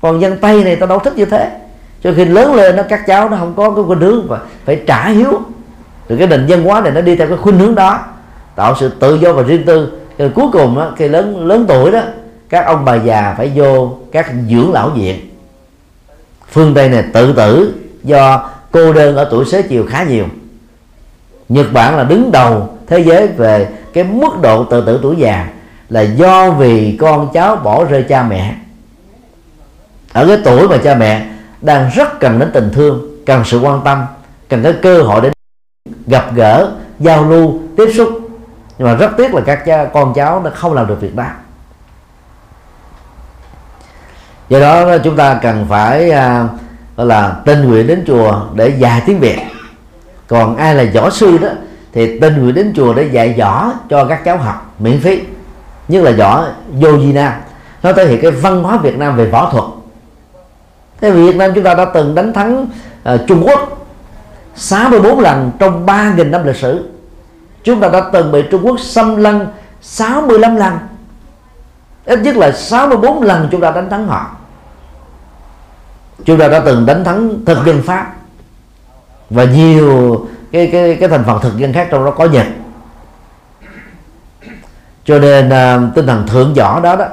[0.00, 1.50] Còn dân tây này tao đâu thích như thế
[2.02, 4.82] cho khi lớn lên nó các cháu nó không có cái khuynh hướng và phải
[4.86, 5.40] trả hiếu.
[6.08, 8.00] Rồi cái nền văn hóa này nó đi theo cái khuynh hướng đó
[8.56, 9.92] tạo sự tự do và riêng tư.
[10.18, 12.00] Rồi cuối cùng đó, khi lớn lớn tuổi đó
[12.48, 15.30] các ông bà già phải vô các dưỡng lão viện.
[16.50, 17.74] Phương tây này tự tử
[18.04, 20.24] do cô đơn ở tuổi xế chiều khá nhiều.
[21.48, 25.48] Nhật bản là đứng đầu thế giới về cái mức độ tự tử tuổi già
[25.88, 28.54] là do vì con cháu bỏ rơi cha mẹ.
[30.12, 31.26] Ở cái tuổi mà cha mẹ
[31.60, 34.04] đang rất cần đến tình thương cần sự quan tâm
[34.48, 35.30] cần cái cơ hội để
[36.06, 38.20] gặp gỡ giao lưu tiếp xúc.
[38.78, 41.24] Nhưng mà rất tiếc là các cha, con cháu nó không làm được việc đó.
[44.48, 46.48] Do đó chúng ta cần phải à,
[46.96, 49.38] gọi là tình nguyện đến chùa để dạy tiếng việt.
[50.28, 51.48] Còn ai là võ sư đó
[51.92, 55.22] thì tình nguyện đến chùa để dạy võ cho các cháu học miễn phí.
[55.88, 57.32] Nhất là võ vô di nam.
[57.82, 59.64] Nó thể hiện cái văn hóa việt nam về võ thuật
[61.00, 62.66] thế việt nam chúng ta đã từng đánh thắng
[63.14, 63.86] uh, trung quốc
[64.54, 66.88] 64 lần trong 3.000 năm lịch sử.
[67.64, 69.46] Chúng ta đã từng bị trung quốc xâm lăng
[69.80, 70.78] 65 lần.
[72.04, 74.30] Ít nhất là 64 lần chúng ta đánh thắng họ.
[76.24, 78.12] Chúng ta đã từng đánh thắng thực dân pháp
[79.30, 82.46] và nhiều cái cái cái thành phần thực dân khác trong đó có nhật.
[85.04, 87.06] Cho nên uh, tinh thần thượng võ đó đó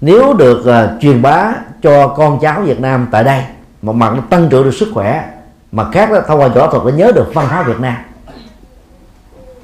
[0.00, 1.52] nếu được uh, truyền bá
[1.84, 3.42] cho con cháu Việt Nam tại đây.
[3.82, 5.24] Một mặt nó tăng trưởng được sức khỏe
[5.72, 7.96] mà khác đó thông qua võ thuật để nhớ được văn hóa Việt Nam.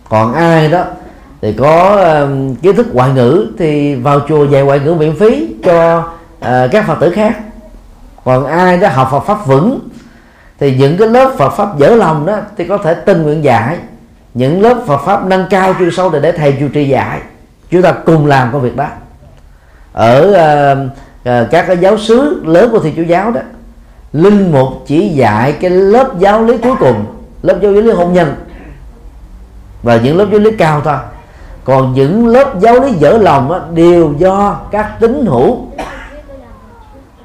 [0.09, 0.85] Còn ai đó
[1.43, 5.55] thì có uh, kiến thức ngoại ngữ thì vào chùa dạy ngoại ngữ miễn phí
[5.65, 7.37] cho uh, các phật tử khác.
[8.25, 9.89] Còn ai đó học Phật pháp vững
[10.59, 13.77] thì những cái lớp Phật pháp dở lòng đó thì có thể tin nguyện dạy.
[14.35, 17.21] Những lớp Phật pháp nâng cao chuyên sâu để để thầy chủ trì dạy.
[17.71, 18.87] Chúng ta cùng làm công việc đó.
[19.93, 20.31] Ở
[20.73, 20.91] uh,
[21.31, 23.41] Ờ, các cái giáo sứ lớn của thiên chúa giáo đó
[24.13, 27.05] linh mục chỉ dạy cái lớp giáo lý cuối cùng
[27.43, 28.35] lớp giáo lý hôn nhân
[29.83, 30.97] và những lớp giáo lý cao thôi.
[31.65, 35.67] Còn những lớp giáo lý dở lòng đó, đều do các tín hữu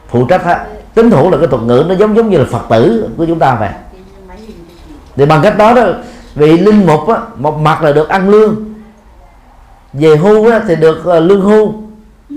[0.07, 2.65] phụ trách hết tín hữu là cái thuật ngữ nó giống giống như là phật
[2.69, 3.69] tử của chúng ta vậy.
[5.15, 5.83] Thì bằng cách đó đó
[6.35, 8.55] vị linh mục á, một mặt là được ăn lương
[9.93, 11.73] về hưu á, thì được ờ, lương hưu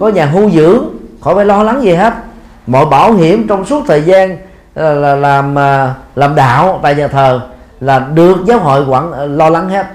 [0.00, 2.14] có nhà hưu dưỡng khỏi phải lo lắng gì hết.
[2.66, 4.36] Mọi bảo hiểm trong suốt thời gian
[4.74, 7.40] là, là làm ờ, làm đạo tại nhà thờ
[7.80, 9.86] là được giáo hội quản ờ, lo lắng hết.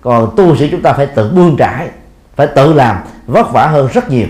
[0.00, 1.88] Còn tu sĩ chúng ta phải tự bươn trải
[2.36, 2.96] phải tự làm
[3.26, 4.26] vất vả hơn rất nhiều.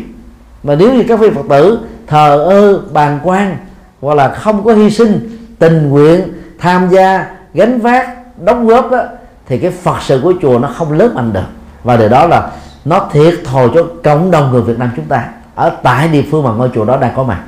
[0.63, 3.57] Mà nếu như các vị phật tử thờ ơ bàn quan
[4.01, 8.09] hoặc là không có hy sinh tình nguyện tham gia gánh vác
[8.39, 9.03] đóng góp đó
[9.47, 11.47] thì cái phật sự của chùa nó không lớn mạnh được.
[11.85, 12.51] Và điều đó là
[12.85, 15.29] nó thiệt thòi cho cộng đồng người Việt Nam chúng ta
[15.61, 17.41] ở tại địa phương mà ngôi chùa đó đang có mặt.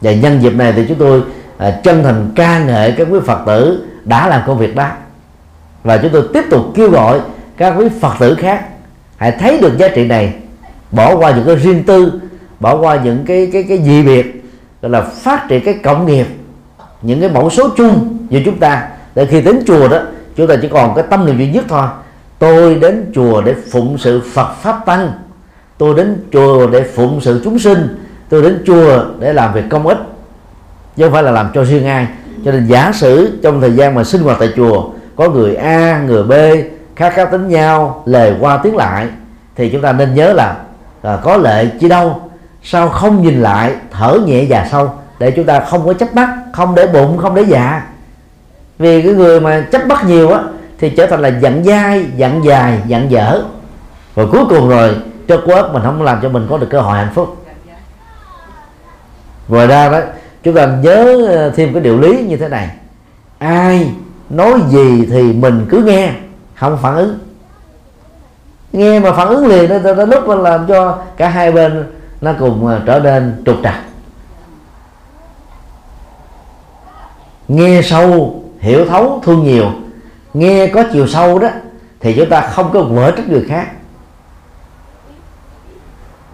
[0.00, 1.22] Và nhân dịp này thì chúng tôi
[1.58, 4.88] à, chân thành ca ngợi các quý Phật tử đã làm công việc đó.
[5.84, 7.20] Và chúng tôi tiếp tục kêu gọi
[7.56, 8.64] các quý Phật tử khác
[9.16, 10.34] hãy thấy được giá trị này,
[10.90, 12.20] bỏ qua những cái riêng tư,
[12.60, 14.44] bỏ qua những cái cái cái dị biệt,
[14.82, 16.26] gọi là phát triển cái cộng nghiệp,
[17.02, 18.88] những cái mẫu số chung như chúng ta.
[19.14, 19.98] Để khi đến chùa đó,
[20.36, 21.86] chúng ta chỉ còn cái tâm niệm duy nhất thôi.
[22.38, 25.12] Tôi đến chùa để phụng sự Phật pháp tăng
[25.78, 29.86] tôi đến chùa để phụng sự chúng sinh tôi đến chùa để làm việc công
[29.86, 29.98] ích.
[30.96, 32.06] Chứ không phải là làm cho riêng ai.
[32.44, 34.84] Cho nên giả sử trong thời gian mà sinh hoạt tại chùa
[35.16, 36.32] có người A người B
[36.96, 39.06] khác khác tính nhau lề qua tiếng lại
[39.56, 40.56] thì chúng ta nên nhớ là
[41.02, 42.20] à, có lệ chi đâu.
[42.62, 46.28] Sao không nhìn lại thở nhẹ và sâu để chúng ta không có chấp bắt
[46.52, 47.82] không để bụng không để dạ.
[48.78, 50.40] Vì cái người mà chấp bắt nhiều á
[50.78, 53.42] thì trở thành là giận dai giận dài giận dở.
[54.14, 54.96] Và cuối cùng rồi
[55.28, 57.36] chất quất mình không làm cho mình có được cơ hội hạnh phúc.
[59.48, 60.00] Ngoài ra đó
[60.42, 62.70] chúng ta nhớ ờ, thêm cái điều lý như thế này.
[63.38, 63.90] Ai
[64.30, 66.12] nói gì thì mình cứ nghe
[66.54, 67.18] không phản ứng.
[68.72, 71.86] Nghe mà phản ứng liền đó, đó, lúc mà làm cho cả hai bên
[72.20, 73.80] nó cùng ờ, trở nên trục trặc.
[77.48, 79.70] Nghe sâu hiểu thấu thương nhiều.
[80.34, 81.48] Nghe có chiều sâu đó
[82.00, 83.66] thì chúng ta không có vỡ trách người khác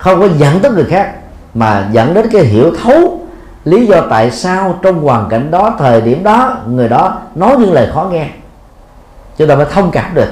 [0.00, 1.12] không có dẫn tới người khác,
[1.54, 3.20] mà dẫn đến cái hiểu thấu
[3.64, 7.72] lý do tại sao trong hoàn cảnh đó, thời điểm đó, người đó nói những
[7.72, 8.28] lời khó nghe.
[9.36, 10.28] Chúng ta mới thông cảm được.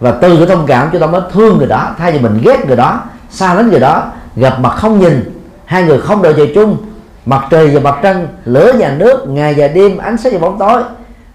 [0.00, 2.66] Và từ cái thông cảm, chúng ta mới thương người đó, thay vì mình ghét
[2.66, 3.00] người đó,
[3.30, 4.04] xa lánh người đó,
[4.36, 6.76] gặp mặt không nhìn, hai người không đợi trời chung,
[7.26, 10.58] mặt trời và mặt trăng, lửa và nước, ngày và đêm, ánh sáng và bóng
[10.58, 10.82] tối,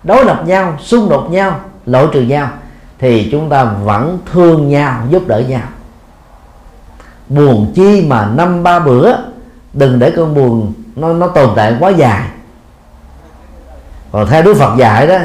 [0.04, 2.48] đối lập nhau, xung đột nhau lỗi trừ nhau,
[3.00, 5.62] thì chúng ta vẫn thương nhau, giúp đỡ nhau
[7.30, 9.16] buồn chi mà năm ba bữa
[9.74, 12.22] đừng để cơn buồn nó nó tồn tại quá dài.
[14.12, 15.18] Còn theo đức phật dạy đó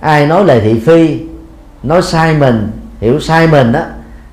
[0.00, 1.20] ai nói lời thị phi
[1.82, 2.70] nói sai mình
[3.00, 3.80] hiểu sai mình đó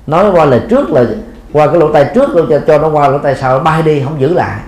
[0.06, 1.04] nói qua lời trước là
[1.52, 4.02] qua cái lỗ tay trước luôn cho, cho nó qua lỗ tay sau bay đi
[4.04, 4.60] không giữ lại.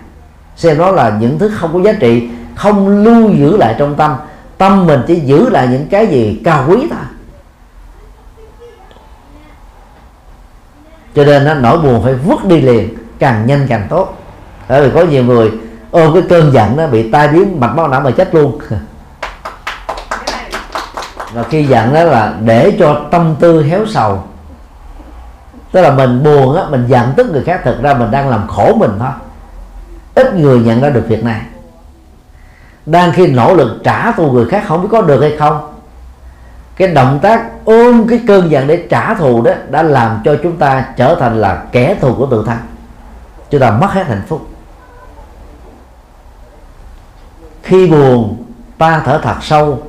[0.56, 4.14] Xem nó là những thứ không có giá trị không lưu giữ lại trong tâm.
[4.58, 7.00] Tâm mình chỉ giữ lại những cái gì cao quý thôi.
[11.14, 14.18] Cho nên nó nỗi buồn phải vứt đi liền, càng nhanh càng tốt.
[14.68, 15.52] Bởi vì có nhiều người
[15.90, 18.58] ôm cái cơn giận nó bị tai biến, mạch máu não mà chết luôn.
[21.32, 24.22] Và khi giận đó là để cho tâm tư héo sầu.
[25.72, 28.48] Tức là mình buồn á, mình giận tức người khác, thực ra mình đang làm
[28.48, 29.10] khổ mình thôi.
[30.14, 31.40] Ít người nhận ra được việc này.
[32.86, 35.72] Đang khi nỗ lực trả thù người khác, không biết có được hay không,
[36.76, 40.56] cái động tác ôm cái cơn giận để trả thù đó đã làm cho chúng
[40.56, 42.58] ta trở thành là kẻ thù của tự thân.
[43.50, 44.46] Chúng ta mất hết hạnh phúc.
[47.62, 48.44] Khi buồn
[48.78, 49.82] ta thở thật sâu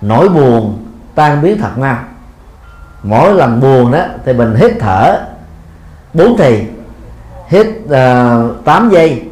[0.00, 0.84] nỗi buồn
[1.14, 1.96] tan biến thật mau.
[3.02, 5.20] Mỗi lần buồn đó thì mình hít thở.
[6.14, 6.64] Bốn thì
[7.48, 9.22] hít ờ, uh, 8 giây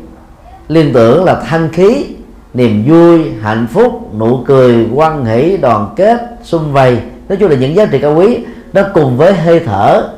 [0.68, 2.06] liên tưởng là thanh khí
[2.54, 7.00] niềm vui hạnh phúc nụ cười quan hỷ đoàn kết xung vầy
[7.30, 10.08] nói chung là những giá trị cao quý nó cùng với hơi thở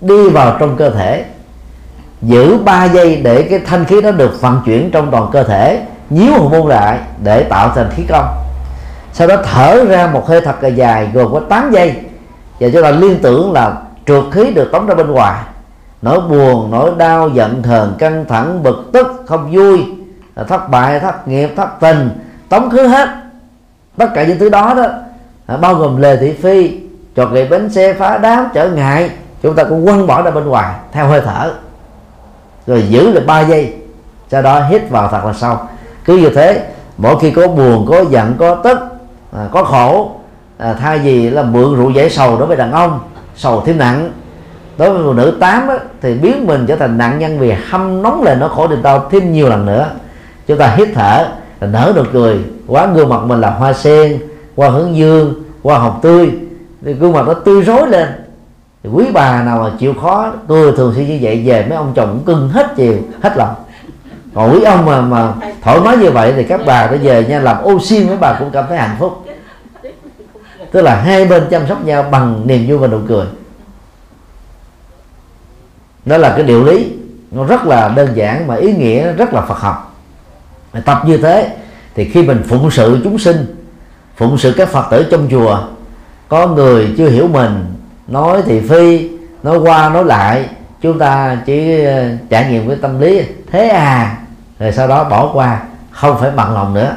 [0.00, 1.24] đi vào trong cơ thể.
[2.22, 5.82] Giữ 3 giây để cái thanh khí nó được vận chuyển trong toàn cơ thể,
[6.10, 8.26] nhíu hồn môn lại để tạo thành khí công
[9.12, 11.94] sau đó thở ra một hơi thật là dài, gồm có 8 giây.
[12.60, 13.74] Và chúng ta liên tưởng là
[14.06, 15.42] trượt khí được tống ra bên ngoài.
[16.02, 19.86] Nỗi buồn, nỗi đau, giận hờn, căng thẳng, bực tức, không vui,
[20.48, 22.10] thất bại, thất nghiệp, thất tình,
[22.48, 23.08] tống khứ hết.
[23.96, 24.86] Tất cả những thứ đó đó
[25.46, 26.80] bao gồm lề thị phi
[27.14, 29.10] trò gậy bánh xe phá đám trở ngại.
[29.42, 31.52] Chúng ta cũng quăng bỏ ra bên ngoài theo hơi thở.
[32.66, 33.74] Rồi giữ được 3 giây.
[34.30, 35.56] Sau đó hít vào thật là sâu.
[36.04, 36.62] Cứ như thế
[36.98, 38.78] mỗi khi có buồn có giận có tức
[39.32, 40.10] à, có khổ
[40.58, 43.00] à, thay vì là mượn rượu giải sầu đối với đàn ông
[43.36, 44.12] sầu thêm nặng.
[44.78, 48.02] Đối với phụ nữ tám á, thì biến mình trở thành nạn nhân vì hâm
[48.02, 49.86] nóng lên nó khổ niềm đau thêm nhiều lần nữa.
[50.46, 51.26] Chúng ta hít thở
[51.60, 52.38] nở được cười.
[52.66, 54.18] Quá gương mặt mình là hoa sen
[54.56, 56.30] hoa hướng dương, hoa hồng tươi.
[56.84, 58.08] Thì gương mặt nó tươi rối lên.
[58.82, 61.92] Thì quý bà nào mà chịu khó, tôi thường xuyên như vậy, về mấy ông
[61.96, 63.54] chồng cũng cưng hết chiều, hết lòng.
[64.34, 65.32] Còn quý ông mà mà
[65.62, 68.36] thoải mái như vậy thì các bà phải về nha, làm ô xin mấy bà
[68.38, 69.26] cũng cảm thấy hạnh phúc.
[70.70, 73.26] Tức là hai bên chăm sóc nhau bằng niềm vui và nụ cười.
[76.04, 76.92] Đó là cái điều lý.
[77.30, 79.94] Nó rất là đơn giản mà ý nghĩa rất là Phật học.
[80.84, 81.56] Tập như thế,
[81.94, 83.63] thì khi mình phụng sự chúng sinh
[84.16, 85.58] phụng sự các Phật tử trong chùa.
[86.28, 87.74] Có người chưa hiểu mình,
[88.06, 89.10] nói thì phi,
[89.42, 90.48] nói qua, nói lại.
[90.80, 93.22] Chúng ta chỉ ờ, trải nghiệm với tâm lý,
[93.52, 94.18] thế à?
[94.58, 96.96] Rồi sau đó bỏ qua, không phải bằng lòng nữa.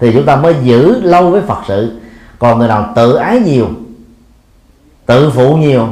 [0.00, 2.00] Thì chúng ta mới giữ lâu với Phật sự.
[2.38, 3.68] Còn người nào tự ái nhiều,
[5.06, 5.88] tự phụ nhiều,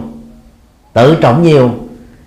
[0.92, 1.70] tự trọng nhiều,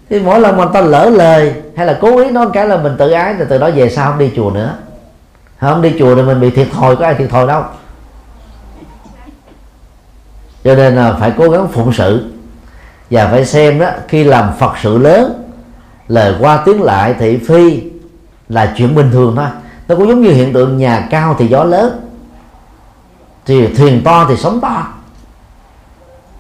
[0.10, 2.96] thì mỗi lần mà ta lỡ lời hay là cố ý nói cái là mình
[2.98, 4.74] tự ái, thì từ đó về sau không đi chùa nữa.
[5.60, 7.64] Không đi chùa thì mình bị thiệt thòi, có ai thiệt thòi đâu
[10.64, 12.26] cho nên là phải cố gắng phụng sự.
[13.10, 15.44] Và phải xem đó, khi làm phật sự lớn,
[16.08, 17.82] lời qua tiếng lại thị phi
[18.50, 19.46] là chuyện bình thường thôi.
[19.88, 22.00] Nó cũng giống như hiện tượng nhà cao thì gió lớn,
[23.46, 24.88] thì thuyền to thì sóng to.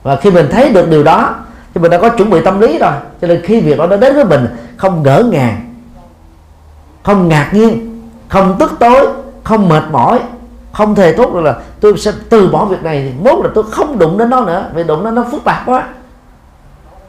[0.04, 1.36] Và khi mình thấy được điều đó,
[1.74, 2.94] thì mình đã có chuẩn bị tâm lý rồi.
[3.22, 4.48] Cho nên khi việc đó nó đến với mình,
[4.78, 5.74] không ngỡ ngàng,
[7.04, 9.08] không ngạc nhiên, không tức tối,
[9.44, 10.20] không mệt mỏi
[10.74, 13.64] không thể thốt được là tôi sẽ từ bỏ việc này thì mốt là tôi
[13.72, 14.70] không đụng đến nó nữa.
[14.74, 15.88] Vì đụng đến nó phức tạp quá.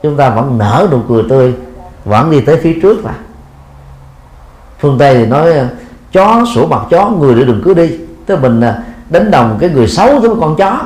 [0.02, 1.54] Chúng ta vẫn nở nụ cười tươi,
[2.04, 3.14] vẫn đi tới phía trước mà.
[4.78, 5.52] Phương tây thì nói,
[6.12, 7.98] chó sủa mặt chó, người để đừng cứ đi.
[8.26, 10.80] Tức mình à, đánh đồng cái người xấu với con chó.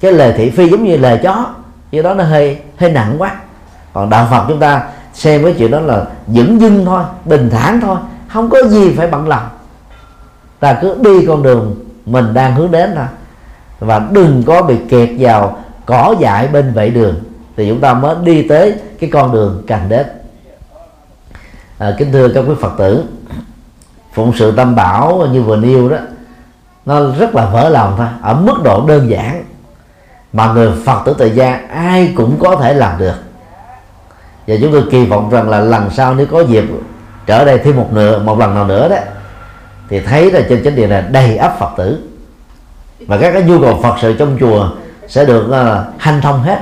[0.00, 1.46] Cái lời thị phi giống như lời chó.
[1.90, 3.36] Như đó nó hơi hơi nặng quá.
[3.92, 4.82] Còn đạo phật chúng ta
[5.14, 7.96] xem với chuyện đó là dững dưng thôi, bình thản thôi,
[8.28, 9.48] không có gì phải bận lòng.
[10.60, 13.06] Ta cứ đi con đường mình đang hướng đến thôi.
[13.78, 17.14] Và đừng có bị kẹt vào cỏ dại bên vệ đường.
[17.56, 20.06] Thì chúng ta mới đi tới cái con đường cần đến
[21.78, 23.04] à, kính thưa các quý phật tử
[24.12, 25.96] phụng sự tâm bảo như vừa nêu đó
[26.86, 29.44] nó rất là vỡ lòng thôi ở mức độ đơn giản.
[30.32, 33.14] Mà người phật tử tại gia ai cũng có thể làm được.
[34.46, 36.64] Và chúng tôi kỳ vọng rằng là lần sau nếu có dịp
[37.26, 38.96] trở đây thêm một nửa một lần nào nữa đó
[39.88, 41.98] thì thấy là trên chánh điện này đầy ắp phật tử.
[43.06, 44.68] Và các cái nhu cầu phật sự trong chùa
[45.08, 46.58] sẽ được uh, hanh thông hết.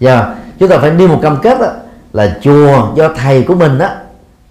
[0.00, 0.28] Giờ yeah,
[0.58, 1.66] chúng ta phải đi một cam kết đó,
[2.12, 3.88] là chùa do thầy của mình đó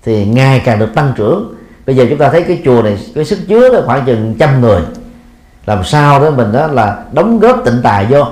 [0.04, 1.56] thì ngày càng được tăng trưởng.
[1.86, 4.62] Bây giờ chúng ta thấy cái chùa này cái sức chứa là khoảng chừng trăm
[4.62, 4.82] người.
[5.66, 8.26] Làm sao đó mình đó là đóng góp tịnh tài vô.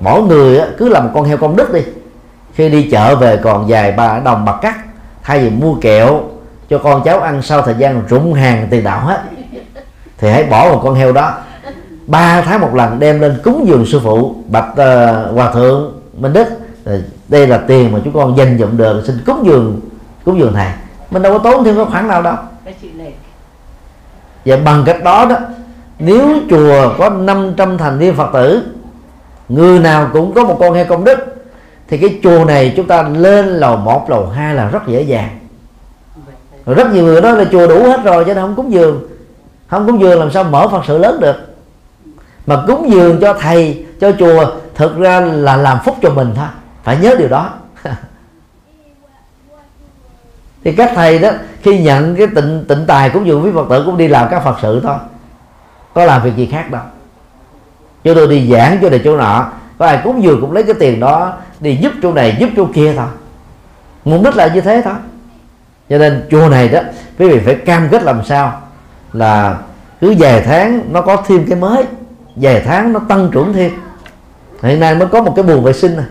[0.00, 1.80] Mỗi người cứ làm con heo công đức đi.
[2.54, 4.76] Khi đi chợ về còn vài ba đồng bạc cắt
[5.22, 6.22] thay vì mua kẹo
[6.68, 9.22] cho con cháu ăn sau thời gian rụng hàng tiền đạo hết.
[10.18, 11.34] Thì hãy bỏ một con heo đó.
[12.06, 16.32] Ba tháng một lần đem lên cúng dường sư phụ bạch uh, hòa thượng minh
[16.32, 16.48] đức.
[17.28, 19.80] Đây là tiền mà chúng con dành dụm được xin cúng dường
[20.24, 20.68] cúng dường thầy.
[21.10, 22.34] Mình đâu có tốn thêm cái khoản nào đâu.
[24.44, 25.36] Và bằng cách đó đó
[25.98, 28.62] nếu chùa có 500 thành viên phật tử
[29.48, 31.18] người nào cũng có một con heo công đức
[31.88, 35.37] thì cái chùa này chúng ta lên lầu một lầu hai là rất dễ dàng
[36.74, 39.02] rất nhiều người nói là chùa đủ hết rồi cho nên không cúng dường.
[39.68, 41.36] Không cúng dường làm sao mở phật sự lớn được?
[42.46, 46.46] Mà cúng dường cho thầy, cho chùa, thực ra là làm phúc cho mình thôi.
[46.84, 47.50] Phải nhớ điều đó.
[50.64, 51.30] Thì các thầy đó,
[51.62, 54.44] khi nhận cái tịnh tịnh tài cúng dường với phật tử cũng đi làm các
[54.44, 54.96] phật sự thôi.
[55.94, 56.82] Có làm việc gì khác đâu.
[58.04, 59.46] Cho tôi đi giảng cho này chỗ nọ.
[59.78, 62.66] Có ai cúng dường cũng lấy cái tiền đó, đi giúp chỗ này, giúp chỗ
[62.74, 63.06] kia thôi.
[64.04, 64.94] Mục đích là như thế thôi
[65.90, 66.80] cho nên chùa này đó,
[67.18, 68.60] quý vị phải cam kết làm sao
[69.12, 69.58] là
[70.00, 71.84] cứ vài tháng nó có thêm cái mới,
[72.36, 73.70] vài tháng nó tăng trưởng thêm.
[74.62, 76.06] Hiện nay mới có một cái buồng vệ sinh này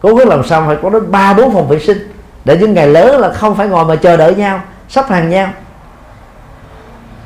[0.00, 1.98] cố gắng làm sao phải có đến ba, bốn phòng vệ sinh
[2.44, 5.48] để những ngày lớn là không phải ngồi mà chờ đợi nhau, sắp hàng nhau.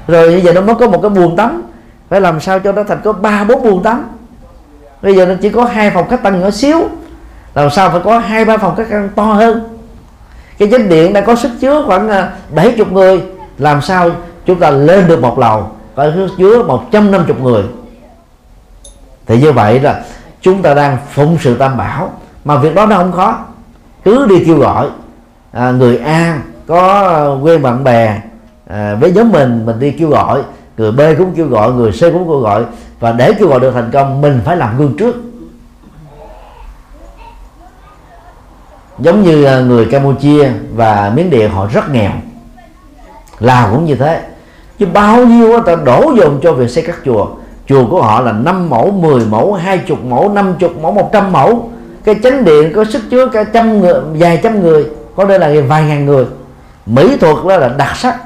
[0.08, 1.62] Rồi bây giờ nó mới có một cái buồng tắm,
[2.08, 4.08] phải làm sao cho nó thành có ba, bốn buồng tắm.
[5.02, 6.88] Bây giờ nó chỉ có hai phòng khách tăng nhỏ xíu,
[7.54, 9.75] làm sao phải có hai, ba phòng khách tăng to hơn
[10.58, 13.22] cái chánh điện đang có sức chứa khoảng à, 70 người.
[13.58, 14.10] Làm sao
[14.46, 17.62] chúng ta lên được một lầu có sức chứa 150 người?
[19.26, 20.04] Thì như vậy là
[20.40, 22.10] chúng ta đang phụng sự tam bảo
[22.44, 23.38] mà việc đó nó không khó.
[24.04, 24.86] Cứ đi kêu gọi
[25.52, 28.20] à, người A có quen bạn bè
[28.66, 30.42] à, với nhóm mình mình đi kêu gọi
[30.76, 32.64] người B cũng kêu gọi người C cũng kêu gọi
[33.00, 35.16] và để kêu gọi được thành công mình phải làm gương trước.
[38.98, 42.10] Giống như à, người Campuchia và Miến Điện họ rất nghèo.
[43.38, 44.22] Lào cũng như thế.
[44.78, 47.26] Chứ bao nhiêu ta đổ dồn cho việc xây các chùa.
[47.66, 51.70] Chùa của họ là 5 mẫu 10 mẫu 20 mẫu 50 mẫu 100 mẫu.
[52.04, 54.86] Cái chánh điện có sức chứa cả trăm người vài trăm người.
[55.16, 56.26] Có đây là vài ngàn người.
[56.86, 58.16] Mỹ thuật đó là đặc sắc.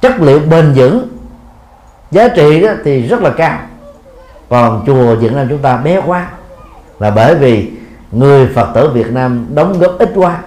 [0.00, 1.08] Chất liệu bền vững.
[2.10, 3.58] Giá trị đó thì rất là cao.
[4.48, 6.26] Còn chùa Việt Nam chúng ta bé quá.
[6.98, 7.70] Là bởi vì
[8.12, 10.38] người Phật tử Việt Nam đóng góp ít quá.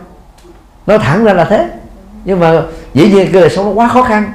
[0.87, 1.69] Nó thẳng ra là thế.
[2.25, 2.61] Nhưng mà
[2.93, 4.33] dĩ nhiên cái đời sống nó quá khó khăn.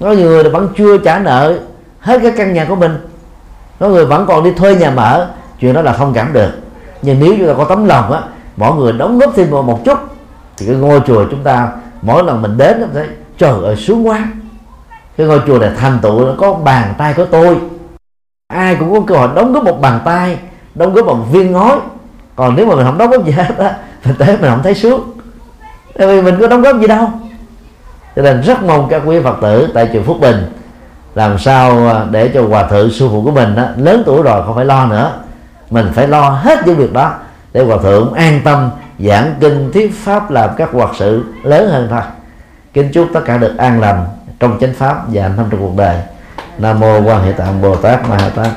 [0.00, 1.58] Có nhiều người vẫn chưa trả nợ
[2.00, 3.08] hết cái căn nhà của mình.
[3.78, 5.30] Có người vẫn còn đi thuê nhà mở.
[5.60, 6.50] Chuyện đó là không cảm được.
[7.02, 8.20] Nhưng nếu chúng ta có tấm lòng á
[8.56, 9.98] mỗi người đóng góp thêm một, một chút
[10.56, 11.68] thì cái ngôi chùa chúng ta
[12.02, 13.06] mỗi lần mình đến thấy
[13.38, 14.28] trời ơi sướng quá.
[15.16, 17.58] Cái ngôi chùa này thành tựu nó có bàn tay của tôi.
[18.48, 20.38] Ai cũng có cơ hội đóng góp một bàn tay
[20.74, 21.76] đóng góp một viên ngói
[22.36, 24.74] còn nếu mà mình không đóng góp gì hết á mình tế mình không thấy
[24.74, 25.12] sướng.
[25.98, 27.08] Tại vì mình có đóng góp gì đâu.
[28.16, 30.52] Cho nên rất mong các quý phật tử tại chùa phúc bình
[31.14, 34.42] làm sao à, để cho hòa thượng sư phụ của mình á, lớn tuổi rồi
[34.46, 35.12] không phải lo nữa.
[35.70, 37.14] Mình phải lo hết những việc đó
[37.52, 41.86] để hòa thượng an tâm giảng kinh thuyết pháp làm các hoạt sự lớn hơn
[41.90, 42.00] thôi.
[42.72, 44.06] Kính chúc tất cả được an lành
[44.40, 45.96] trong chánh pháp và an tâm trong cuộc đời.
[46.58, 48.48] Nam mô quan hệ tạng bồ tát ma ha tát